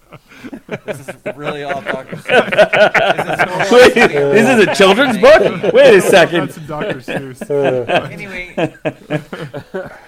[0.86, 2.16] this is really all Dr.
[2.18, 3.70] Seuss.
[3.70, 5.72] This is totally- this is a children's book?
[5.74, 6.50] Wait a second.
[6.50, 6.96] That's Dr.
[6.96, 8.12] Seuss.
[8.12, 8.54] Anyway,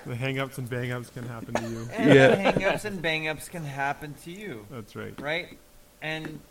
[0.06, 1.88] the hang-ups and bang-ups can happen to you.
[1.94, 2.36] and Yeah.
[2.36, 5.18] hang-ups and bang-ups can happen to you, That's right.
[5.22, 5.58] right?
[6.02, 6.42] And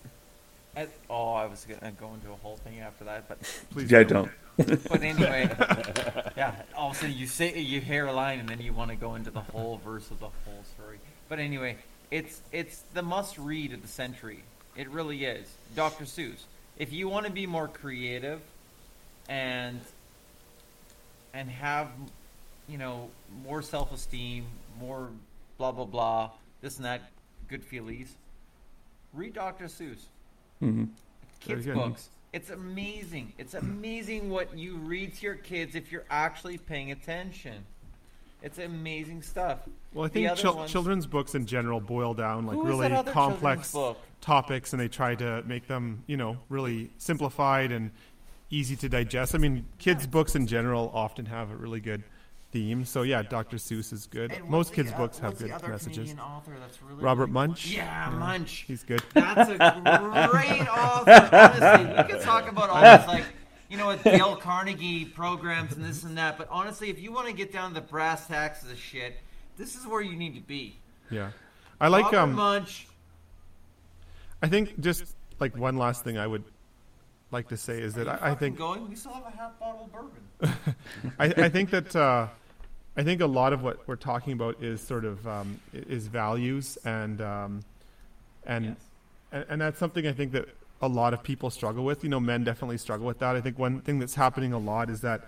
[0.76, 3.38] at, oh, I was gonna go into a whole thing after that, but
[3.70, 4.30] Please Yeah, don't.
[4.56, 5.48] but anyway,
[6.36, 6.54] yeah.
[6.76, 8.96] All of a sudden, you say you hear a line, and then you want to
[8.96, 10.98] go into the whole verse of the whole story.
[11.28, 11.76] But anyway,
[12.10, 14.42] it's it's the must-read of the century.
[14.76, 15.46] It really is.
[15.74, 16.04] Dr.
[16.04, 16.44] Seuss.
[16.78, 18.40] If you want to be more creative,
[19.28, 19.80] and
[21.34, 21.88] and have
[22.68, 23.08] you know
[23.44, 24.44] more self-esteem,
[24.78, 25.08] more
[25.56, 26.30] blah blah blah,
[26.60, 27.10] this and that,
[27.48, 28.08] good feelies,
[29.14, 29.64] read Dr.
[29.66, 30.04] Seuss
[30.62, 30.84] hmm
[31.40, 32.08] kids books.
[32.32, 33.32] It's amazing.
[33.36, 37.64] It's amazing what you read to your kids if you're actually paying attention.
[38.42, 39.58] It's amazing stuff.
[39.92, 43.76] Well, I think other chil- ones- children's books in general boil down like really complex
[44.20, 47.90] topics, and they try to make them, you know, really simplified and
[48.50, 49.34] easy to digest.
[49.34, 52.02] I mean, kids' books in general often have a really good
[52.52, 52.84] theme.
[52.84, 53.56] So yeah, Dr.
[53.56, 54.32] Seuss is good.
[54.48, 55.96] Most the, kids' uh, books have good messages.
[55.96, 57.74] Canadian author that's really Robert really- Munsch.
[57.74, 58.64] Yeah, Munsch.
[58.64, 59.02] He's good.
[59.14, 61.28] That's a great author.
[61.32, 63.24] Honestly, we could talk about all this, like
[63.68, 66.38] you know, with Dale Carnegie programs and this and that.
[66.38, 69.18] But honestly, if you want to get down to the brass tacks of the shit,
[69.56, 70.78] this is where you need to be.
[71.10, 71.30] Yeah,
[71.80, 72.36] I like Robert um.
[72.36, 72.84] Munsch
[74.42, 75.04] I think just
[75.38, 76.44] like one last thing I would
[77.30, 78.88] like to say is that I, I think going.
[78.88, 80.74] We still have a half bottle of bourbon.
[81.18, 82.26] I, I think that uh,
[82.96, 86.76] I think a lot of what we're talking about is sort of um, is values
[86.84, 87.64] and um,
[88.44, 88.76] and, Yes.
[89.32, 90.48] and and that's something I think that
[90.80, 92.02] a lot of people struggle with.
[92.04, 93.36] You know, men definitely struggle with that.
[93.36, 95.24] I think one thing that's happening a lot is that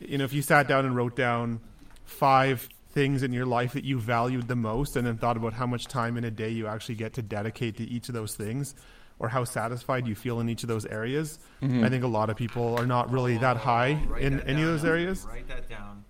[0.00, 1.60] you know if you sat down and wrote down
[2.04, 5.66] five things in your life that you valued the most and then thought about how
[5.66, 8.74] much time in a day you actually get to dedicate to each of those things
[9.18, 12.36] or how satisfied you feel in each of those areas i think a lot of
[12.36, 15.68] people are not really that high Write in that any of those areas Write that
[15.68, 16.04] down.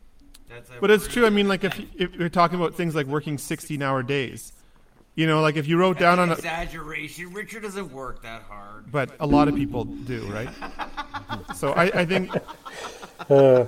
[0.48, 1.26] That's a but it's true.
[1.26, 4.52] I mean, like if if you're talking about things like working 16 hour days,
[5.14, 7.32] you know, like if you wrote down on That's a, an exaggeration.
[7.32, 8.90] Richard doesn't work that hard.
[8.92, 10.48] but a lot of people do, right?
[11.56, 12.30] So I, I think,
[13.28, 13.64] uh.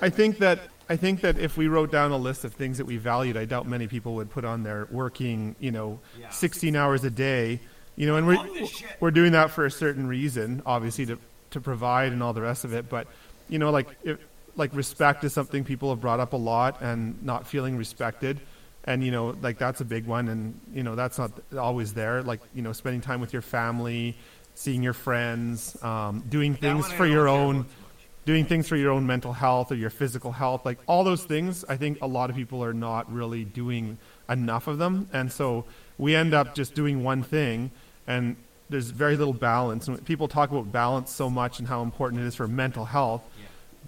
[0.00, 2.86] I think that I think that if we wrote down a list of things that
[2.86, 6.30] we valued, I doubt many people would put on there working, you know, Yeah.
[6.30, 7.60] 16 hours a day,
[7.96, 8.88] you know, and we're love this shit.
[9.00, 11.18] we're doing that for a certain reason, obviously to
[11.50, 13.06] to provide and all the rest of it, but
[13.48, 14.18] you know, like if,
[14.58, 18.40] like respect is something people have brought up a lot, and not feeling respected.
[18.84, 22.22] And you know, like that's a big one, and you know that's not always there.
[22.22, 24.16] Like you know, spending time with your family,
[24.54, 28.24] seeing your friends, um, doing things for your own, about so much.
[28.26, 31.64] doing things for your own mental health or your physical health, like all those things,
[31.68, 33.98] I think a lot of people are not really doing
[34.28, 35.08] enough of them.
[35.12, 35.64] And so
[35.96, 37.70] we end up just doing one thing
[38.06, 38.36] and
[38.70, 39.88] there's very little balance.
[39.88, 43.22] And people talk about balance so much and how important it is for mental health.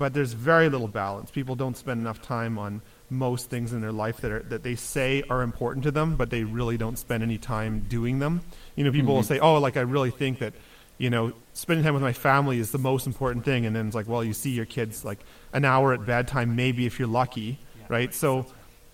[0.00, 1.30] But there's very little balance.
[1.30, 4.74] People don't spend enough time on most things in their life that are that they
[4.74, 8.40] say are important to them, but they really don't spend any time doing them.
[8.76, 9.34] You know, people will mm-hmm.
[9.34, 10.54] say, "Oh, like I really think that,
[10.96, 13.94] you know, spending time with my family is the most important thing," and then it's
[13.94, 15.18] like, "Well, you see your kids like
[15.52, 17.58] an hour at bedtime, maybe if you're lucky,
[17.90, 18.46] right?" So,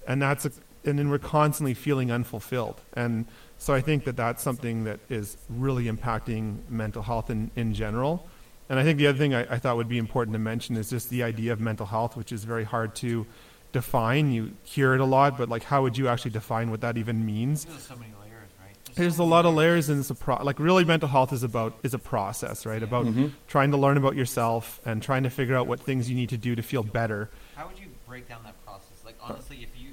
[0.09, 0.51] and that's a,
[0.85, 3.27] and then we're constantly feeling unfulfilled, and
[3.59, 8.29] so I think that that's something that is really impacting mental health in in general.
[8.69, 10.91] And I think the other thing I, I thought would be important to mention is
[10.91, 13.27] just the idea of mental health, which is very hard to
[13.73, 14.33] define.
[14.33, 17.25] You hear it a lot, but like, how would you actually define what that even
[17.25, 17.65] means?
[17.65, 18.75] There's so many layers, right?
[18.97, 21.79] There's a lot of layers, and it's a pro- like really mental health is about
[21.83, 22.83] is a process, right?
[22.83, 23.29] About mm-hmm.
[23.47, 26.39] trying to learn about yourself and trying to figure out what things you need to
[26.39, 27.31] do to feel better.
[27.55, 29.05] How would you break down that process?
[29.05, 29.33] Like uh.
[29.33, 29.91] honestly, if you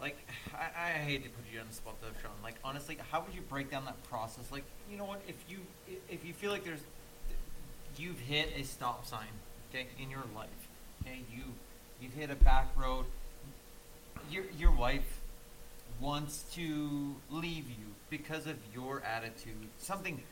[0.00, 0.16] like,
[0.52, 2.32] I, I hate to put you on the spot though, Sean.
[2.42, 4.50] Like honestly, how would you break down that process?
[4.50, 5.22] Like you know what?
[5.28, 5.58] If you
[6.08, 6.82] if you feel like there's
[7.98, 9.26] you've hit a stop sign,
[9.70, 10.48] okay, in your life,
[11.02, 11.44] okay, you
[12.00, 13.06] you've hit a back road.
[14.30, 15.20] Your your wife
[16.00, 19.68] wants to leave you because of your attitude.
[19.78, 20.22] Something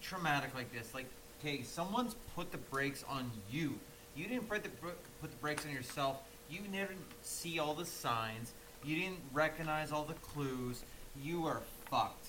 [0.00, 0.94] traumatic like this.
[0.94, 1.06] Like,
[1.40, 3.74] okay, someone's put the brakes on you.
[4.14, 6.18] You didn't put the put the brakes on yourself.
[6.48, 8.52] You didn't see all the signs.
[8.84, 10.84] You didn't recognize all the clues.
[11.20, 11.60] You are
[11.90, 12.28] fucked.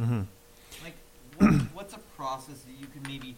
[0.00, 0.22] Mm-hmm.
[0.82, 0.94] Like,
[1.36, 3.36] what, what's a process that you can maybe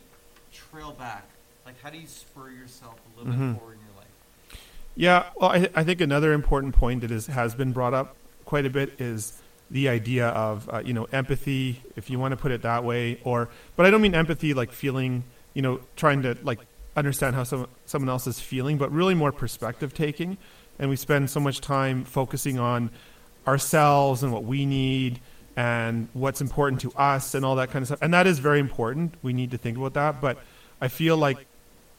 [0.53, 1.29] trail back?
[1.65, 3.53] Like, how do you spur yourself a little Mhm.
[3.53, 4.61] bit forward in your life?
[4.95, 8.15] Yeah, well, I, I think another important point that is, has been brought up
[8.45, 12.37] quite a bit is the idea of uh, you know empathy, if you want to
[12.37, 15.25] put it that way, or but I don't mean empathy like feeling,
[15.55, 16.59] you know, trying to like
[16.95, 20.37] understand how some, someone else is feeling, but really more perspective taking.
[20.79, 22.91] And we spend so much time focusing on
[23.47, 25.21] ourselves and what we need
[25.57, 28.03] and what's important to us and all that kind of stuff.
[28.03, 29.15] And that is very important.
[29.23, 30.21] We need to think about that.
[30.21, 30.39] But
[30.81, 31.47] I feel like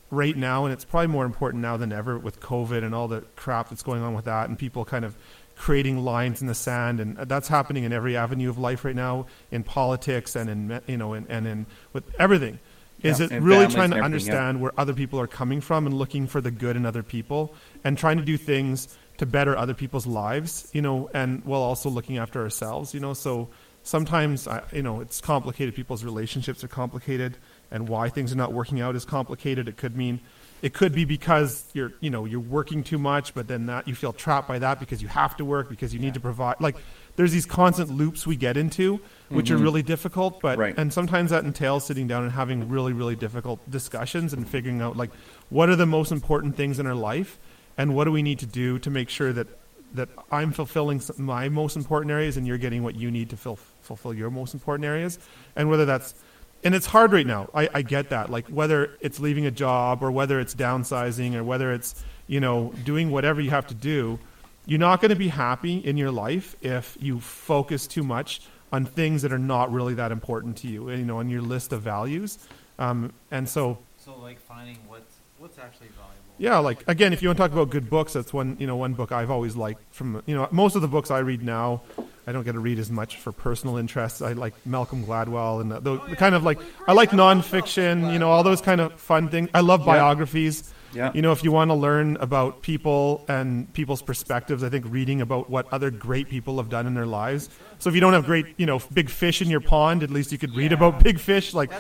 [0.10, 3.22] right now, and it's probably more important now than ever with COVID and all the
[3.36, 5.16] crap that's going on with that, and people kind of
[5.56, 9.28] creating lines in the sand, and that's happening in every avenue of life right now,
[9.52, 12.60] in politics and in you know, and, and in with everything.
[13.02, 14.06] Is Yeah, it really trying to and everything, yeah.
[14.06, 17.54] understand where other people are coming from and looking for the good in other people,
[17.84, 21.90] and trying to do things to better other people's lives, you know, and while also
[21.90, 23.14] looking after ourselves, you know.
[23.14, 23.50] So
[23.84, 25.76] sometimes, I, you know, it's complicated.
[25.76, 27.38] People's relationships are complicated,
[27.72, 29.68] and why things are not working out is complicated.
[29.68, 30.20] It could mean,
[30.62, 33.96] it could be because you're, you know, you're working too much, but then that you
[33.96, 36.56] feel trapped by that because you have to work because you need to provide.
[36.60, 36.78] Like,
[37.16, 39.00] there's these constant loops we get into,
[39.30, 39.64] which are mm-hmm.
[39.64, 40.42] really difficult.
[40.42, 40.74] But Right.
[40.78, 44.98] and sometimes that entails sitting down and having really, really difficult discussions and figuring out
[44.98, 45.12] like
[45.50, 47.40] what are the most important things in our life,
[47.78, 49.48] and what do we need to do to make sure that
[49.94, 53.58] that I'm fulfilling my most important areas and you're getting what you need to fill,
[53.82, 55.20] fulfill your most important areas,
[55.56, 56.16] and whether that's
[56.64, 57.50] and it's hard right now.
[57.54, 58.30] I, I get that.
[58.30, 62.74] Like whether it's leaving a job or whether it's downsizing or whether it's you know
[62.84, 64.20] doing whatever you have to do,
[64.66, 68.42] you're not going to be happy in your life if you focus too much
[68.72, 70.90] on things that are not really that important to you.
[70.90, 72.40] You know, on your list of values,
[72.80, 76.03] um, and so So, like, finding what's what's actually valuable.
[76.38, 78.76] Yeah, like again, if you want to talk about good books, that's one you know
[78.76, 81.82] one book I've always liked from you know most of the books I read now
[82.26, 84.22] I don't get to read as much for personal interests.
[84.22, 88.20] I like Malcolm Gladwell and the, the, the kind of like I like nonfiction, you
[88.20, 89.50] know, all those kind of fun things.
[89.54, 90.74] I love biographies.
[90.94, 91.12] Yeah.
[91.14, 95.22] You know, if you want to learn about people and people's perspectives, I think reading
[95.22, 97.50] about what other great people have done in their lives.
[97.80, 100.32] So if you don't have great, you know, big fish in your pond, at least
[100.32, 101.54] you could read about big fish.
[101.54, 101.72] Like,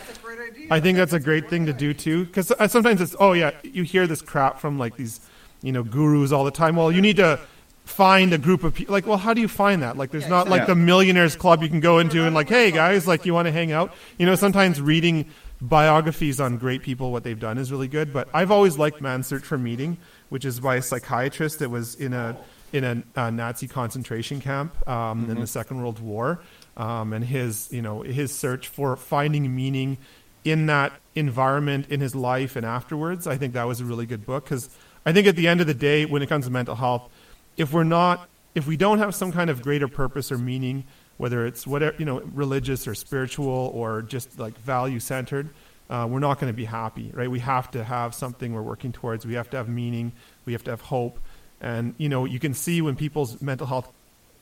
[0.70, 0.74] That's a great idea.
[0.74, 2.26] I think that's a great thing to do too.
[2.26, 5.20] Because sometimes it's, oh yeah, you hear this crap from like these,
[5.62, 6.76] you know, gurus all the time.
[6.76, 7.40] Well, you need to
[7.86, 8.94] find a group of people.
[8.94, 9.98] Like, well, how do you find that?
[9.98, 13.08] Like, there's not like the millionaires club you can go into and like, hey guys,
[13.08, 13.94] like, you want to hang out?
[14.18, 15.26] You know, sometimes reading
[15.62, 18.14] biographies on great people, what they've done is really good.
[18.14, 19.98] But I've always liked Man's Search for Meaning,
[20.30, 22.38] which is by a psychiatrist that was in a
[22.72, 26.40] in a, uh Nazi concentration camp um, in the Second World War,
[26.76, 29.98] um, and his you know his search for finding meaning
[30.44, 33.28] in that environment in his life and afterwards.
[33.28, 34.70] I think that was a really good book because
[35.06, 37.10] I think at the end of the day, when it comes to mental health,
[37.58, 40.84] if we're not if we don't have some kind of greater purpose or meaning
[41.18, 45.50] whether it's whatever you know religious or spiritual or just like value centered
[45.90, 47.30] uh, we're not going to be happy right?
[47.30, 49.26] We have to have something we're working towards.
[49.26, 50.14] We have to have meaning.
[50.46, 51.20] We have to have hope.
[51.62, 53.92] And you know you can see when people's mental health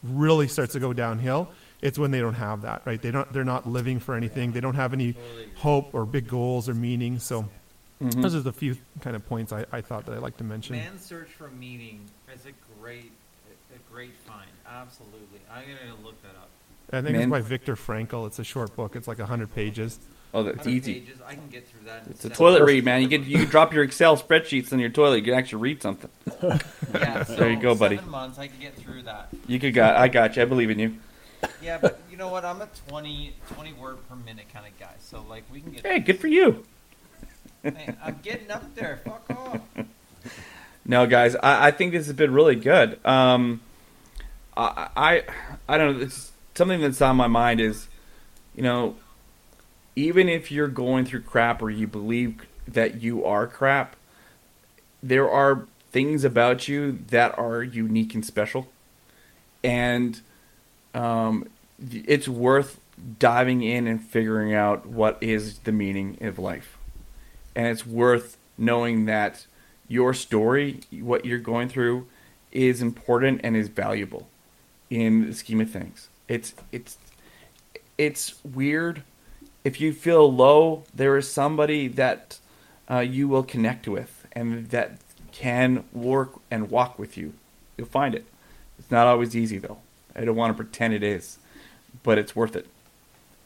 [0.03, 1.49] really starts to go downhill
[1.81, 4.59] it's when they don't have that right they don't they're not living for anything they
[4.59, 5.15] don't have any
[5.55, 7.47] hope or big goals or meaning so
[8.01, 8.21] mm-hmm.
[8.21, 10.75] those are the few kind of points I, I thought that I'd like to mention.
[10.75, 12.01] Man's Search for Meaning
[12.33, 13.11] is a great,
[13.73, 14.49] a great find.
[14.67, 15.39] Absolutely.
[15.51, 16.49] I'm gonna look that up.
[16.91, 18.27] I think Man- it's by Viktor Frankl.
[18.27, 18.95] It's a short book.
[18.95, 19.99] It's like 100 pages.
[20.33, 21.01] Oh, that's easy.
[21.01, 21.19] Pages.
[21.25, 22.03] I can get through that.
[22.09, 23.01] It's a toilet read, man.
[23.01, 25.17] You can you can drop your Excel spreadsheets in your toilet.
[25.17, 26.09] You can actually read something.
[26.93, 27.95] Yeah, There you go, buddy.
[27.95, 29.29] Seven months, I can get through that.
[29.47, 29.95] You could got.
[29.95, 30.41] I got you.
[30.41, 30.97] I believe in you.
[31.61, 32.45] Yeah, but you know what?
[32.45, 34.93] I'm a 20, 20 word per minute kind of guy.
[34.99, 35.85] So like we can get.
[35.85, 36.63] Hey, good for you.
[37.63, 39.01] Man, I'm getting up there.
[39.05, 39.61] Fuck off.
[40.85, 43.03] No, guys, I, I think this has been really good.
[43.05, 43.61] Um,
[44.57, 45.23] I, I,
[45.69, 46.03] I don't know.
[46.03, 47.87] It's something that's on my mind is,
[48.55, 48.95] you know,
[49.95, 53.95] even if you're going through crap or you believe that you are crap,
[55.03, 58.69] there are things about you that are unique and special,
[59.63, 60.21] and
[60.93, 61.47] um,
[61.79, 62.79] it's worth
[63.19, 66.77] diving in and figuring out what is the meaning of life,
[67.55, 69.45] and it's worth knowing that
[69.87, 72.07] your story, what you're going through,
[72.51, 74.27] is important and is valuable
[74.89, 76.09] in the scheme of things.
[76.27, 76.97] It's it's
[77.97, 79.03] it's weird.
[79.63, 82.39] If you feel low, there is somebody that
[82.89, 84.97] uh, you will connect with and that
[85.31, 87.33] can work and walk with you.
[87.77, 88.25] You'll find it.
[88.79, 89.77] It's not always easy though.
[90.15, 91.37] I don't want to pretend it is,
[92.03, 92.67] but it's worth it.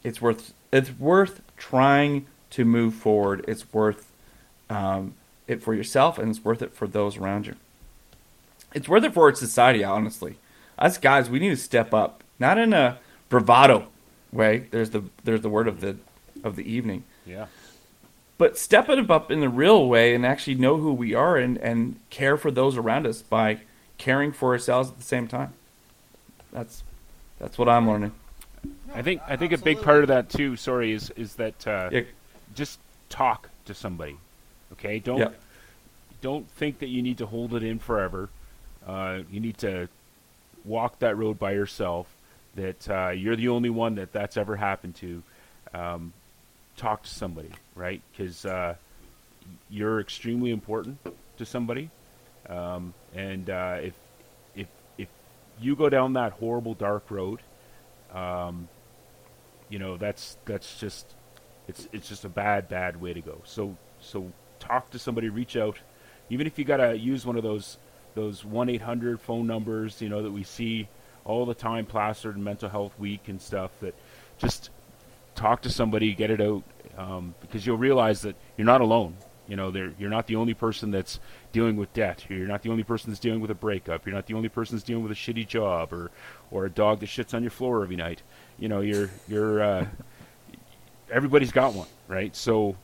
[0.03, 3.43] It's worth it's worth trying to move forward.
[3.47, 4.11] It's worth
[4.69, 5.13] um,
[5.47, 7.55] it for yourself, and it's worth it for those around you.
[8.73, 10.37] It's worth it for our society, honestly.
[10.77, 12.97] Us guys, we need to step up, not in a
[13.29, 13.87] bravado
[14.31, 14.67] way.
[14.71, 15.97] There's the there's the word of the
[16.43, 17.45] of the evening, Yeah.
[18.37, 21.57] but step it up in the real way and actually know who we are and
[21.59, 23.59] and care for those around us by
[23.97, 25.53] caring for ourselves at the same time.
[26.55, 26.83] That's
[27.37, 28.13] that's what I'm learning.
[28.93, 30.55] I think I think a big part of that too.
[30.55, 32.01] Sorry, is is that uh, Yeah.
[32.55, 32.79] just
[33.09, 34.17] talk to somebody.
[34.73, 35.29] Okay, don't Yeah.
[36.21, 38.29] don't think that you need to hold it in forever.
[38.87, 39.89] Uh, you need to
[40.63, 42.07] walk that road by yourself.
[42.55, 45.23] That uh, you're the only one that that's ever happened to.
[45.73, 46.13] Um,
[46.77, 48.01] talk to somebody, right?
[48.11, 48.75] Because uh,
[49.69, 50.97] you're extremely important
[51.37, 51.89] to somebody,
[52.49, 53.93] um, and uh, if
[55.59, 57.41] you go down that horrible dark road,
[58.13, 58.67] um,
[59.69, 61.15] you know that's that's just
[61.67, 63.41] it's it's just a bad bad way to go.
[63.43, 65.77] So so talk to somebody, reach out,
[66.29, 67.77] even if you gotta use one of those
[68.13, 70.87] those one eight hundred phone numbers, you know that we see
[71.23, 73.71] all the time plastered in Mental Health Week and stuff.
[73.81, 73.95] That
[74.37, 74.69] just
[75.35, 76.63] talk to somebody, get it out,
[76.97, 79.15] um, because you'll realize that you're not alone.
[79.47, 81.19] You know, you're not the only person that's
[81.51, 82.25] dealing with debt.
[82.29, 84.05] You're not the only person that's dealing with a breakup.
[84.05, 86.11] You're not the only person that's dealing with a shitty job or,
[86.51, 88.23] or a dog that shits on your floor every night.
[88.57, 89.85] You know, you're you're uh,
[91.11, 92.35] everybody's got one, right?
[92.35, 92.75] So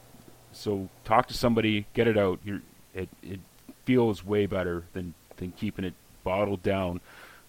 [0.51, 2.39] so talk to somebody, get it out.
[2.43, 2.61] You're,
[2.93, 3.39] it it
[3.85, 5.93] feels way better than than keeping it
[6.23, 7.01] bottled down.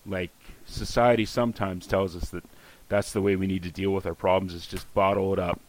[0.07, 0.31] Like
[0.65, 2.45] society sometimes tells us that
[2.89, 5.61] that's the way we need to deal with our problems is just bottle it up,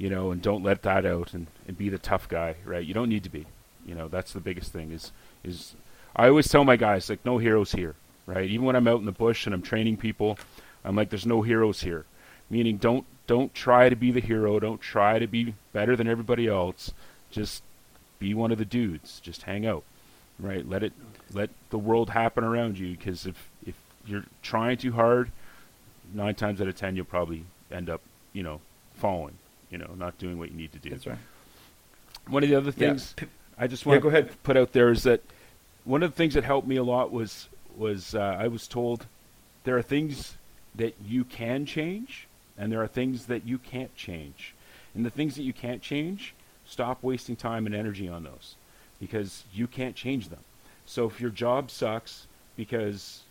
[0.00, 2.86] you know, and don't let that out and, and be the tough guy, right?
[2.86, 3.44] You don't need to be.
[3.84, 5.12] You know, that's the biggest thing is
[5.44, 5.74] is
[6.16, 7.94] I always tell my guys like no heroes here,
[8.24, 8.48] right?
[8.48, 10.38] Even when I'm out in the bush and I'm training people,
[10.86, 12.06] I'm like there's no heroes here.
[12.48, 16.48] Meaning don't don't try to be the hero, don't try to be better than everybody
[16.48, 16.94] else.
[17.30, 17.62] Just
[18.18, 19.20] be one of the dudes.
[19.20, 19.84] Just hang out.
[20.38, 20.66] Right?
[20.66, 20.94] Let it
[21.30, 23.74] let the world happen around you because if if
[24.06, 25.30] you're trying too hard,
[26.14, 28.00] nine times out of ten you'll probably end up,
[28.32, 28.62] you know,
[28.94, 29.36] falling.
[29.70, 30.90] You know, not doing what you need to do.
[30.90, 31.18] That's right.
[32.28, 32.90] One of the other Yeah.
[32.90, 33.26] things P-
[33.58, 34.30] I just Yeah, want go ahead.
[34.30, 35.22] to put out there is that
[35.84, 39.06] one of the things that helped me a lot was was uh, I was told
[39.64, 40.36] there are things
[40.74, 42.26] that you can change
[42.58, 44.54] and there are things that you can't change.
[44.94, 46.34] And the things that you can't change,
[46.66, 48.56] stop wasting time and energy on those
[49.00, 50.40] because you can't change them.
[50.84, 52.26] So if your job sucks
[52.56, 53.22] because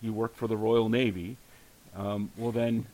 [0.00, 1.36] you work for the Royal Navy,
[1.96, 2.86] um, well then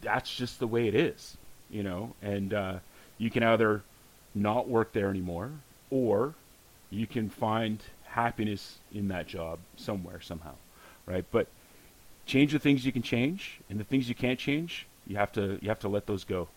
[0.00, 1.36] that's just the way it is,
[1.70, 2.14] you know.
[2.22, 2.78] And uh,
[3.18, 3.82] you can either
[4.34, 5.50] not work there anymore,
[5.90, 6.34] or
[6.90, 10.54] you can find happiness in that job somewhere somehow,
[11.06, 11.24] right?
[11.30, 11.48] But
[12.26, 15.58] change the things you can change, and the things you can't change, you have to
[15.60, 16.48] you have to let those go.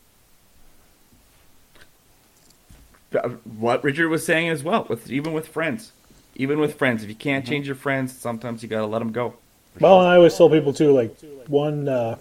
[3.13, 5.91] Uh, What Richard was saying as well, with even with friends,
[6.35, 9.33] even with friends, if you can't change your friends, sometimes you gotta let them go.
[9.79, 11.17] Well, and I always tell people too, like
[11.47, 12.17] one uh,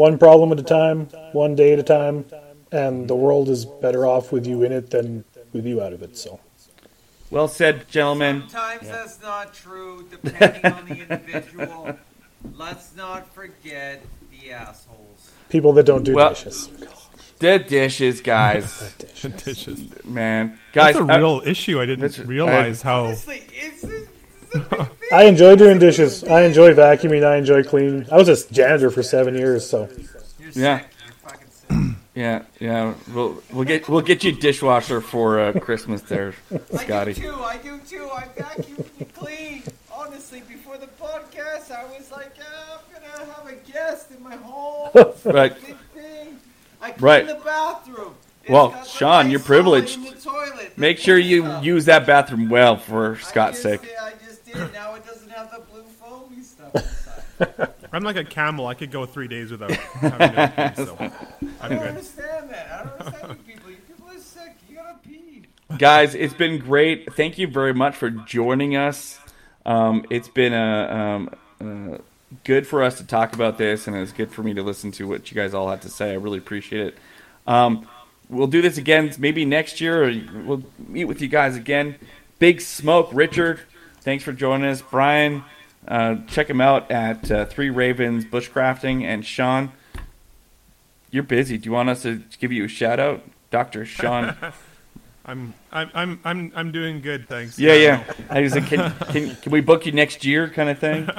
[0.00, 2.24] one problem at a time, one day at a time,
[2.72, 6.02] and the world is better off with you in it than with you out of
[6.02, 6.16] it.
[6.16, 6.40] So
[7.30, 8.44] Well said, gentlemen.
[8.48, 11.98] Sometimes that's not true, depending on the individual.
[12.56, 15.30] Let's not forget the assholes.
[15.50, 16.70] people that don't do Well- dishes,
[17.38, 18.94] The dishes, guys.
[19.22, 19.80] the Dishes.
[20.04, 21.78] Man, guys, That's a real issue.
[21.78, 23.04] I didn't That's- realize how.
[23.04, 24.09] Honestly, it's, it's,
[24.54, 24.88] it's a big thing.
[25.12, 26.24] I enjoy doing dishes.
[26.24, 27.24] I enjoy vacuuming.
[27.24, 28.06] I enjoy cleaning.
[28.12, 29.88] I was a janitor for seven years, so
[30.54, 30.78] Yeah.
[30.80, 30.86] sick.
[31.04, 31.96] You're fucking sick.
[32.14, 32.94] yeah, yeah.
[33.14, 36.34] We'll we'll get we'll get you a dishwasher for uh, Christmas, there,
[36.76, 37.12] Scotty.
[37.12, 37.34] I do too.
[37.34, 38.10] I do too.
[38.12, 39.62] I vacuum and clean.
[39.92, 44.36] Honestly, before the podcast, I was like, uh, I'm gonna have a guest in my
[44.36, 44.90] home.
[45.24, 45.54] Right.
[45.64, 45.76] Big.
[46.82, 47.26] I clean Right.
[47.26, 48.14] the bathroom.
[48.42, 49.90] It's Well, Sean, nice you're privileged.
[49.90, 53.62] solid in the toilet, the Make sure you use that bathroom well for Scott's I
[53.62, 53.82] sake.
[53.82, 53.99] just, I just
[54.52, 54.72] did.
[54.72, 57.70] Now it doesn't have the blue foamy stuff inside.
[57.92, 58.66] I'm like a camel.
[58.66, 61.10] I could go three days without having to pee, so I
[61.62, 61.88] I'm don't good.
[61.88, 62.68] understand that.
[62.72, 63.70] I don't understand you people.
[63.70, 64.54] You people are sick.
[64.68, 65.42] You gotta pee.
[65.78, 67.12] Guys, it's been great.
[67.14, 69.18] Thank you very much for joining us.
[69.66, 71.28] Um, it's been a,
[71.60, 71.98] um, uh,
[72.44, 75.06] good for us to talk about this, and it's good for me to listen to
[75.08, 76.10] what you guys all have to say.
[76.10, 76.98] I really appreciate it.
[77.46, 77.86] Um,
[78.28, 81.96] we'll do this again maybe next year, or we'll meet with you guys again.
[82.38, 83.60] Big Smoke, Richard,
[84.10, 84.82] thanks for joining us.
[84.82, 85.44] Brian,
[85.86, 89.70] uh, check him out at uh, Three Ravens Bushcrafting, and Sean.
[91.12, 91.56] You're busy.
[91.58, 93.22] Do you want us to give you a shout out,
[93.52, 94.34] Doctor Sean?
[95.24, 97.56] I'm I'm I'm I'm I'm doing good, thanks.
[97.56, 98.02] Yeah, yeah.
[98.30, 101.08] I was like, can, can, can we book you next year, kind of thing?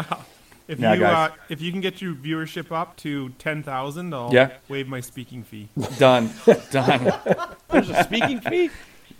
[0.68, 1.32] If Yeah, you guys.
[1.32, 4.52] uh, if you can get your viewership up to ten thousand, I'll Yeah.
[4.70, 5.68] waive my speaking fee.
[5.98, 6.30] Done,
[6.72, 7.12] done.
[7.70, 8.70] There's a speaking fee.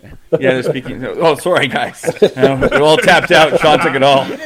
[0.02, 0.08] Yeah,
[0.54, 1.04] they're speaking.
[1.04, 2.02] Oh, sorry, guys.
[2.36, 3.58] Um, they're all tapped out.
[3.60, 4.26] Sean took it all.
[4.30, 4.44] it's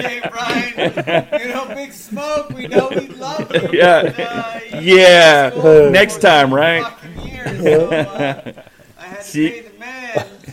[0.00, 1.40] okay, Brian.
[1.40, 2.50] You know, big smoke.
[2.50, 3.70] We know we love you.
[3.72, 4.02] Yeah.
[4.02, 5.50] but, uh, Yeah.
[5.56, 6.84] know, Next time, right?
[7.24, 8.52] years, so, uh,
[8.98, 10.52] I had to See- pay the man to,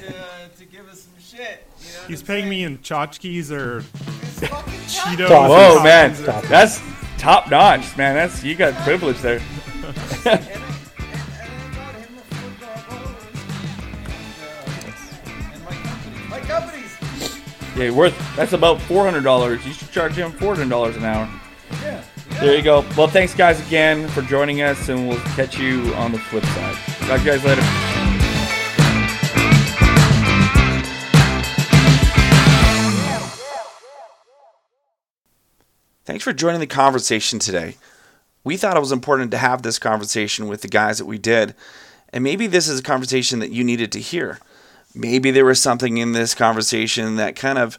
[0.58, 1.64] to give us some shit.
[1.80, 2.50] You know He's paying saying?
[2.50, 3.82] me in tchotchkes or
[4.42, 5.28] Cheetos.
[5.28, 5.50] Top.
[5.50, 6.82] Whoa, man, tacos that's
[7.18, 8.16] top notch, man.
[8.16, 9.42] That's you got privilege there.
[17.76, 18.18] Yeah, worth.
[18.38, 19.66] That's about four hundred dollars.
[19.66, 21.30] You should charge him four hundred dollars an hour.
[21.82, 22.04] Yeah.
[22.40, 22.86] There you go.
[22.98, 26.76] Well, thanks guys again for joining us, and we'll catch you on the flip side.
[27.08, 27.62] Talk to you guys later.
[36.06, 37.76] Thanks for joining the conversation today.
[38.44, 41.56] We thought it was important to have this conversation with the guys that we did,
[42.14, 44.40] and maybe this is a conversation that you needed to hear.
[44.96, 47.78] Maybe there was something in this conversation that kind of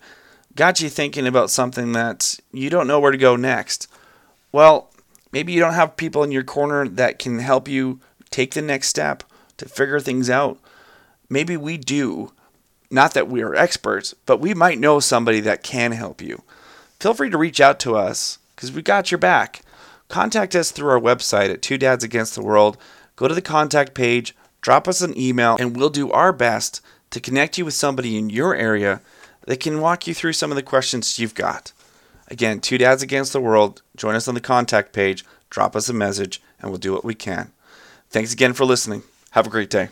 [0.55, 3.89] got you thinking about something that you don't know where to go next.
[4.53, 4.91] Well,
[5.33, 8.89] maybe you don't have people in your corner that can help you take the next
[8.89, 9.23] step
[9.57, 10.59] to figure things out.
[11.29, 12.33] Maybe we do.
[12.91, 16.43] Not that we are experts, but we might know somebody that can help you
[17.01, 19.61] feel free to reach out to us because we got your back.
[20.09, 22.77] Contact us through our website at Two Dads Against the World.
[23.17, 26.81] Go to the contact page, drop us an email, and we'll do our best
[27.17, 29.01] to connect you with somebody in your area
[29.47, 31.73] that can walk you through some of the questions you've got.
[32.29, 33.81] Again, Two Dads Against the World.
[33.97, 37.15] Join us on the contact page, drop us a message, and we'll do what we
[37.15, 37.53] can.
[38.11, 39.03] Thanks again for listening.
[39.31, 39.89] Have a great day.